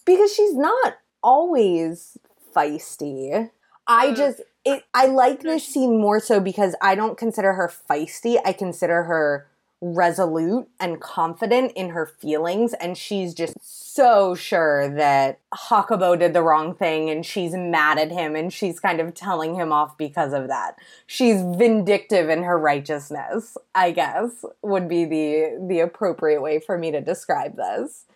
Because 0.04 0.34
she's 0.34 0.54
not 0.54 0.98
always 1.24 2.18
feisty. 2.54 3.50
I 3.88 4.08
uh, 4.08 4.14
just 4.14 4.42
it 4.64 4.84
I 4.94 5.06
like 5.06 5.40
this 5.40 5.66
scene 5.66 6.00
more 6.00 6.20
so 6.20 6.38
because 6.38 6.76
I 6.80 6.94
don't 6.94 7.18
consider 7.18 7.54
her 7.54 7.72
feisty. 7.90 8.38
I 8.44 8.52
consider 8.52 9.04
her 9.04 9.48
resolute 9.80 10.66
and 10.80 10.98
confident 10.98 11.70
in 11.76 11.90
her 11.90 12.06
feelings 12.06 12.72
and 12.74 12.96
she's 12.96 13.34
just 13.34 13.54
so 13.60 14.34
sure 14.34 14.88
that 14.88 15.40
Jacobo 15.68 16.16
did 16.16 16.32
the 16.32 16.42
wrong 16.42 16.74
thing 16.74 17.10
and 17.10 17.26
she's 17.26 17.52
mad 17.52 17.98
at 17.98 18.10
him 18.10 18.34
and 18.34 18.50
she's 18.50 18.80
kind 18.80 18.98
of 18.98 19.12
telling 19.12 19.56
him 19.56 19.72
off 19.72 19.98
because 19.98 20.32
of 20.32 20.48
that. 20.48 20.76
She's 21.06 21.42
vindictive 21.42 22.30
in 22.30 22.44
her 22.44 22.58
righteousness, 22.58 23.58
I 23.74 23.90
guess, 23.90 24.44
would 24.62 24.88
be 24.88 25.04
the 25.04 25.66
the 25.68 25.80
appropriate 25.80 26.40
way 26.40 26.60
for 26.60 26.78
me 26.78 26.90
to 26.92 27.02
describe 27.02 27.56
this. 27.56 28.06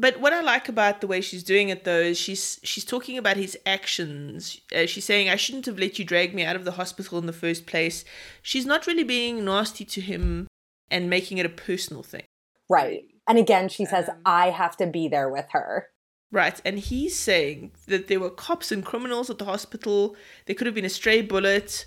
But 0.00 0.18
what 0.18 0.32
I 0.32 0.40
like 0.40 0.66
about 0.66 1.02
the 1.02 1.06
way 1.06 1.20
she's 1.20 1.42
doing 1.42 1.68
it, 1.68 1.84
though, 1.84 2.00
is 2.00 2.18
she's 2.18 2.58
she's 2.62 2.86
talking 2.86 3.18
about 3.18 3.36
his 3.36 3.58
actions. 3.66 4.58
Uh, 4.74 4.86
she's 4.86 5.04
saying, 5.04 5.28
"I 5.28 5.36
shouldn't 5.36 5.66
have 5.66 5.78
let 5.78 5.98
you 5.98 6.06
drag 6.06 6.34
me 6.34 6.42
out 6.42 6.56
of 6.56 6.64
the 6.64 6.78
hospital 6.80 7.18
in 7.18 7.26
the 7.26 7.34
first 7.34 7.66
place." 7.66 8.04
She's 8.40 8.64
not 8.64 8.86
really 8.86 9.04
being 9.04 9.44
nasty 9.44 9.84
to 9.84 10.00
him 10.00 10.46
and 10.90 11.10
making 11.10 11.36
it 11.36 11.44
a 11.44 11.50
personal 11.50 12.02
thing. 12.02 12.24
Right. 12.70 13.02
And 13.28 13.36
again, 13.36 13.68
she 13.68 13.84
says, 13.84 14.08
um, 14.08 14.16
I 14.24 14.50
have 14.50 14.76
to 14.78 14.86
be 14.86 15.06
there 15.06 15.28
with 15.28 15.46
her. 15.50 15.88
Right. 16.32 16.58
And 16.64 16.78
he's 16.78 17.18
saying 17.18 17.72
that 17.86 18.08
there 18.08 18.20
were 18.20 18.30
cops 18.30 18.72
and 18.72 18.84
criminals 18.84 19.28
at 19.28 19.38
the 19.38 19.44
hospital. 19.44 20.16
There 20.46 20.54
could 20.56 20.66
have 20.66 20.74
been 20.74 20.84
a 20.84 20.88
stray 20.88 21.20
bullet. 21.20 21.86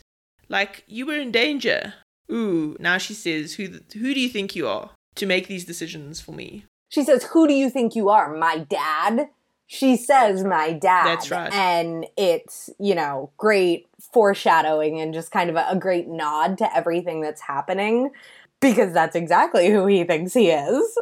Like, 0.50 0.84
you 0.88 1.06
were 1.06 1.18
in 1.18 1.32
danger. 1.32 1.96
Ooh, 2.32 2.78
now 2.80 2.98
she 2.98 3.14
says, 3.14 3.56
who, 3.56 3.80
who 3.94 4.14
do 4.14 4.20
you 4.20 4.30
think 4.30 4.56
you 4.56 4.68
are 4.68 4.92
to 5.16 5.26
make 5.26 5.48
these 5.48 5.66
decisions 5.66 6.22
for 6.22 6.34
me? 6.34 6.66
She 6.94 7.04
says, 7.04 7.24
Who 7.32 7.48
do 7.48 7.56
you 7.56 7.72
think 7.72 7.96
you 7.96 8.10
are? 8.10 8.32
My 8.32 8.60
dad? 8.60 9.30
She 9.66 9.98
says, 9.98 10.44
My 10.44 10.74
dad. 10.74 11.08
That's 11.08 11.32
right. 11.32 11.52
And 11.52 12.06
it's, 12.16 12.70
you 12.80 12.94
know, 12.94 13.32
great 13.38 13.88
foreshadowing 14.14 15.02
and 15.02 15.12
just 15.12 15.32
kind 15.32 15.50
of 15.50 15.56
a, 15.56 15.66
a 15.70 15.76
great 15.76 16.08
nod 16.08 16.60
to 16.60 16.78
everything 16.78 17.20
that's 17.22 17.42
happening 17.42 18.12
because 18.62 18.94
that's 18.94 19.16
exactly 19.16 19.72
who 19.72 19.88
he 19.88 20.04
thinks 20.04 20.36
he 20.36 20.52
is. 20.52 20.96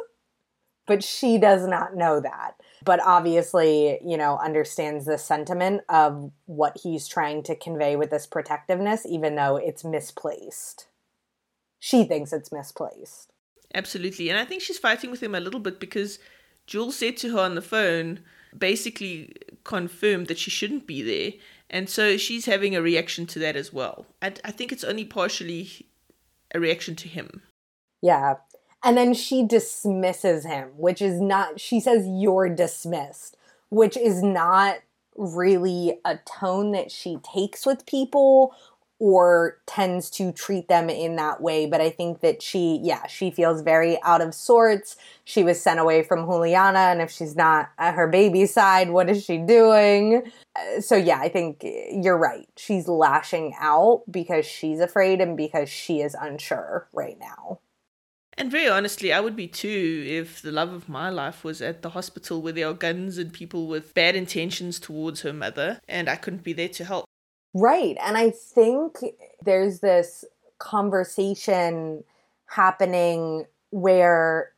But 0.88 1.04
she 1.04 1.38
does 1.38 1.68
not 1.68 1.98
know 1.98 2.22
that. 2.22 2.54
But 2.86 3.02
obviously, 3.06 4.00
you 4.02 4.16
know, 4.16 4.38
understands 4.38 5.04
the 5.04 5.18
sentiment 5.18 5.82
of 5.90 6.32
what 6.46 6.78
he's 6.82 7.06
trying 7.06 7.44
to 7.44 7.56
convey 7.56 7.98
with 7.98 8.12
this 8.12 8.26
protectiveness, 8.26 9.06
even 9.06 9.36
though 9.36 9.58
it's 9.58 9.84
misplaced. 9.84 10.88
She 11.80 12.06
thinks 12.06 12.32
it's 12.32 12.50
misplaced. 12.50 13.31
Absolutely. 13.74 14.30
And 14.30 14.38
I 14.38 14.46
think 14.46 14.62
she's 14.62 14.78
fighting 14.78 15.12
with 15.12 15.24
him 15.24 15.36
a 15.36 15.40
little 15.40 15.60
bit 15.60 15.80
because 15.80 16.20
Jules 16.68 16.98
said 16.98 17.18
to 17.18 17.32
her 17.32 17.40
on 17.40 17.56
the 17.56 17.62
phone, 17.62 18.20
basically 18.58 19.34
confirmed 19.64 20.28
that 20.28 20.38
she 20.38 20.52
shouldn't 20.52 20.88
be 20.88 21.02
there. 21.02 21.40
And 21.70 21.90
so 21.90 22.18
she's 22.18 22.46
having 22.46 22.76
a 22.76 22.82
reaction 22.82 23.26
to 23.28 23.40
that 23.40 23.56
as 23.56 23.72
well. 23.72 24.06
I, 24.22 24.34
I 24.44 24.52
think 24.52 24.72
it's 24.72 24.84
only 24.84 25.06
partially 25.06 25.88
a 26.54 26.60
reaction 26.60 26.96
to 26.98 27.08
him. 27.08 27.42
Yeah. 28.02 28.36
And 28.84 28.98
then 28.98 29.14
she 29.14 29.46
dismisses 29.46 30.46
him, 30.46 30.70
which 30.76 31.02
is 31.02 31.22
not, 31.22 31.60
she 31.60 31.80
says, 31.80 32.06
You're 32.08 32.50
dismissed, 32.50 33.38
which 33.70 33.96
is 33.96 34.22
not 34.24 34.78
really 35.16 36.00
a 36.04 36.18
tone 36.26 36.72
that 36.72 36.92
she 36.92 37.18
takes 37.18 37.66
with 37.66 37.86
people 37.86 38.56
or 39.02 39.58
tends 39.66 40.12
to 40.12 40.32
treat 40.32 40.68
them 40.68 40.88
in 40.88 41.16
that 41.16 41.42
way. 41.42 41.66
But 41.66 41.82
I 41.82 41.90
think 41.90 42.20
that 42.20 42.44
she, 42.44 42.80
yeah, 42.84 43.08
she 43.08 43.32
feels 43.32 43.64
very 43.64 43.98
out 44.04 44.22
of 44.22 44.36
sorts. 44.36 44.96
She 45.24 45.44
was 45.44 45.60
sent 45.60 45.80
away 45.80 46.04
from 46.04 46.28
Juliana, 46.28 46.92
and 46.92 47.02
if 47.02 47.10
she's 47.10 47.36
not 47.36 47.72
at 47.80 47.96
her 47.96 48.08
baby's 48.08 48.54
side, 48.54 48.92
what 48.92 49.10
is 49.10 49.26
she 49.26 49.40
doing? 49.40 50.32
Uh, 50.56 50.82
so, 50.82 50.96
yeah, 50.96 51.20
I 51.20 51.30
think 51.30 51.64
you're 51.64 52.16
right. 52.16 52.48
She's 52.58 52.88
lashing 52.88 53.56
out 53.60 54.04
because 54.12 54.46
she's 54.46 54.80
afraid 54.80 55.20
and 55.20 55.36
because 55.36 55.68
she 55.68 56.02
is 56.02 56.16
unsure 56.22 56.88
right 56.94 57.18
now. 57.20 57.58
And 58.38 58.52
very 58.52 58.70
honestly, 58.70 59.12
I 59.12 59.20
would 59.20 59.36
be 59.36 59.48
too 59.48 60.06
if 60.08 60.44
the 60.44 60.52
love 60.52 60.74
of 60.74 60.88
my 60.88 61.10
life 61.10 61.44
was 61.44 61.60
at 61.60 61.82
the 61.82 61.90
hospital 61.90 62.40
where 62.40 62.54
there 62.54 62.68
are 62.68 62.74
guns 62.74 63.18
and 63.18 63.34
people 63.34 63.68
with 63.68 63.96
bad 63.96 64.16
intentions 64.16 64.80
towards 64.80 65.22
her 65.22 65.34
mother, 65.34 65.80
and 65.88 66.08
I 66.08 66.18
couldn't 66.18 66.44
be 66.44 66.54
there 66.54 66.70
to 66.70 66.86
help. 66.86 67.06
Right. 67.54 67.98
And 68.02 68.18
I 68.18 68.30
think 68.30 69.00
there's 69.44 69.80
this 69.80 70.24
conversation 70.58 72.04
happening 72.46 73.46
where 73.72 74.52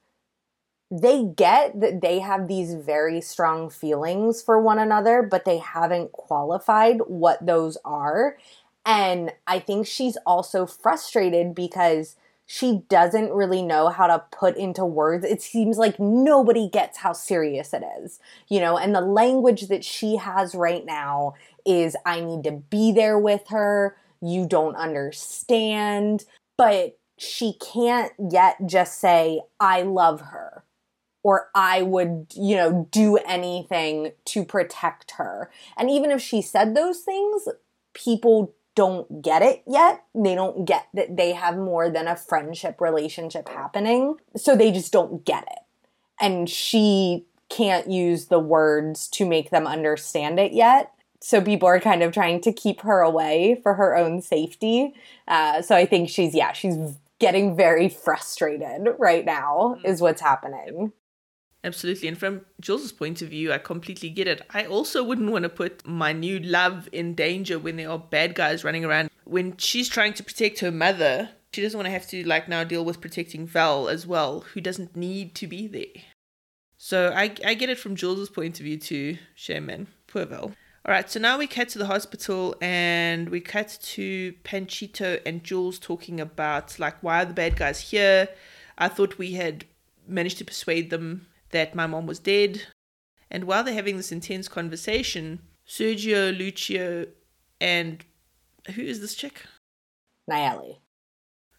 they 0.91 1.23
get 1.25 1.79
that 1.81 2.01
they 2.01 2.19
have 2.19 2.47
these 2.47 2.75
very 2.75 3.21
strong 3.21 3.69
feelings 3.69 4.41
for 4.41 4.59
one 4.61 4.79
another, 4.79 5.23
but 5.23 5.45
they 5.45 5.57
haven't 5.57 6.11
qualified 6.11 6.99
what 7.07 7.43
those 7.45 7.77
are. 7.83 8.37
And 8.85 9.31
I 9.47 9.59
think 9.59 9.87
she's 9.87 10.17
also 10.25 10.65
frustrated 10.65 11.55
because 11.55 12.15
she 12.45 12.83
doesn't 12.89 13.31
really 13.31 13.61
know 13.61 13.89
how 13.89 14.07
to 14.07 14.23
put 14.31 14.57
into 14.57 14.85
words. 14.85 15.25
It 15.25 15.41
seems 15.41 15.77
like 15.77 15.99
nobody 15.99 16.69
gets 16.69 16.97
how 16.97 17.13
serious 17.13 17.73
it 17.73 17.83
is, 18.01 18.19
you 18.49 18.59
know, 18.59 18.77
and 18.77 18.93
the 18.93 19.01
language 19.01 19.67
that 19.67 19.85
she 19.85 20.17
has 20.17 20.53
right 20.53 20.85
now 20.85 21.35
is 21.65 21.95
I 22.05 22.19
need 22.19 22.43
to 22.43 22.51
be 22.51 22.91
there 22.91 23.17
with 23.17 23.47
her. 23.47 23.97
You 24.21 24.45
don't 24.45 24.75
understand. 24.75 26.25
But 26.57 26.97
she 27.17 27.53
can't 27.53 28.11
yet 28.31 28.57
just 28.65 28.99
say, 28.99 29.41
I 29.59 29.83
love 29.83 30.21
her 30.21 30.63
or 31.23 31.49
I 31.55 31.81
would, 31.81 32.33
you 32.35 32.55
know, 32.55 32.87
do 32.91 33.17
anything 33.17 34.11
to 34.25 34.43
protect 34.43 35.11
her. 35.11 35.49
And 35.77 35.89
even 35.89 36.11
if 36.11 36.21
she 36.21 36.41
said 36.41 36.75
those 36.75 36.99
things, 36.99 37.47
people 37.93 38.53
don't 38.75 39.21
get 39.21 39.41
it 39.41 39.63
yet. 39.67 40.03
They 40.15 40.35
don't 40.35 40.65
get 40.65 40.87
that 40.93 41.15
they 41.15 41.33
have 41.33 41.57
more 41.57 41.89
than 41.89 42.07
a 42.07 42.15
friendship 42.15 42.81
relationship 42.81 43.49
happening. 43.49 44.15
So 44.35 44.55
they 44.55 44.71
just 44.71 44.91
don't 44.91 45.23
get 45.25 45.43
it. 45.43 45.59
And 46.19 46.49
she 46.49 47.25
can't 47.49 47.89
use 47.89 48.25
the 48.25 48.39
words 48.39 49.07
to 49.09 49.25
make 49.25 49.51
them 49.51 49.67
understand 49.67 50.39
it 50.39 50.53
yet. 50.53 50.91
So 51.19 51.39
people 51.39 51.67
are 51.67 51.79
kind 51.79 52.03
of 52.03 52.11
trying 52.11 52.41
to 52.41 52.51
keep 52.51 52.81
her 52.81 53.01
away 53.01 53.59
for 53.63 53.75
her 53.75 53.95
own 53.95 54.21
safety. 54.21 54.93
Uh, 55.27 55.61
so 55.61 55.75
I 55.75 55.85
think 55.85 56.09
she's, 56.09 56.35
yeah, 56.35 56.51
she's 56.51 56.75
getting 57.19 57.55
very 57.55 57.87
frustrated 57.87 58.87
right 58.99 59.23
now, 59.23 59.77
is 59.85 60.01
what's 60.01 60.19
happening. 60.19 60.91
Absolutely. 61.63 62.09
And 62.09 62.17
from 62.17 62.41
Jules' 62.59 62.91
point 62.91 63.21
of 63.21 63.29
view, 63.29 63.53
I 63.53 63.57
completely 63.57 64.09
get 64.09 64.27
it. 64.27 64.41
I 64.49 64.65
also 64.65 65.03
wouldn't 65.03 65.31
want 65.31 65.43
to 65.43 65.49
put 65.49 65.87
my 65.87 66.11
new 66.11 66.39
love 66.39 66.89
in 66.91 67.15
danger 67.15 67.57
when 67.57 67.77
there 67.77 67.89
are 67.89 67.99
bad 67.99 68.35
guys 68.35 68.63
running 68.63 68.83
around. 68.83 69.09
When 69.23 69.55
she's 69.57 69.87
trying 69.87 70.13
to 70.15 70.23
protect 70.23 70.59
her 70.59 70.71
mother, 70.71 71.29
she 71.53 71.61
doesn't 71.61 71.77
want 71.77 71.87
to 71.87 71.91
have 71.91 72.07
to 72.09 72.27
like 72.27 72.49
now 72.49 72.63
deal 72.63 72.83
with 72.83 72.99
protecting 72.99 73.47
Val 73.47 73.87
as 73.87 74.05
well, 74.05 74.41
who 74.53 74.59
doesn't 74.59 74.95
need 74.97 75.35
to 75.35 75.47
be 75.47 75.67
there. 75.67 76.03
So 76.77 77.13
I 77.15 77.33
I 77.45 77.53
get 77.53 77.69
it 77.69 77.79
from 77.79 77.95
Jules' 77.95 78.29
point 78.29 78.59
of 78.59 78.65
view 78.65 78.77
too, 78.77 79.17
Shaman. 79.35 79.87
Poor 80.07 80.25
Val. 80.25 80.51
Alright, 80.85 81.09
so 81.09 81.17
now 81.17 81.37
we 81.37 81.47
cut 81.47 81.69
to 81.69 81.79
the 81.79 81.85
hospital 81.85 82.57
and 82.59 83.29
we 83.29 83.39
cut 83.39 83.77
to 83.81 84.33
Panchito 84.43 85.21
and 85.25 85.41
Jules 85.41 85.79
talking 85.79 86.19
about 86.19 86.77
like 86.77 87.01
why 87.01 87.21
are 87.21 87.25
the 87.25 87.33
bad 87.33 87.55
guys 87.55 87.79
here? 87.91 88.27
I 88.77 88.89
thought 88.89 89.17
we 89.17 89.31
had 89.31 89.63
managed 90.05 90.39
to 90.39 90.45
persuade 90.45 90.89
them 90.89 91.27
that 91.53 91.73
my 91.73 91.87
mom 91.87 92.05
was 92.05 92.19
dead. 92.19 92.63
And 93.31 93.45
while 93.45 93.63
they're 93.63 93.73
having 93.73 93.97
this 93.97 94.11
intense 94.11 94.47
conversation, 94.47 95.39
Sergio, 95.67 96.37
Lucio, 96.37 97.07
and 97.61 98.03
who 98.75 98.81
is 98.81 99.01
this 99.01 99.15
chick? 99.15 99.43
Nayeli. 100.29 100.77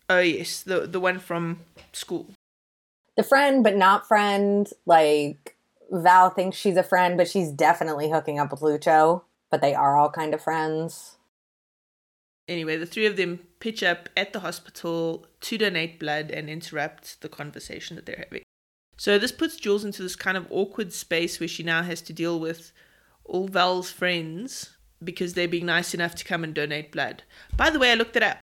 Oh 0.08 0.20
yes, 0.20 0.62
the 0.62 0.86
the 0.86 1.00
one 1.00 1.18
from 1.18 1.60
school. 1.92 2.30
The 3.16 3.22
friend, 3.22 3.64
but 3.64 3.76
not 3.76 4.06
friend. 4.06 4.68
Like 4.86 5.56
Val 5.90 6.30
thinks 6.30 6.56
she's 6.56 6.76
a 6.76 6.82
friend, 6.82 7.16
but 7.16 7.28
she's 7.28 7.50
definitely 7.50 8.10
hooking 8.10 8.38
up 8.38 8.50
with 8.50 8.62
Lucio. 8.62 9.24
But 9.50 9.60
they 9.60 9.74
are 9.74 9.96
all 9.96 10.10
kind 10.10 10.34
of 10.34 10.42
friends. 10.42 11.16
Anyway, 12.46 12.76
the 12.76 12.86
three 12.86 13.06
of 13.06 13.16
them 13.16 13.40
pitch 13.60 13.82
up 13.82 14.10
at 14.16 14.32
the 14.34 14.40
hospital 14.40 15.26
to 15.40 15.56
donate 15.56 15.98
blood 15.98 16.30
and 16.30 16.50
interrupt 16.50 17.22
the 17.22 17.28
conversation 17.28 17.96
that 17.96 18.04
they're 18.04 18.24
having. 18.24 18.42
So 18.96 19.18
this 19.18 19.32
puts 19.32 19.56
Jules 19.56 19.84
into 19.84 20.02
this 20.02 20.16
kind 20.16 20.36
of 20.36 20.46
awkward 20.50 20.92
space 20.92 21.40
where 21.40 21.48
she 21.48 21.62
now 21.62 21.82
has 21.82 22.00
to 22.02 22.12
deal 22.12 22.38
with 22.38 22.72
all 23.24 23.48
Val's 23.48 23.90
friends 23.90 24.76
because 25.02 25.34
they're 25.34 25.48
being 25.48 25.66
nice 25.66 25.94
enough 25.94 26.14
to 26.16 26.24
come 26.24 26.44
and 26.44 26.54
donate 26.54 26.92
blood. 26.92 27.22
By 27.56 27.70
the 27.70 27.78
way, 27.78 27.92
I 27.92 27.94
looked 27.94 28.16
it 28.16 28.22
up. 28.22 28.38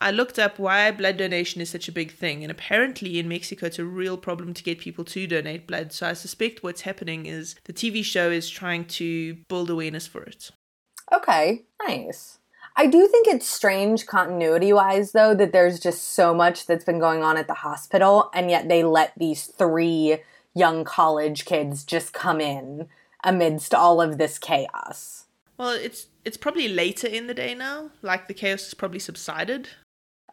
I 0.00 0.10
looked 0.10 0.38
up 0.38 0.58
why 0.58 0.90
blood 0.90 1.16
donation 1.16 1.60
is 1.60 1.70
such 1.70 1.86
a 1.86 1.92
big 1.92 2.12
thing, 2.12 2.42
and 2.42 2.50
apparently 2.50 3.20
in 3.20 3.28
Mexico 3.28 3.66
it's 3.66 3.78
a 3.78 3.84
real 3.84 4.16
problem 4.16 4.52
to 4.52 4.62
get 4.64 4.80
people 4.80 5.04
to 5.04 5.26
donate 5.28 5.68
blood. 5.68 5.92
So 5.92 6.08
I 6.08 6.14
suspect 6.14 6.64
what's 6.64 6.80
happening 6.80 7.26
is 7.26 7.54
the 7.64 7.72
TV 7.72 8.04
show 8.04 8.28
is 8.28 8.50
trying 8.50 8.86
to 8.86 9.34
build 9.48 9.70
awareness 9.70 10.08
for 10.08 10.24
it. 10.24 10.50
Okay, 11.12 11.62
nice. 11.86 12.38
I 12.76 12.86
do 12.86 13.06
think 13.06 13.26
it's 13.26 13.46
strange 13.46 14.06
continuity 14.06 14.72
wise, 14.72 15.12
though, 15.12 15.34
that 15.34 15.52
there's 15.52 15.78
just 15.78 16.14
so 16.14 16.34
much 16.34 16.66
that's 16.66 16.84
been 16.84 16.98
going 16.98 17.22
on 17.22 17.36
at 17.36 17.46
the 17.46 17.54
hospital, 17.54 18.30
and 18.34 18.50
yet 18.50 18.68
they 18.68 18.82
let 18.82 19.12
these 19.16 19.46
three 19.46 20.18
young 20.54 20.84
college 20.84 21.44
kids 21.44 21.84
just 21.84 22.12
come 22.12 22.40
in 22.40 22.88
amidst 23.24 23.74
all 23.74 24.00
of 24.00 24.18
this 24.18 24.38
chaos. 24.38 25.26
Well, 25.58 25.70
it's 25.70 26.08
it's 26.24 26.36
probably 26.36 26.68
later 26.68 27.06
in 27.06 27.26
the 27.26 27.34
day 27.34 27.54
now. 27.54 27.90
Like 28.00 28.26
the 28.26 28.34
chaos 28.34 28.64
has 28.64 28.74
probably 28.74 28.98
subsided. 28.98 29.68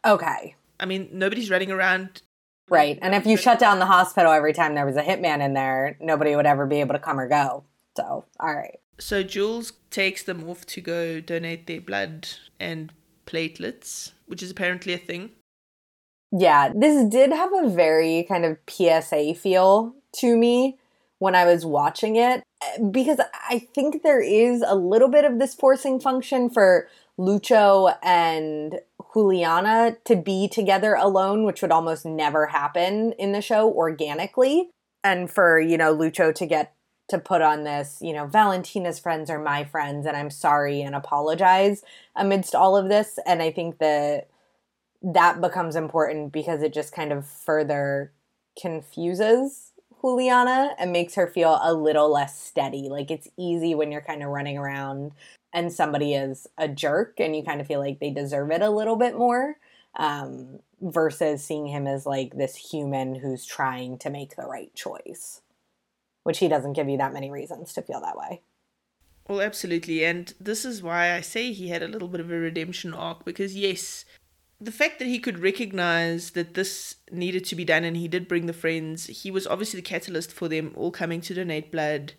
Okay. 0.06 0.56
I 0.80 0.86
mean, 0.86 1.10
nobody's 1.12 1.50
running 1.50 1.72
around. 1.72 2.22
Right. 2.70 3.00
And 3.02 3.16
if 3.16 3.26
you 3.26 3.36
shut 3.36 3.60
down 3.60 3.80
the 3.80 3.86
hospital 3.86 4.32
every 4.32 4.54
time 4.54 4.76
there 4.76 4.86
was 4.86 4.96
a 4.96 5.02
hitman 5.02 5.44
in 5.44 5.54
there, 5.54 5.98
nobody 6.00 6.36
would 6.36 6.46
ever 6.46 6.66
be 6.66 6.80
able 6.80 6.94
to 6.94 7.00
come 7.00 7.20
or 7.20 7.28
go. 7.28 7.64
So, 7.98 8.26
all 8.40 8.56
right. 8.56 8.80
So 9.00 9.24
Jules 9.24 9.74
takes 9.90 10.24
them 10.24 10.48
off 10.50 10.66
to 10.68 10.82
go 10.82 11.22
donate 11.22 11.68
their 11.68 11.82
blood 11.82 12.28
and 12.60 12.92
platelets, 13.26 14.12
which 14.28 14.44
is 14.44 14.52
apparently 14.52 14.94
a 14.94 14.98
thing. 14.98 15.32
Yeah, 16.32 16.72
this 16.76 17.10
did 17.10 17.32
have 17.32 17.52
a 17.54 17.70
very 17.70 18.24
kind 18.28 18.46
of 18.46 18.58
PSA 18.68 19.36
feel 19.36 19.96
to 20.18 20.38
me 20.38 20.78
when 21.18 21.34
I 21.36 21.46
was 21.46 21.66
watching 21.66 22.18
it 22.18 22.44
because 22.92 23.20
I 23.50 23.60
think 23.74 24.04
there 24.04 24.22
is 24.22 24.64
a 24.66 24.76
little 24.76 25.10
bit 25.10 25.26
of 25.26 25.40
this 25.40 25.56
forcing 25.56 26.00
function 26.00 26.50
for 26.50 26.88
Lucio 27.18 27.90
and 28.04 28.80
Juliana 29.14 29.98
to 30.06 30.16
be 30.16 30.48
together 30.48 30.94
alone, 30.94 31.46
which 31.46 31.62
would 31.62 31.72
almost 31.72 32.06
never 32.06 32.48
happen 32.48 33.14
in 33.14 33.32
the 33.32 33.42
show 33.42 33.72
organically. 33.72 34.70
And 35.04 35.32
for, 35.32 35.60
you 35.60 35.78
know, 35.78 35.92
Lucio 35.92 36.32
to 36.34 36.46
get 36.46 36.76
to 37.10 37.20
put 37.20 37.42
on 37.42 37.64
this, 37.64 38.00
you 38.02 38.14
know, 38.14 38.28
Valentina's 38.28 39.00
friends 39.00 39.30
are 39.30 39.42
my 39.42 39.64
friends 39.64 40.06
and 40.06 40.16
I'm 40.16 40.30
sorry 40.30 40.82
and 40.82 40.96
apologize 40.96 41.84
amidst 42.16 42.56
all 42.56 42.78
of 42.78 42.90
this. 42.90 43.20
And 43.26 43.42
I 43.42 43.52
think 43.52 43.80
that 43.80 44.30
that 45.02 45.42
becomes 45.42 45.76
important 45.76 46.32
because 46.32 46.62
it 46.62 46.74
just 46.74 46.94
kind 46.94 47.12
of 47.12 47.26
further 47.26 48.12
confuses 48.60 49.72
Juliana 50.02 50.76
and 50.78 50.92
makes 50.92 51.16
her 51.16 51.28
feel 51.28 51.60
a 51.62 51.74
little 51.74 52.12
less 52.12 52.40
steady. 52.40 52.88
Like 52.90 53.12
it's 53.12 53.28
easy 53.38 53.76
when 53.76 53.92
you're 53.92 54.02
kind 54.02 54.24
of 54.24 54.30
running 54.30 54.58
around 54.58 55.12
and 55.54 55.74
somebody 55.74 56.14
is 56.14 56.48
a 56.58 56.68
jerk 56.68 57.20
and 57.20 57.36
you 57.36 57.44
kind 57.44 57.60
of 57.60 57.68
feel 57.68 57.80
like 57.80 58.00
they 58.00 58.12
deserve 58.12 58.52
it 58.52 58.62
a 58.62 58.70
little 58.70 58.96
bit 58.96 59.18
more 59.18 59.58
um, 59.96 60.60
versus 60.82 61.44
seeing 61.44 61.68
him 61.68 61.88
as 61.88 62.06
like 62.06 62.38
this 62.38 62.56
human 62.56 63.16
who's 63.16 63.46
trying 63.46 63.98
to 63.98 64.10
make 64.10 64.36
the 64.36 64.46
right 64.46 64.74
choice 64.76 65.42
which 66.30 66.38
he 66.38 66.48
doesn't 66.48 66.74
give 66.74 66.88
you 66.88 66.96
that 66.96 67.12
many 67.12 67.32
reasons 67.32 67.74
to 67.74 67.82
feel 67.82 68.00
that 68.02 68.16
way. 68.16 68.44
Well, 69.28 69.42
absolutely. 69.42 70.06
And 70.06 70.32
this 70.40 70.64
is 70.64 70.84
why 70.84 71.16
I 71.16 71.22
say 71.22 71.52
he 71.52 71.70
had 71.70 71.82
a 71.82 71.88
little 71.88 72.08
bit 72.08 72.22
of 72.22 72.30
a 72.30 72.38
redemption 72.38 72.94
arc 72.94 73.26
because, 73.26 73.56
yes, 73.56 74.06
the 74.62 74.72
fact 74.72 75.00
that 75.00 75.08
he 75.08 75.18
could 75.18 75.40
recognize 75.40 76.30
that 76.32 76.54
this 76.54 76.98
needed 77.12 77.46
to 77.46 77.56
be 77.56 77.66
done 77.66 77.84
and 77.84 77.98
he 77.98 78.08
did 78.08 78.28
bring 78.28 78.46
the 78.46 78.54
friends, 78.54 79.08
he 79.08 79.32
was 79.32 79.48
obviously 79.48 79.80
the 79.80 79.84
catalyst 79.88 80.32
for 80.32 80.48
them 80.48 80.72
all 80.76 80.92
coming 80.92 81.20
to 81.22 81.34
donate 81.34 81.72
blood. 81.72 82.14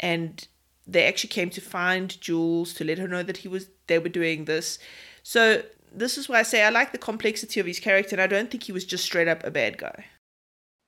And 0.00 0.48
they 0.86 1.04
actually 1.04 1.28
came 1.28 1.50
to 1.50 1.60
find 1.60 2.18
Jules 2.18 2.72
to 2.72 2.84
let 2.84 2.96
her 2.96 3.08
know 3.08 3.22
that 3.22 3.36
he 3.36 3.48
was 3.48 3.68
they 3.88 3.98
were 3.98 4.08
doing 4.08 4.46
this. 4.46 4.78
So 5.22 5.64
this 5.92 6.16
is 6.16 6.30
why 6.30 6.38
I 6.38 6.44
say 6.44 6.62
I 6.64 6.70
like 6.70 6.92
the 6.92 6.98
complexity 7.10 7.60
of 7.60 7.66
his 7.66 7.78
character 7.78 8.14
and 8.14 8.22
I 8.22 8.26
don't 8.26 8.50
think 8.50 8.62
he 8.62 8.72
was 8.72 8.86
just 8.86 9.04
straight 9.04 9.28
up 9.28 9.44
a 9.44 9.50
bad 9.50 9.76
guy. 9.76 10.06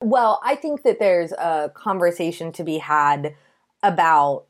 Well, 0.00 0.40
I 0.44 0.54
think 0.54 0.82
that 0.82 0.98
there's 0.98 1.32
a 1.32 1.70
conversation 1.74 2.52
to 2.52 2.64
be 2.64 2.78
had 2.78 3.34
about 3.82 4.46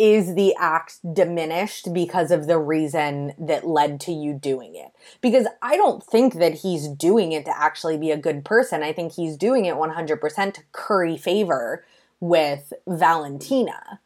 is 0.00 0.34
the 0.34 0.54
act 0.58 0.98
diminished 1.12 1.92
because 1.92 2.30
of 2.30 2.46
the 2.46 2.58
reason 2.58 3.34
that 3.38 3.66
led 3.66 4.00
to 4.00 4.12
you 4.12 4.32
doing 4.32 4.74
it? 4.74 4.92
Because 5.20 5.46
I 5.60 5.76
don't 5.76 6.02
think 6.02 6.34
that 6.34 6.54
he's 6.54 6.88
doing 6.88 7.32
it 7.32 7.44
to 7.44 7.58
actually 7.58 7.98
be 7.98 8.10
a 8.10 8.16
good 8.16 8.42
person. 8.42 8.82
I 8.82 8.94
think 8.94 9.12
he's 9.12 9.36
doing 9.36 9.66
it 9.66 9.74
100% 9.74 10.54
to 10.54 10.62
curry 10.72 11.18
favor 11.18 11.84
with 12.18 12.72
Valentina. 12.88 14.00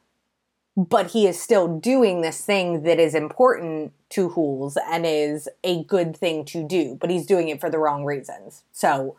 But 0.77 1.13
he 1.13 1.29
is 1.29 1.41
still 1.41 1.79
doing 1.79 2.23
this 2.23 2.41
thing 2.45 2.83
that 2.83 2.99
is 2.99 3.15
important 3.15 3.93
to 4.11 4.33
Jules 4.35 4.77
and 4.91 5.07
is 5.07 5.49
a 5.63 5.85
good 5.85 6.17
thing 6.17 6.45
to 6.47 6.67
do, 6.67 6.99
but 7.01 7.11
he's 7.11 7.27
doing 7.27 7.49
it 7.49 7.61
for 7.61 7.71
the 7.71 7.79
wrong 7.79 8.05
reasons. 8.05 8.65
So 8.73 9.15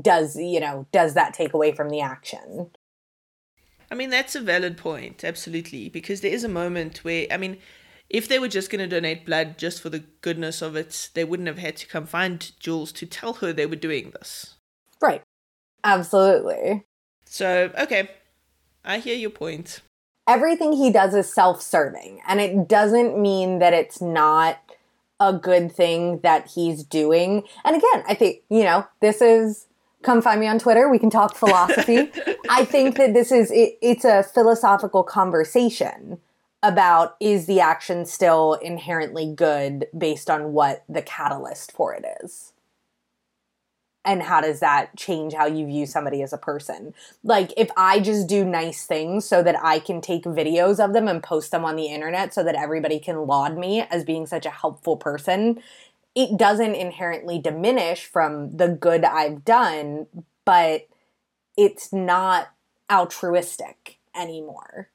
does 0.00 0.36
you 0.36 0.60
know 0.60 0.86
does 0.92 1.14
that 1.14 1.34
take 1.34 1.52
away 1.52 1.72
from 1.72 1.90
the 1.90 2.00
action? 2.00 2.70
I 3.90 3.94
mean 3.94 4.10
that's 4.10 4.34
a 4.34 4.40
valid 4.40 4.76
point 4.76 5.24
absolutely 5.24 5.88
because 5.88 6.20
there 6.20 6.32
is 6.32 6.42
a 6.42 6.48
moment 6.48 7.04
where 7.04 7.26
i 7.30 7.36
mean 7.36 7.58
if 8.10 8.28
they 8.28 8.38
were 8.38 8.48
just 8.48 8.70
going 8.70 8.80
to 8.80 8.86
donate 8.86 9.26
blood 9.26 9.58
just 9.58 9.80
for 9.80 9.90
the 9.90 10.04
goodness 10.20 10.62
of 10.62 10.76
it 10.76 11.10
they 11.14 11.24
wouldn't 11.24 11.48
have 11.48 11.58
had 11.58 11.76
to 11.76 11.86
come 11.86 12.06
find 12.06 12.52
jules 12.58 12.92
to 12.92 13.06
tell 13.06 13.34
her 13.34 13.52
they 13.52 13.66
were 13.66 13.76
doing 13.76 14.10
this. 14.10 14.54
Right. 15.00 15.22
Absolutely. 15.82 16.84
So 17.24 17.70
okay. 17.78 18.10
I 18.84 18.98
hear 18.98 19.16
your 19.16 19.30
point. 19.30 19.80
Everything 20.28 20.72
he 20.72 20.90
does 20.90 21.14
is 21.14 21.32
self-serving 21.32 22.20
and 22.26 22.40
it 22.40 22.68
doesn't 22.68 23.18
mean 23.18 23.58
that 23.58 23.72
it's 23.72 24.00
not 24.00 24.58
a 25.20 25.32
good 25.32 25.70
thing 25.72 26.20
that 26.20 26.48
he's 26.48 26.84
doing. 26.84 27.44
And 27.64 27.76
again 27.76 28.04
i 28.06 28.14
think 28.14 28.42
you 28.48 28.64
know 28.64 28.86
this 29.00 29.20
is 29.20 29.66
come 30.04 30.22
find 30.22 30.40
me 30.40 30.46
on 30.46 30.58
Twitter. 30.58 30.88
We 30.88 30.98
can 30.98 31.10
talk 31.10 31.36
philosophy. 31.36 32.10
I 32.48 32.64
think 32.64 32.96
that 32.96 33.14
this 33.14 33.32
is 33.32 33.50
it, 33.50 33.78
it's 33.82 34.04
a 34.04 34.22
philosophical 34.22 35.02
conversation 35.02 36.18
about 36.62 37.16
is 37.20 37.46
the 37.46 37.60
action 37.60 38.06
still 38.06 38.54
inherently 38.54 39.32
good 39.32 39.86
based 39.96 40.30
on 40.30 40.52
what 40.52 40.82
the 40.88 41.02
catalyst 41.02 41.72
for 41.72 41.94
it 41.94 42.04
is. 42.22 42.52
And 44.06 44.22
how 44.22 44.42
does 44.42 44.60
that 44.60 44.96
change 44.96 45.32
how 45.32 45.46
you 45.46 45.66
view 45.66 45.86
somebody 45.86 46.20
as 46.22 46.32
a 46.32 46.38
person? 46.38 46.92
Like, 47.22 47.52
if 47.56 47.70
I 47.74 48.00
just 48.00 48.26
do 48.26 48.44
nice 48.44 48.84
things 48.84 49.24
so 49.24 49.42
that 49.42 49.56
I 49.62 49.78
can 49.78 50.02
take 50.02 50.24
videos 50.24 50.82
of 50.82 50.92
them 50.92 51.08
and 51.08 51.22
post 51.22 51.50
them 51.50 51.64
on 51.64 51.76
the 51.76 51.86
internet 51.86 52.34
so 52.34 52.42
that 52.44 52.54
everybody 52.54 52.98
can 52.98 53.26
laud 53.26 53.56
me 53.56 53.80
as 53.80 54.04
being 54.04 54.26
such 54.26 54.44
a 54.44 54.50
helpful 54.50 54.98
person, 54.98 55.62
it 56.14 56.36
doesn't 56.36 56.74
inherently 56.74 57.38
diminish 57.38 58.04
from 58.04 58.56
the 58.56 58.68
good 58.68 59.04
I've 59.04 59.44
done, 59.44 60.06
but 60.44 60.86
it's 61.56 61.92
not 61.92 62.48
altruistic 62.90 63.98
anymore. 64.14 64.90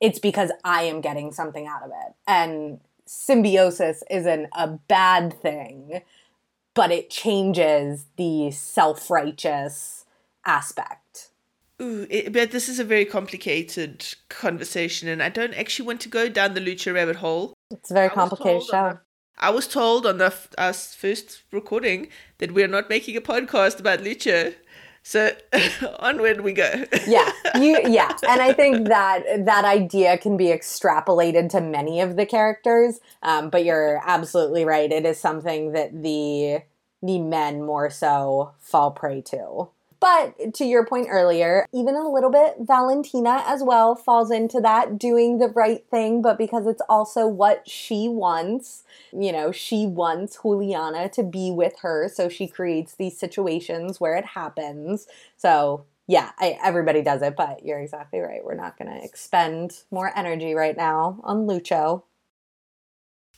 It's 0.00 0.18
because 0.18 0.50
I 0.64 0.84
am 0.84 1.02
getting 1.02 1.32
something 1.32 1.66
out 1.66 1.82
of 1.82 1.90
it. 1.90 2.14
And 2.26 2.80
symbiosis 3.06 4.02
isn't 4.10 4.48
a 4.54 4.68
bad 4.68 5.34
thing, 5.42 6.00
but 6.74 6.90
it 6.90 7.10
changes 7.10 8.06
the 8.16 8.50
self 8.50 9.10
righteous 9.10 10.06
aspect. 10.46 11.30
Ooh, 11.82 12.06
it, 12.10 12.32
but 12.32 12.50
this 12.50 12.68
is 12.68 12.78
a 12.78 12.84
very 12.84 13.04
complicated 13.04 14.06
conversation, 14.28 15.08
and 15.08 15.22
I 15.22 15.28
don't 15.28 15.54
actually 15.54 15.86
want 15.86 16.00
to 16.02 16.08
go 16.08 16.28
down 16.28 16.54
the 16.54 16.60
Lucho 16.60 16.94
rabbit 16.94 17.16
hole. 17.16 17.54
It's 17.70 17.90
a 17.90 17.94
very 17.94 18.10
complicated 18.10 18.62
show. 18.62 18.98
I 19.40 19.50
was 19.50 19.66
told 19.66 20.06
on 20.06 20.18
the 20.18 20.26
f- 20.26 20.48
our 20.58 20.74
first 20.74 21.42
recording 21.50 22.08
that 22.38 22.52
we're 22.52 22.68
not 22.68 22.90
making 22.90 23.16
a 23.16 23.22
podcast 23.22 23.80
about 23.80 24.00
Lucho. 24.00 24.54
So 25.02 25.32
onward 25.98 26.42
we 26.42 26.52
go. 26.52 26.84
yeah, 27.06 27.32
you 27.58 27.80
yeah, 27.86 28.14
and 28.28 28.42
I 28.42 28.52
think 28.52 28.88
that 28.88 29.46
that 29.46 29.64
idea 29.64 30.18
can 30.18 30.36
be 30.36 30.48
extrapolated 30.48 31.48
to 31.50 31.62
many 31.62 32.02
of 32.02 32.16
the 32.16 32.26
characters. 32.26 33.00
Um, 33.22 33.48
but 33.48 33.64
you're 33.64 34.02
absolutely 34.04 34.66
right. 34.66 34.92
It 34.92 35.06
is 35.06 35.18
something 35.18 35.72
that 35.72 36.02
the 36.02 36.58
the 37.02 37.18
men 37.18 37.62
more 37.62 37.88
so 37.88 38.52
fall 38.60 38.90
prey 38.90 39.22
to. 39.22 39.68
But 40.00 40.54
to 40.54 40.64
your 40.64 40.86
point 40.86 41.08
earlier, 41.10 41.66
even 41.74 41.94
a 41.94 42.08
little 42.08 42.30
bit, 42.30 42.56
Valentina 42.60 43.44
as 43.46 43.62
well 43.62 43.94
falls 43.94 44.30
into 44.30 44.58
that, 44.62 44.98
doing 44.98 45.38
the 45.38 45.48
right 45.48 45.84
thing, 45.90 46.22
but 46.22 46.38
because 46.38 46.66
it's 46.66 46.80
also 46.88 47.26
what 47.26 47.68
she 47.68 48.08
wants. 48.08 48.82
You 49.12 49.30
know, 49.30 49.52
she 49.52 49.86
wants 49.86 50.38
Juliana 50.42 51.10
to 51.10 51.22
be 51.22 51.50
with 51.50 51.80
her, 51.82 52.08
so 52.08 52.30
she 52.30 52.48
creates 52.48 52.94
these 52.94 53.18
situations 53.18 54.00
where 54.00 54.16
it 54.16 54.24
happens. 54.24 55.06
So, 55.36 55.84
yeah, 56.06 56.30
I, 56.38 56.58
everybody 56.64 57.02
does 57.02 57.20
it, 57.20 57.36
but 57.36 57.62
you're 57.62 57.80
exactly 57.80 58.20
right. 58.20 58.42
We're 58.42 58.54
not 58.54 58.78
going 58.78 58.90
to 58.90 59.04
expend 59.04 59.82
more 59.90 60.16
energy 60.16 60.54
right 60.54 60.76
now 60.76 61.20
on 61.24 61.46
Lucho. 61.46 62.04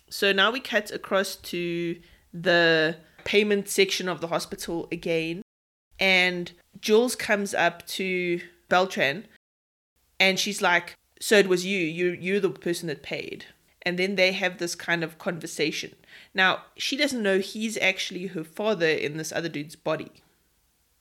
So 0.09 0.31
now 0.31 0.53
we 0.53 0.61
cut 0.61 0.93
across 0.93 1.35
to 1.37 1.99
the 2.33 2.97
payment 3.25 3.69
section 3.69 4.09
of 4.09 4.21
the 4.21 4.29
hospital 4.29 4.87
again 4.93 5.43
and 6.03 6.51
Jules 6.81 7.15
comes 7.15 7.55
up 7.55 7.87
to 7.87 8.41
Beltran 8.69 9.27
and 10.19 10.39
she's 10.39 10.61
like, 10.61 10.97
So 11.21 11.39
it 11.39 11.49
was 11.49 11.65
you, 11.65 11.79
you 11.79 12.11
you're 12.11 12.41
the 12.41 12.51
person 12.51 12.89
that 12.89 13.03
paid. 13.03 13.47
And 13.83 13.99
then 13.99 14.17
they 14.17 14.33
have 14.33 14.59
this 14.59 14.75
kind 14.75 15.03
of 15.03 15.19
conversation. 15.19 15.95
Now, 16.35 16.63
she 16.77 16.97
doesn't 16.97 17.23
know 17.23 17.39
he's 17.39 17.77
actually 17.79 18.29
her 18.29 18.45
father 18.45 18.87
in 18.87 19.17
this 19.17 19.33
other 19.33 19.49
dude's 19.49 19.77
body. 19.77 20.13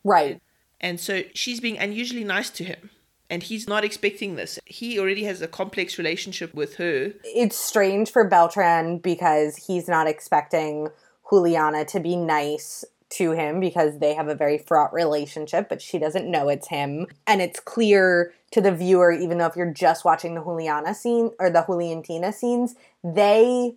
Right. 0.03 0.41
And 0.79 0.99
so 0.99 1.23
she's 1.33 1.59
being 1.59 1.77
unusually 1.77 2.23
nice 2.23 2.49
to 2.51 2.63
him. 2.63 2.89
And 3.29 3.43
he's 3.43 3.67
not 3.67 3.83
expecting 3.83 4.35
this. 4.35 4.59
He 4.65 4.99
already 4.99 5.23
has 5.23 5.41
a 5.41 5.47
complex 5.47 5.97
relationship 5.97 6.53
with 6.53 6.75
her. 6.75 7.13
It's 7.23 7.55
strange 7.55 8.11
for 8.11 8.27
Beltran 8.27 8.97
because 8.97 9.55
he's 9.55 9.87
not 9.87 10.05
expecting 10.07 10.89
Juliana 11.29 11.85
to 11.85 11.99
be 11.99 12.17
nice 12.17 12.83
to 13.11 13.31
him 13.31 13.59
because 13.59 13.99
they 13.99 14.13
have 14.13 14.27
a 14.27 14.35
very 14.35 14.57
fraught 14.57 14.93
relationship, 14.93 15.69
but 15.69 15.81
she 15.81 15.97
doesn't 15.97 16.29
know 16.29 16.49
it's 16.49 16.67
him. 16.67 17.07
And 17.27 17.41
it's 17.41 17.59
clear 17.59 18.33
to 18.51 18.61
the 18.61 18.71
viewer, 18.71 19.11
even 19.11 19.37
though 19.37 19.47
if 19.47 19.55
you're 19.55 19.73
just 19.73 20.05
watching 20.05 20.35
the 20.35 20.43
Juliana 20.43 20.93
scene 20.93 21.31
or 21.39 21.49
the 21.49 21.63
Juliantina 21.63 22.33
scenes, 22.33 22.75
they 23.03 23.75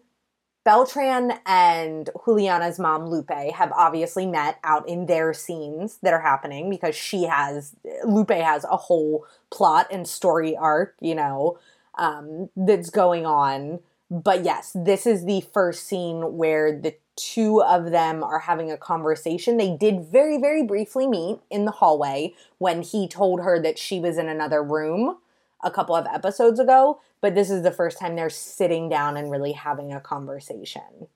Beltran 0.65 1.33
and 1.45 2.09
Juliana's 2.25 2.79
mom 2.79 3.07
Lupe 3.07 3.31
have 3.31 3.71
obviously 3.73 4.27
met 4.27 4.59
out 4.65 4.89
in 4.89 5.07
their 5.07 5.35
scenes 5.35 5.99
that 6.03 6.15
are 6.15 6.21
happening 6.21 6.71
because 6.71 6.97
she 6.97 7.25
has 7.25 7.77
Lupe 8.05 8.31
has 8.31 8.65
a 8.65 8.77
whole 8.77 9.27
plot 9.51 9.87
and 9.91 10.09
story 10.09 10.57
arc, 10.57 10.95
you 11.01 11.15
know, 11.15 11.59
um, 11.97 12.49
that's 12.57 12.89
going 12.89 13.27
on. 13.27 13.81
But 14.11 14.45
yes, 14.45 14.73
this 14.75 15.07
is 15.07 15.25
the 15.25 15.43
first 15.53 15.87
scene 15.87 16.37
where 16.37 16.79
the 16.79 16.95
two 17.17 17.63
of 17.63 17.91
them 17.91 18.23
are 18.23 18.41
having 18.41 18.71
a 18.71 18.77
conversation. 18.77 19.57
They 19.57 19.77
did 19.77 20.05
very, 20.11 20.39
very 20.39 20.63
briefly 20.63 21.07
meet 21.07 21.39
in 21.51 21.65
the 21.65 21.71
hallway 21.71 22.35
when 22.59 22.83
he 22.83 23.09
told 23.09 23.41
her 23.41 23.61
that 23.63 23.79
she 23.79 24.01
was 24.01 24.19
in 24.19 24.29
another 24.29 24.63
room 24.63 25.19
a 25.63 25.71
couple 25.71 25.97
of 25.97 26.07
episodes 26.07 26.61
ago, 26.61 27.01
but 27.21 27.35
this 27.35 27.51
is 27.51 27.63
the 27.63 27.71
first 27.71 27.99
time 27.99 28.17
they're 28.17 28.29
sitting 28.29 28.89
down 28.89 29.17
and 29.17 29.31
really 29.31 29.53
having 29.53 29.93
a 29.93 30.01
conversation. 30.01 31.09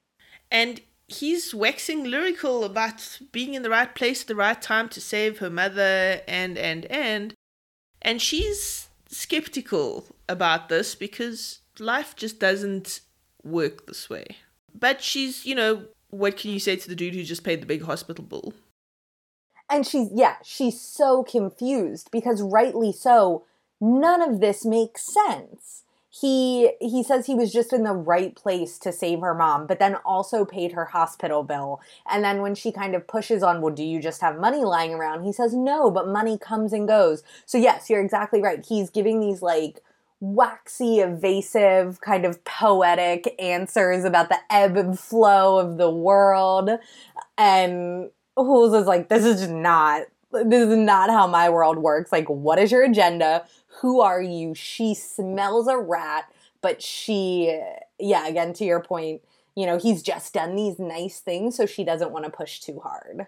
And 0.50 0.80
he's 1.06 1.54
waxing 1.54 2.04
lyrical 2.04 2.64
about 2.64 3.18
being 3.32 3.54
in 3.54 3.62
the 3.62 3.70
right 3.70 3.94
place 3.94 4.22
at 4.22 4.28
the 4.28 4.34
right 4.34 4.60
time 4.60 4.88
to 4.90 5.00
save 5.00 5.38
her 5.38 5.50
mother 5.50 6.20
and 6.28 6.58
and 6.58 6.84
and 6.86 7.34
and 8.00 8.20
she's 8.20 8.88
skeptical 9.08 10.04
about 10.28 10.68
this 10.68 10.94
because 10.94 11.60
life 11.80 12.14
just 12.16 12.38
doesn't 12.38 13.00
work 13.42 13.86
this 13.86 14.08
way. 14.10 14.26
But 14.74 15.02
she's, 15.02 15.44
you 15.44 15.54
know, 15.54 15.84
what 16.10 16.36
can 16.36 16.50
you 16.50 16.60
say 16.60 16.76
to 16.76 16.88
the 16.88 16.94
dude 16.94 17.14
who 17.14 17.22
just 17.22 17.44
paid 17.44 17.60
the 17.60 17.66
big 17.66 17.82
hospital 17.82 18.24
bill? 18.24 18.52
And 19.70 19.86
she's, 19.86 20.08
yeah, 20.14 20.36
she's 20.42 20.80
so 20.80 21.22
confused 21.22 22.10
because 22.10 22.40
rightly 22.40 22.92
so, 22.92 23.44
none 23.80 24.22
of 24.22 24.40
this 24.40 24.64
makes 24.64 25.12
sense. 25.12 25.84
He 26.10 26.72
he 26.80 27.02
says 27.02 27.26
he 27.26 27.34
was 27.34 27.52
just 27.52 27.72
in 27.72 27.84
the 27.84 27.92
right 27.92 28.34
place 28.34 28.78
to 28.78 28.92
save 28.92 29.20
her 29.20 29.34
mom, 29.34 29.66
but 29.66 29.78
then 29.78 29.96
also 30.06 30.44
paid 30.44 30.72
her 30.72 30.86
hospital 30.86 31.42
bill. 31.42 31.80
And 32.10 32.24
then 32.24 32.40
when 32.40 32.54
she 32.54 32.72
kind 32.72 32.94
of 32.94 33.06
pushes 33.06 33.42
on, 33.42 33.60
well, 33.60 33.74
do 33.74 33.84
you 33.84 34.00
just 34.00 34.22
have 34.22 34.38
money 34.38 34.64
lying 34.64 34.94
around? 34.94 35.24
He 35.24 35.32
says, 35.32 35.54
no, 35.54 35.90
but 35.90 36.08
money 36.08 36.38
comes 36.38 36.72
and 36.72 36.88
goes. 36.88 37.22
So 37.44 37.58
yes, 37.58 37.90
you're 37.90 38.02
exactly 38.02 38.40
right. 38.40 38.64
He's 38.66 38.88
giving 38.88 39.20
these 39.20 39.42
like 39.42 39.82
waxy, 40.20 40.98
evasive, 40.98 42.00
kind 42.00 42.24
of 42.24 42.42
poetic 42.44 43.34
answers 43.38 44.04
about 44.04 44.28
the 44.28 44.38
ebb 44.50 44.76
and 44.76 44.98
flow 44.98 45.58
of 45.58 45.78
the 45.78 45.90
world. 45.90 46.70
And 47.36 48.10
Jules 48.36 48.74
is 48.74 48.86
like, 48.86 49.08
this 49.08 49.24
is 49.24 49.48
not, 49.48 50.02
this 50.32 50.68
is 50.68 50.76
not 50.76 51.10
how 51.10 51.26
my 51.26 51.48
world 51.48 51.78
works. 51.78 52.10
Like, 52.10 52.28
what 52.28 52.58
is 52.58 52.72
your 52.72 52.84
agenda? 52.84 53.46
Who 53.80 54.00
are 54.00 54.20
you? 54.20 54.54
She 54.54 54.94
smells 54.94 55.68
a 55.68 55.78
rat, 55.78 56.30
but 56.60 56.82
she, 56.82 57.60
yeah, 57.98 58.26
again, 58.26 58.52
to 58.54 58.64
your 58.64 58.80
point, 58.80 59.22
you 59.54 59.66
know, 59.66 59.78
he's 59.78 60.02
just 60.02 60.34
done 60.34 60.54
these 60.54 60.78
nice 60.78 61.20
things, 61.20 61.56
so 61.56 61.66
she 61.66 61.84
doesn't 61.84 62.12
want 62.12 62.24
to 62.24 62.30
push 62.30 62.60
too 62.60 62.80
hard. 62.80 63.26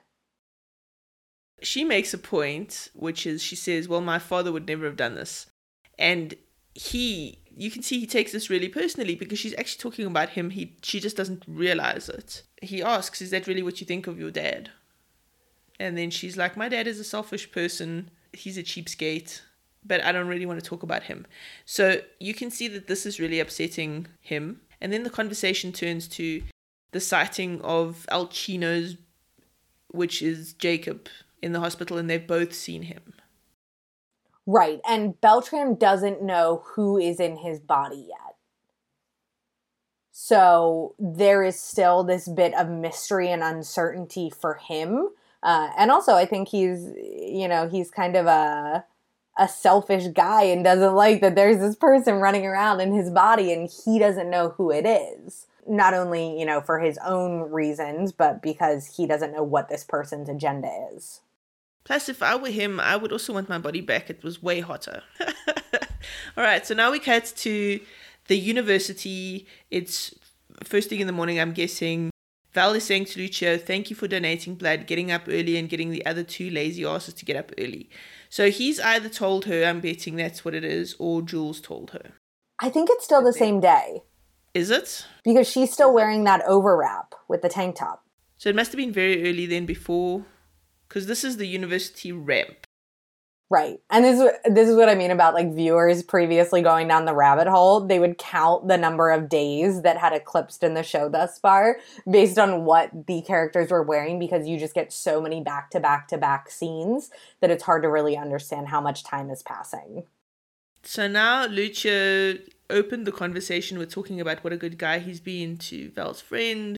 She 1.62 1.84
makes 1.84 2.14
a 2.14 2.18
point, 2.18 2.88
which 2.94 3.26
is 3.26 3.42
she 3.42 3.56
says, 3.56 3.88
Well, 3.88 4.00
my 4.00 4.18
father 4.18 4.50
would 4.52 4.66
never 4.66 4.86
have 4.86 4.96
done 4.96 5.14
this. 5.14 5.50
And 5.98 6.34
he 6.74 7.38
you 7.56 7.70
can 7.70 7.82
see 7.82 8.00
he 8.00 8.06
takes 8.06 8.32
this 8.32 8.48
really 8.48 8.68
personally 8.68 9.14
because 9.14 9.38
she's 9.38 9.54
actually 9.58 9.82
talking 9.82 10.06
about 10.06 10.30
him. 10.30 10.50
He 10.50 10.76
she 10.82 11.00
just 11.00 11.16
doesn't 11.16 11.44
realize 11.46 12.08
it. 12.08 12.42
He 12.62 12.82
asks 12.82 13.20
is 13.20 13.30
that 13.30 13.46
really 13.46 13.62
what 13.62 13.80
you 13.80 13.86
think 13.86 14.06
of 14.06 14.18
your 14.18 14.30
dad? 14.30 14.70
And 15.78 15.96
then 15.96 16.10
she's 16.10 16.36
like 16.36 16.56
my 16.56 16.68
dad 16.68 16.86
is 16.86 17.00
a 17.00 17.04
selfish 17.04 17.50
person. 17.52 18.10
He's 18.32 18.58
a 18.58 18.62
cheapskate 18.62 19.42
but 19.82 20.04
i 20.04 20.12
don't 20.12 20.28
really 20.28 20.44
want 20.44 20.62
to 20.62 20.68
talk 20.68 20.82
about 20.82 21.04
him. 21.04 21.26
So 21.64 22.02
you 22.18 22.34
can 22.34 22.50
see 22.50 22.68
that 22.68 22.86
this 22.86 23.06
is 23.06 23.18
really 23.18 23.40
upsetting 23.40 24.06
him. 24.20 24.60
And 24.80 24.92
then 24.92 25.02
the 25.02 25.10
conversation 25.10 25.72
turns 25.72 26.06
to 26.08 26.42
the 26.92 27.00
sighting 27.00 27.60
of 27.62 28.06
al 28.10 28.28
chino's 28.28 28.96
which 29.92 30.22
is 30.22 30.52
jacob 30.54 31.08
in 31.42 31.52
the 31.52 31.60
hospital 31.60 31.98
and 31.98 32.08
they've 32.08 32.26
both 32.26 32.54
seen 32.54 32.82
him 32.82 33.14
Right. 34.46 34.80
And 34.88 35.20
Beltran 35.20 35.76
doesn't 35.76 36.22
know 36.22 36.62
who 36.74 36.98
is 36.98 37.20
in 37.20 37.36
his 37.36 37.60
body 37.60 38.06
yet. 38.08 38.36
So 40.10 40.94
there 40.98 41.42
is 41.42 41.58
still 41.58 42.04
this 42.04 42.28
bit 42.28 42.54
of 42.54 42.68
mystery 42.68 43.30
and 43.30 43.42
uncertainty 43.42 44.30
for 44.30 44.54
him. 44.54 45.08
Uh, 45.42 45.70
and 45.78 45.90
also, 45.90 46.14
I 46.14 46.26
think 46.26 46.48
he's, 46.48 46.90
you 46.96 47.48
know, 47.48 47.68
he's 47.68 47.90
kind 47.90 48.16
of 48.16 48.26
a 48.26 48.84
a 49.38 49.48
selfish 49.48 50.08
guy 50.08 50.42
and 50.42 50.62
doesn't 50.62 50.94
like 50.94 51.22
that 51.22 51.34
there's 51.34 51.58
this 51.58 51.74
person 51.76 52.16
running 52.16 52.44
around 52.44 52.80
in 52.80 52.92
his 52.92 53.10
body 53.10 53.52
and 53.52 53.70
he 53.84 53.98
doesn't 53.98 54.28
know 54.28 54.50
who 54.50 54.70
it 54.70 54.84
is. 54.84 55.46
Not 55.66 55.94
only, 55.94 56.38
you 56.38 56.44
know, 56.44 56.60
for 56.60 56.78
his 56.78 56.98
own 56.98 57.50
reasons, 57.50 58.12
but 58.12 58.42
because 58.42 58.96
he 58.96 59.06
doesn't 59.06 59.32
know 59.32 59.42
what 59.42 59.70
this 59.70 59.84
person's 59.84 60.28
agenda 60.28 60.68
is. 60.94 61.20
Plus, 61.84 62.08
if 62.08 62.22
I 62.22 62.36
were 62.36 62.50
him, 62.50 62.78
I 62.78 62.96
would 62.96 63.12
also 63.12 63.32
want 63.32 63.48
my 63.48 63.58
body 63.58 63.80
back. 63.80 64.10
It 64.10 64.22
was 64.22 64.42
way 64.42 64.60
hotter. 64.60 65.02
All 66.36 66.44
right, 66.44 66.66
so 66.66 66.74
now 66.74 66.90
we 66.90 66.98
cut 66.98 67.32
to 67.36 67.80
the 68.28 68.36
university. 68.36 69.46
It's 69.70 70.14
first 70.62 70.88
thing 70.88 71.00
in 71.00 71.06
the 71.06 71.12
morning, 71.12 71.40
I'm 71.40 71.52
guessing. 71.52 72.10
Val 72.52 72.74
is 72.74 72.84
saying 72.84 73.04
to 73.06 73.20
Lucio, 73.20 73.56
Thank 73.56 73.90
you 73.90 73.96
for 73.96 74.08
donating 74.08 74.56
blood, 74.56 74.86
getting 74.86 75.10
up 75.10 75.22
early, 75.28 75.56
and 75.56 75.68
getting 75.68 75.90
the 75.90 76.04
other 76.04 76.24
two 76.24 76.50
lazy 76.50 76.84
asses 76.84 77.14
to 77.14 77.24
get 77.24 77.36
up 77.36 77.52
early. 77.58 77.88
So 78.28 78.50
he's 78.50 78.80
either 78.80 79.08
told 79.08 79.44
her, 79.44 79.64
I'm 79.64 79.80
betting 79.80 80.16
that's 80.16 80.44
what 80.44 80.54
it 80.54 80.64
is, 80.64 80.96
or 80.98 81.22
Jules 81.22 81.60
told 81.60 81.90
her. 81.92 82.12
I 82.60 82.68
think 82.68 82.88
it's 82.90 83.04
still 83.04 83.22
the 83.22 83.32
same 83.32 83.60
day. 83.60 84.02
Is 84.52 84.70
it? 84.70 85.06
Because 85.24 85.48
she's 85.48 85.72
still 85.72 85.94
wearing 85.94 86.24
that 86.24 86.44
overwrap 86.46 87.14
with 87.28 87.42
the 87.42 87.48
tank 87.48 87.76
top. 87.76 88.04
So 88.36 88.48
it 88.48 88.56
must 88.56 88.72
have 88.72 88.78
been 88.78 88.92
very 88.92 89.28
early 89.28 89.46
then 89.46 89.64
before 89.64 90.24
because 90.90 91.06
this 91.06 91.22
is 91.22 91.36
the 91.36 91.46
university 91.46 92.10
ramp. 92.10 92.66
Right. 93.48 93.80
And 93.90 94.04
this 94.04 94.20
is 94.20 94.30
this 94.54 94.68
is 94.68 94.76
what 94.76 94.88
I 94.88 94.94
mean 94.94 95.10
about 95.10 95.34
like 95.34 95.52
viewers 95.52 96.04
previously 96.04 96.62
going 96.62 96.86
down 96.86 97.04
the 97.04 97.14
rabbit 97.14 97.48
hole. 97.48 97.84
They 97.84 97.98
would 97.98 98.16
count 98.16 98.68
the 98.68 98.76
number 98.76 99.10
of 99.10 99.28
days 99.28 99.82
that 99.82 99.96
had 99.96 100.12
eclipsed 100.12 100.62
in 100.62 100.74
the 100.74 100.84
show 100.84 101.08
thus 101.08 101.36
far 101.38 101.78
based 102.08 102.38
on 102.38 102.64
what 102.64 102.90
the 103.08 103.22
characters 103.22 103.72
were 103.72 103.82
wearing 103.82 104.20
because 104.20 104.46
you 104.46 104.56
just 104.56 104.74
get 104.74 104.92
so 104.92 105.20
many 105.20 105.40
back 105.40 105.70
to 105.70 105.80
back 105.80 106.06
to 106.08 106.18
back 106.18 106.48
scenes 106.48 107.10
that 107.40 107.50
it's 107.50 107.64
hard 107.64 107.82
to 107.82 107.88
really 107.88 108.16
understand 108.16 108.68
how 108.68 108.80
much 108.80 109.02
time 109.02 109.30
is 109.30 109.42
passing. 109.42 110.04
So 110.84 111.08
now 111.08 111.44
Lucio 111.46 112.38
opened 112.70 113.04
the 113.04 113.12
conversation 113.12 113.78
with 113.78 113.90
talking 113.90 114.20
about 114.20 114.44
what 114.44 114.52
a 114.52 114.56
good 114.56 114.78
guy 114.78 115.00
he's 115.00 115.20
been 115.20 115.56
to 115.58 115.90
Val's 115.90 116.20
friend. 116.20 116.76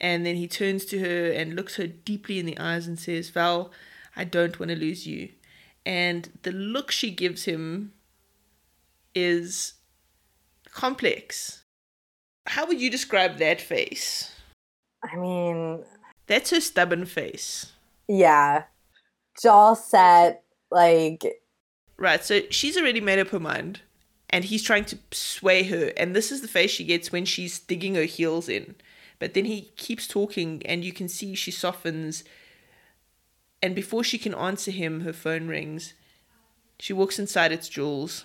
And 0.00 0.24
then 0.24 0.36
he 0.36 0.46
turns 0.46 0.84
to 0.86 1.00
her 1.00 1.30
and 1.30 1.54
looks 1.54 1.76
her 1.76 1.86
deeply 1.86 2.38
in 2.38 2.46
the 2.46 2.58
eyes 2.58 2.86
and 2.86 2.98
says, 2.98 3.30
Val, 3.30 3.72
I 4.16 4.24
don't 4.24 4.58
want 4.60 4.70
to 4.70 4.76
lose 4.76 5.06
you 5.06 5.30
and 5.88 6.30
the 6.42 6.52
look 6.52 6.90
she 6.90 7.10
gives 7.10 7.46
him 7.46 7.94
is 9.14 9.72
complex. 10.70 11.64
How 12.46 12.66
would 12.66 12.78
you 12.78 12.90
describe 12.90 13.38
that 13.38 13.58
face? 13.58 14.34
I 15.02 15.16
mean, 15.16 15.82
that's 16.26 16.50
her 16.50 16.60
stubborn 16.60 17.06
face. 17.06 17.72
Yeah. 18.06 18.64
Jaw 19.40 19.72
set, 19.72 20.42
like. 20.70 21.40
Right, 21.96 22.22
so 22.22 22.42
she's 22.50 22.76
already 22.76 23.00
made 23.00 23.18
up 23.18 23.28
her 23.28 23.40
mind, 23.40 23.80
and 24.28 24.44
he's 24.44 24.62
trying 24.62 24.84
to 24.86 24.98
sway 25.10 25.62
her, 25.64 25.92
and 25.96 26.14
this 26.14 26.30
is 26.30 26.42
the 26.42 26.48
face 26.48 26.70
she 26.70 26.84
gets 26.84 27.10
when 27.10 27.24
she's 27.24 27.58
digging 27.58 27.94
her 27.94 28.04
heels 28.04 28.50
in. 28.50 28.74
But 29.18 29.34
then 29.34 29.44
he 29.44 29.72
keeps 29.76 30.06
talking, 30.06 30.62
and 30.64 30.84
you 30.84 30.92
can 30.92 31.08
see 31.08 31.34
she 31.34 31.50
softens 31.50 32.24
and 33.62 33.74
before 33.74 34.04
she 34.04 34.18
can 34.18 34.34
answer 34.34 34.70
him, 34.70 35.00
her 35.00 35.12
phone 35.12 35.48
rings. 35.48 35.94
She 36.78 36.92
walks 36.92 37.18
inside, 37.18 37.52
it's 37.52 37.68
Jules. 37.68 38.24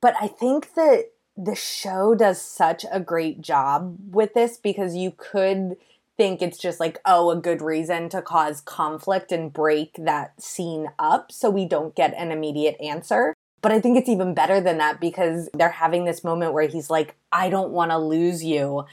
But 0.00 0.14
I 0.20 0.28
think 0.28 0.74
that 0.74 1.10
the 1.36 1.54
show 1.54 2.14
does 2.14 2.40
such 2.40 2.84
a 2.90 3.00
great 3.00 3.40
job 3.40 3.96
with 4.10 4.34
this 4.34 4.56
because 4.56 4.94
you 4.94 5.12
could 5.16 5.76
think 6.16 6.40
it's 6.40 6.58
just 6.58 6.80
like, 6.80 6.98
oh, 7.04 7.30
a 7.30 7.36
good 7.36 7.60
reason 7.60 8.08
to 8.10 8.22
cause 8.22 8.60
conflict 8.60 9.32
and 9.32 9.52
break 9.52 9.96
that 9.98 10.40
scene 10.40 10.88
up 10.98 11.32
so 11.32 11.50
we 11.50 11.66
don't 11.66 11.94
get 11.94 12.14
an 12.14 12.30
immediate 12.30 12.80
answer. 12.80 13.34
But 13.60 13.72
I 13.72 13.80
think 13.80 13.98
it's 13.98 14.08
even 14.08 14.34
better 14.34 14.60
than 14.60 14.78
that 14.78 15.00
because 15.00 15.48
they're 15.54 15.70
having 15.70 16.04
this 16.04 16.22
moment 16.22 16.52
where 16.52 16.68
he's 16.68 16.90
like, 16.90 17.16
I 17.32 17.50
don't 17.50 17.72
want 17.72 17.90
to 17.90 17.98
lose 17.98 18.44
you. 18.44 18.84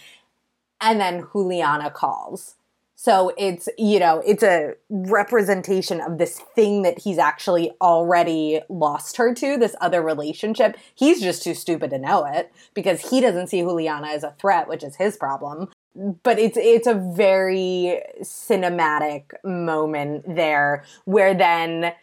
And 0.82 1.00
then 1.00 1.28
Juliana 1.32 1.92
calls. 1.92 2.56
So 2.96 3.34
it's, 3.36 3.68
you 3.80 3.98
know, 3.98 4.22
it's 4.24 4.44
a 4.44 4.76
representation 4.90 6.02
of 6.02 6.20
this 6.20 6.40
thing 6.40 6.84
that 6.84 7.00
he's 7.00 7.18
actually 7.18 7.72
already 7.82 8.62
lost 8.70 9.18
her 9.18 9.34
to, 9.34 9.58
this 9.58 9.76
other 9.82 10.04
relationship. 10.04 10.78
He's 10.94 11.20
just 11.20 11.42
too 11.42 11.56
stupid 11.56 11.90
to 11.90 11.98
know 11.98 12.26
it 12.26 12.52
because 12.76 13.10
he 13.10 13.20
doesn't 13.20 13.48
see 13.48 13.62
Juliana 13.62 14.10
as 14.10 14.24
a 14.24 14.36
threat, 14.40 14.68
which 14.68 14.84
is 14.84 14.98
his 14.98 15.18
problem. 15.18 15.70
But 15.96 16.38
it's 16.38 16.58
it's 16.58 16.86
a 16.86 16.94
very 16.94 18.04
cinematic 18.22 19.34
moment 19.44 20.36
there 20.36 20.84
where 21.06 21.34
then 21.34 21.94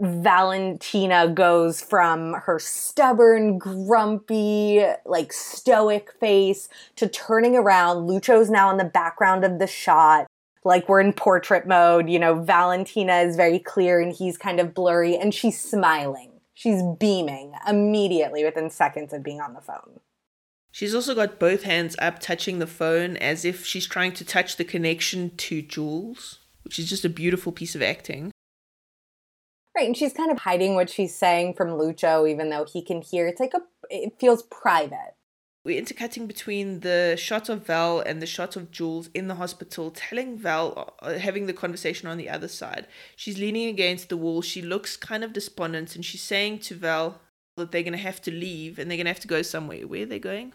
Valentina 0.00 1.28
goes 1.28 1.80
from 1.80 2.34
her 2.34 2.58
stubborn, 2.58 3.58
grumpy, 3.58 4.84
like 5.04 5.32
stoic 5.32 6.12
face 6.18 6.68
to 6.96 7.08
turning 7.08 7.56
around. 7.56 8.06
Lucio's 8.06 8.50
now 8.50 8.70
in 8.70 8.76
the 8.76 8.84
background 8.84 9.44
of 9.44 9.58
the 9.58 9.66
shot 9.66 10.26
like 10.64 10.88
we're 10.88 11.00
in 11.00 11.12
portrait 11.12 11.66
mode. 11.66 12.08
You 12.08 12.18
know, 12.18 12.42
Valentina 12.42 13.18
is 13.18 13.36
very 13.36 13.58
clear 13.58 14.00
and 14.00 14.12
he's 14.12 14.36
kind 14.36 14.58
of 14.58 14.74
blurry, 14.74 15.16
and 15.16 15.32
she's 15.32 15.60
smiling. 15.60 16.32
She's 16.54 16.82
beaming 16.98 17.52
immediately 17.68 18.44
within 18.44 18.70
seconds 18.70 19.12
of 19.12 19.22
being 19.22 19.40
on 19.40 19.54
the 19.54 19.60
phone. 19.60 20.00
She's 20.70 20.94
also 20.94 21.14
got 21.14 21.38
both 21.38 21.62
hands 21.62 21.94
up 22.00 22.18
touching 22.18 22.58
the 22.58 22.66
phone 22.66 23.16
as 23.18 23.44
if 23.44 23.64
she's 23.64 23.86
trying 23.86 24.12
to 24.12 24.24
touch 24.24 24.56
the 24.56 24.64
connection 24.64 25.36
to 25.36 25.62
Jules, 25.62 26.40
which 26.62 26.78
is 26.78 26.88
just 26.88 27.04
a 27.04 27.08
beautiful 27.08 27.52
piece 27.52 27.76
of 27.76 27.82
acting. 27.82 28.32
Right, 29.76 29.86
and 29.86 29.96
she's 29.96 30.12
kind 30.12 30.30
of 30.30 30.38
hiding 30.38 30.74
what 30.74 30.88
she's 30.88 31.14
saying 31.14 31.54
from 31.54 31.74
Lucio, 31.74 32.26
even 32.26 32.48
though 32.48 32.64
he 32.64 32.82
can 32.82 33.02
hear. 33.02 33.26
It's 33.26 33.40
like 33.40 33.54
a, 33.54 33.62
it 33.90 34.14
feels 34.20 34.44
private 34.44 35.14
we're 35.64 35.78
intercutting 35.78 36.26
between 36.26 36.80
the 36.80 37.16
shot 37.18 37.48
of 37.48 37.66
Val 37.66 38.00
and 38.00 38.20
the 38.20 38.26
shot 38.26 38.54
of 38.54 38.70
Jules 38.70 39.08
in 39.14 39.28
the 39.28 39.36
hospital, 39.36 39.90
telling 39.90 40.36
Val, 40.38 40.94
uh, 41.00 41.14
having 41.14 41.46
the 41.46 41.54
conversation 41.54 42.06
on 42.06 42.18
the 42.18 42.28
other 42.28 42.48
side. 42.48 42.86
She's 43.16 43.38
leaning 43.38 43.68
against 43.68 44.10
the 44.10 44.16
wall. 44.18 44.42
She 44.42 44.60
looks 44.60 44.96
kind 44.96 45.24
of 45.24 45.32
despondent, 45.32 45.96
and 45.96 46.04
she's 46.04 46.22
saying 46.22 46.58
to 46.60 46.74
Val 46.74 47.20
that 47.56 47.72
they're 47.72 47.82
going 47.82 47.92
to 47.92 47.98
have 47.98 48.20
to 48.22 48.30
leave 48.30 48.78
and 48.78 48.90
they're 48.90 48.98
going 48.98 49.06
to 49.06 49.12
have 49.12 49.20
to 49.20 49.28
go 49.28 49.40
somewhere. 49.40 49.86
Where 49.86 50.02
are 50.02 50.06
they 50.06 50.18
going? 50.18 50.52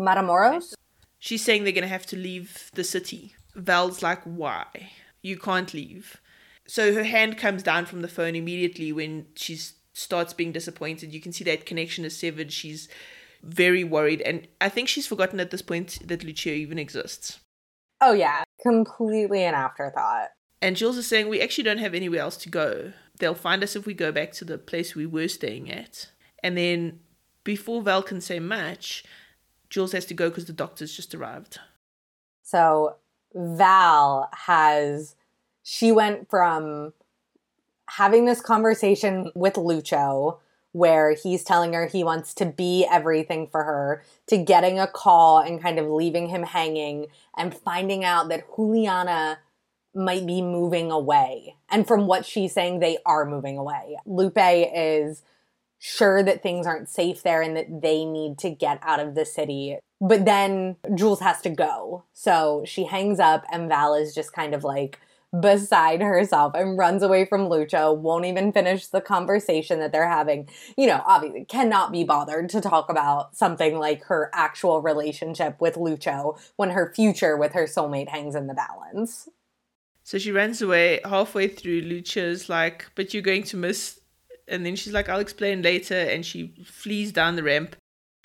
Matamoros? 0.00 0.74
She's 1.20 1.44
saying 1.44 1.64
they're 1.64 1.72
going 1.72 1.82
to 1.82 1.88
have 1.88 2.06
to 2.06 2.16
leave 2.16 2.70
the 2.74 2.84
city. 2.84 3.34
Val's 3.54 4.02
like, 4.02 4.22
why? 4.24 4.66
You 5.22 5.36
can't 5.36 5.72
leave. 5.74 6.20
So 6.68 6.94
her 6.94 7.04
hand 7.04 7.38
comes 7.38 7.62
down 7.62 7.86
from 7.86 8.02
the 8.02 8.08
phone 8.08 8.36
immediately 8.36 8.92
when 8.92 9.26
she 9.34 9.58
starts 9.94 10.32
being 10.32 10.52
disappointed. 10.52 11.12
You 11.12 11.20
can 11.20 11.32
see 11.32 11.44
that 11.44 11.66
connection 11.66 12.04
is 12.04 12.16
severed. 12.16 12.52
She's 12.52 12.88
very 13.42 13.84
worried. 13.84 14.20
And 14.22 14.46
I 14.60 14.68
think 14.68 14.88
she's 14.88 15.06
forgotten 15.06 15.40
at 15.40 15.50
this 15.50 15.62
point 15.62 15.98
that 16.06 16.20
Lucho 16.20 16.52
even 16.52 16.78
exists. 16.78 17.40
Oh, 18.00 18.12
yeah. 18.12 18.44
Completely 18.62 19.44
an 19.44 19.54
afterthought. 19.54 20.28
And 20.60 20.76
Jules 20.76 20.98
is 20.98 21.06
saying, 21.06 21.28
We 21.28 21.40
actually 21.40 21.64
don't 21.64 21.78
have 21.78 21.94
anywhere 21.94 22.20
else 22.20 22.36
to 22.38 22.48
go. 22.48 22.92
They'll 23.18 23.34
find 23.34 23.62
us 23.62 23.74
if 23.74 23.86
we 23.86 23.94
go 23.94 24.12
back 24.12 24.32
to 24.32 24.44
the 24.44 24.58
place 24.58 24.94
we 24.94 25.06
were 25.06 25.28
staying 25.28 25.70
at. 25.70 26.08
And 26.42 26.56
then 26.56 27.00
before 27.44 27.82
Val 27.82 28.02
can 28.02 28.20
say 28.20 28.38
much, 28.38 29.04
Jules 29.70 29.92
has 29.92 30.04
to 30.06 30.14
go 30.14 30.28
because 30.28 30.46
the 30.46 30.52
doctor's 30.52 30.94
just 30.94 31.14
arrived. 31.14 31.58
So 32.42 32.96
Val 33.34 34.28
has, 34.32 35.14
she 35.70 35.92
went 35.92 36.30
from 36.30 36.94
having 37.90 38.24
this 38.24 38.40
conversation 38.40 39.30
with 39.34 39.52
Lucho 39.52 40.38
where 40.72 41.12
he's 41.12 41.44
telling 41.44 41.74
her 41.74 41.86
he 41.86 42.02
wants 42.02 42.32
to 42.32 42.46
be 42.46 42.86
everything 42.90 43.46
for 43.46 43.64
her, 43.64 44.02
to 44.28 44.38
getting 44.38 44.80
a 44.80 44.86
call 44.86 45.40
and 45.40 45.60
kind 45.60 45.78
of 45.78 45.86
leaving 45.86 46.28
him 46.28 46.42
hanging 46.42 47.08
and 47.36 47.54
finding 47.54 48.02
out 48.02 48.30
that 48.30 48.44
Juliana 48.56 49.40
might 49.94 50.24
be 50.26 50.40
moving 50.40 50.90
away. 50.90 51.54
And 51.70 51.86
from 51.86 52.06
what 52.06 52.24
she's 52.24 52.54
saying, 52.54 52.78
they 52.78 52.96
are 53.04 53.26
moving 53.26 53.58
away. 53.58 53.98
Lupe 54.06 54.38
is 54.38 55.22
sure 55.78 56.22
that 56.22 56.42
things 56.42 56.66
aren't 56.66 56.88
safe 56.88 57.22
there 57.22 57.42
and 57.42 57.54
that 57.58 57.82
they 57.82 58.06
need 58.06 58.38
to 58.38 58.48
get 58.48 58.78
out 58.82 59.00
of 59.00 59.14
the 59.14 59.26
city. 59.26 59.76
But 60.00 60.24
then 60.24 60.76
Jules 60.94 61.20
has 61.20 61.42
to 61.42 61.50
go. 61.50 62.04
So 62.14 62.62
she 62.64 62.84
hangs 62.84 63.20
up, 63.20 63.44
and 63.52 63.68
Val 63.68 63.94
is 63.94 64.14
just 64.14 64.32
kind 64.32 64.54
of 64.54 64.64
like, 64.64 64.98
beside 65.38 66.00
herself 66.00 66.54
and 66.54 66.78
runs 66.78 67.02
away 67.02 67.24
from 67.24 67.48
Lucio, 67.48 67.92
won't 67.92 68.24
even 68.24 68.52
finish 68.52 68.86
the 68.86 69.00
conversation 69.00 69.78
that 69.80 69.92
they're 69.92 70.08
having. 70.08 70.48
You 70.76 70.86
know, 70.86 71.02
obviously 71.06 71.44
cannot 71.44 71.92
be 71.92 72.04
bothered 72.04 72.48
to 72.50 72.60
talk 72.60 72.90
about 72.90 73.36
something 73.36 73.78
like 73.78 74.04
her 74.04 74.30
actual 74.32 74.80
relationship 74.80 75.60
with 75.60 75.76
Lucio 75.76 76.38
when 76.56 76.70
her 76.70 76.92
future 76.94 77.36
with 77.36 77.52
her 77.52 77.64
soulmate 77.64 78.08
hangs 78.08 78.34
in 78.34 78.46
the 78.46 78.54
balance. 78.54 79.28
So 80.02 80.16
she 80.16 80.32
runs 80.32 80.62
away 80.62 81.00
halfway 81.04 81.48
through. 81.48 81.82
Lucio's 81.82 82.48
like, 82.48 82.86
but 82.94 83.12
you're 83.12 83.22
going 83.22 83.42
to 83.44 83.58
miss. 83.58 84.00
And 84.46 84.64
then 84.64 84.74
she's 84.74 84.94
like, 84.94 85.10
I'll 85.10 85.20
explain 85.20 85.60
later. 85.60 85.94
And 85.94 86.24
she 86.24 86.54
flees 86.64 87.12
down 87.12 87.36
the 87.36 87.42
ramp. 87.42 87.76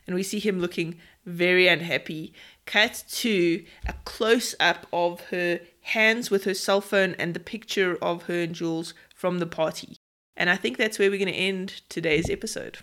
And 0.07 0.15
we 0.15 0.23
see 0.23 0.39
him 0.39 0.59
looking 0.59 0.99
very 1.25 1.67
unhappy. 1.67 2.33
Cut 2.65 3.03
to 3.09 3.65
a 3.85 3.93
close 4.05 4.55
up 4.61 4.87
of 4.93 5.19
her 5.31 5.59
hands 5.83 6.31
with 6.31 6.45
her 6.45 6.53
cell 6.53 6.81
phone 6.81 7.15
and 7.19 7.33
the 7.33 7.39
picture 7.39 7.97
of 8.01 8.23
her 8.23 8.41
and 8.41 8.55
Jules 8.55 8.93
from 9.15 9.39
the 9.39 9.45
party. 9.45 9.97
And 10.35 10.49
I 10.49 10.55
think 10.55 10.77
that's 10.77 10.97
where 10.97 11.09
we're 11.09 11.19
going 11.19 11.31
to 11.31 11.37
end 11.37 11.81
today's 11.89 12.29
episode. 12.29 12.79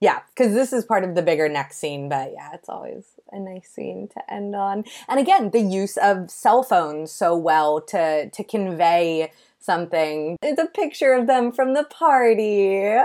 Yeah, 0.00 0.20
because 0.34 0.54
this 0.54 0.72
is 0.72 0.86
part 0.86 1.04
of 1.04 1.14
the 1.14 1.20
bigger 1.20 1.48
next 1.48 1.76
scene, 1.76 2.08
but 2.08 2.32
yeah, 2.32 2.50
it's 2.54 2.70
always 2.70 3.04
a 3.32 3.38
nice 3.38 3.68
scene 3.68 4.08
to 4.14 4.32
end 4.32 4.56
on. 4.56 4.84
And 5.08 5.20
again, 5.20 5.50
the 5.50 5.60
use 5.60 5.98
of 5.98 6.30
cell 6.30 6.62
phones 6.62 7.12
so 7.12 7.36
well 7.36 7.82
to 7.82 8.30
to 8.30 8.44
convey 8.44 9.30
something. 9.58 10.38
It's 10.42 10.60
a 10.60 10.66
picture 10.66 11.12
of 11.12 11.26
them 11.26 11.52
from 11.52 11.74
the 11.74 11.84
party. 11.84 12.96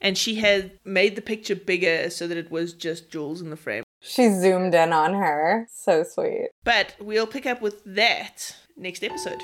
And 0.00 0.18
she 0.18 0.34
had 0.34 0.72
made 0.84 1.14
the 1.14 1.22
picture 1.22 1.54
bigger 1.54 2.10
so 2.10 2.26
that 2.26 2.36
it 2.36 2.50
was 2.50 2.72
just 2.72 3.08
Jules 3.08 3.40
in 3.40 3.50
the 3.50 3.56
frame. 3.56 3.84
She 4.04 4.30
zoomed 4.30 4.74
in 4.74 4.92
on 4.92 5.14
her. 5.14 5.68
So 5.72 6.02
sweet. 6.02 6.48
But 6.64 6.96
we'll 6.98 7.26
pick 7.26 7.46
up 7.46 7.62
with 7.62 7.84
that 7.84 8.56
next 8.76 9.04
episode. 9.04 9.40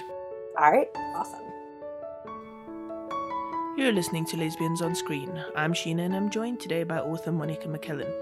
All 0.58 0.72
right, 0.72 0.88
awesome. 1.14 1.44
You're 3.76 3.92
listening 3.92 4.26
to 4.26 4.36
Lesbians 4.36 4.82
on 4.82 4.96
Screen. 4.96 5.40
I'm 5.54 5.72
Sheena 5.72 6.00
and 6.00 6.16
I'm 6.16 6.28
joined 6.28 6.58
today 6.58 6.82
by 6.82 6.98
author 6.98 7.30
Monica 7.30 7.68
McCallan. 7.68 8.12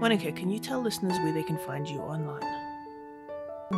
Monica, 0.00 0.32
can 0.32 0.50
you 0.50 0.58
tell 0.58 0.80
listeners 0.80 1.16
where 1.18 1.32
they 1.32 1.44
can 1.44 1.58
find 1.58 1.88
you 1.88 2.00
online? 2.00 2.42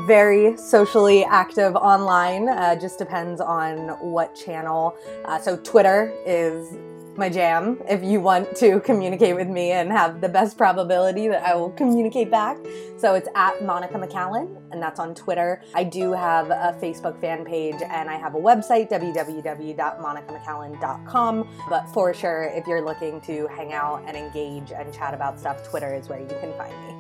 very 0.07 0.57
socially 0.57 1.23
active 1.25 1.77
online. 1.77 2.49
Uh, 2.49 2.75
just 2.75 2.99
depends 2.99 3.43
on 3.43 3.89
what 4.01 4.35
channel. 4.35 4.97
Uh, 5.27 5.39
so 5.39 5.59
Twitter 5.59 6.15
is 6.25 6.75
my 7.17 7.29
jam 7.29 7.79
if 7.89 8.03
you 8.03 8.21
want 8.21 8.57
to 8.57 8.81
communicate 8.81 9.37
with 9.37 9.47
me 9.49 9.71
and 9.73 9.93
have 9.93 10.21
the 10.21 10.29
best 10.29 10.57
probability 10.57 11.29
that 11.29 11.43
I 11.43 11.55
will 11.55 11.71
communicate 11.71 12.31
back. 12.31 12.57
So 12.97 13.15
it's 13.15 13.29
at 13.35 13.63
Monica 13.65 13.95
McCallan, 13.95 14.57
and 14.71 14.83
that's 14.83 14.99
on 14.99 15.15
Twitter. 15.15 15.63
I 15.75 15.85
do 15.85 16.13
have 16.13 16.51
a 16.51 16.77
Facebook 16.81 17.21
fan 17.21 17.45
page 17.45 17.77
and 17.83 18.09
I 18.09 18.17
have 18.17 18.35
a 18.35 18.41
website, 18.41 18.91
www.monicamccallan.com. 18.91 21.49
But 21.69 21.87
for 21.89 22.15
sure, 22.15 22.45
if 22.55 22.67
you're 22.67 22.85
looking 22.85 23.21
to 23.23 23.47
hang 23.49 23.73
out 23.73 24.05
and 24.07 24.17
engage 24.17 24.71
and 24.73 24.93
chat 24.93 25.15
about 25.15 25.39
stuff, 25.39 25.69
Twitter 25.69 25.95
is 25.95 26.09
where 26.09 26.21
you 26.21 26.27
can 26.27 26.53
find 26.57 26.75
me. 26.87 26.95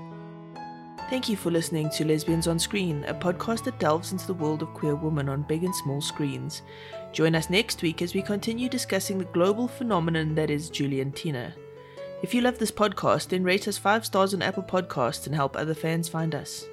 Thank 1.10 1.28
you 1.28 1.36
for 1.36 1.50
listening 1.50 1.90
to 1.90 2.04
Lesbians 2.06 2.46
on 2.46 2.58
Screen, 2.58 3.04
a 3.06 3.12
podcast 3.12 3.64
that 3.64 3.78
delves 3.78 4.12
into 4.12 4.26
the 4.26 4.32
world 4.32 4.62
of 4.62 4.72
queer 4.72 4.94
women 4.94 5.28
on 5.28 5.42
big 5.42 5.62
and 5.62 5.74
small 5.74 6.00
screens. 6.00 6.62
Join 7.12 7.34
us 7.34 7.50
next 7.50 7.82
week 7.82 8.00
as 8.00 8.14
we 8.14 8.22
continue 8.22 8.70
discussing 8.70 9.18
the 9.18 9.26
global 9.26 9.68
phenomenon 9.68 10.34
that 10.34 10.48
is 10.48 10.70
Juliantina. 10.70 11.52
If 12.22 12.32
you 12.32 12.40
love 12.40 12.58
this 12.58 12.70
podcast, 12.70 13.28
then 13.28 13.44
rate 13.44 13.68
us 13.68 13.76
5 13.76 14.06
stars 14.06 14.32
on 14.32 14.40
Apple 14.40 14.62
Podcasts 14.62 15.26
and 15.26 15.34
help 15.34 15.54
other 15.54 15.74
fans 15.74 16.08
find 16.08 16.34
us. 16.34 16.66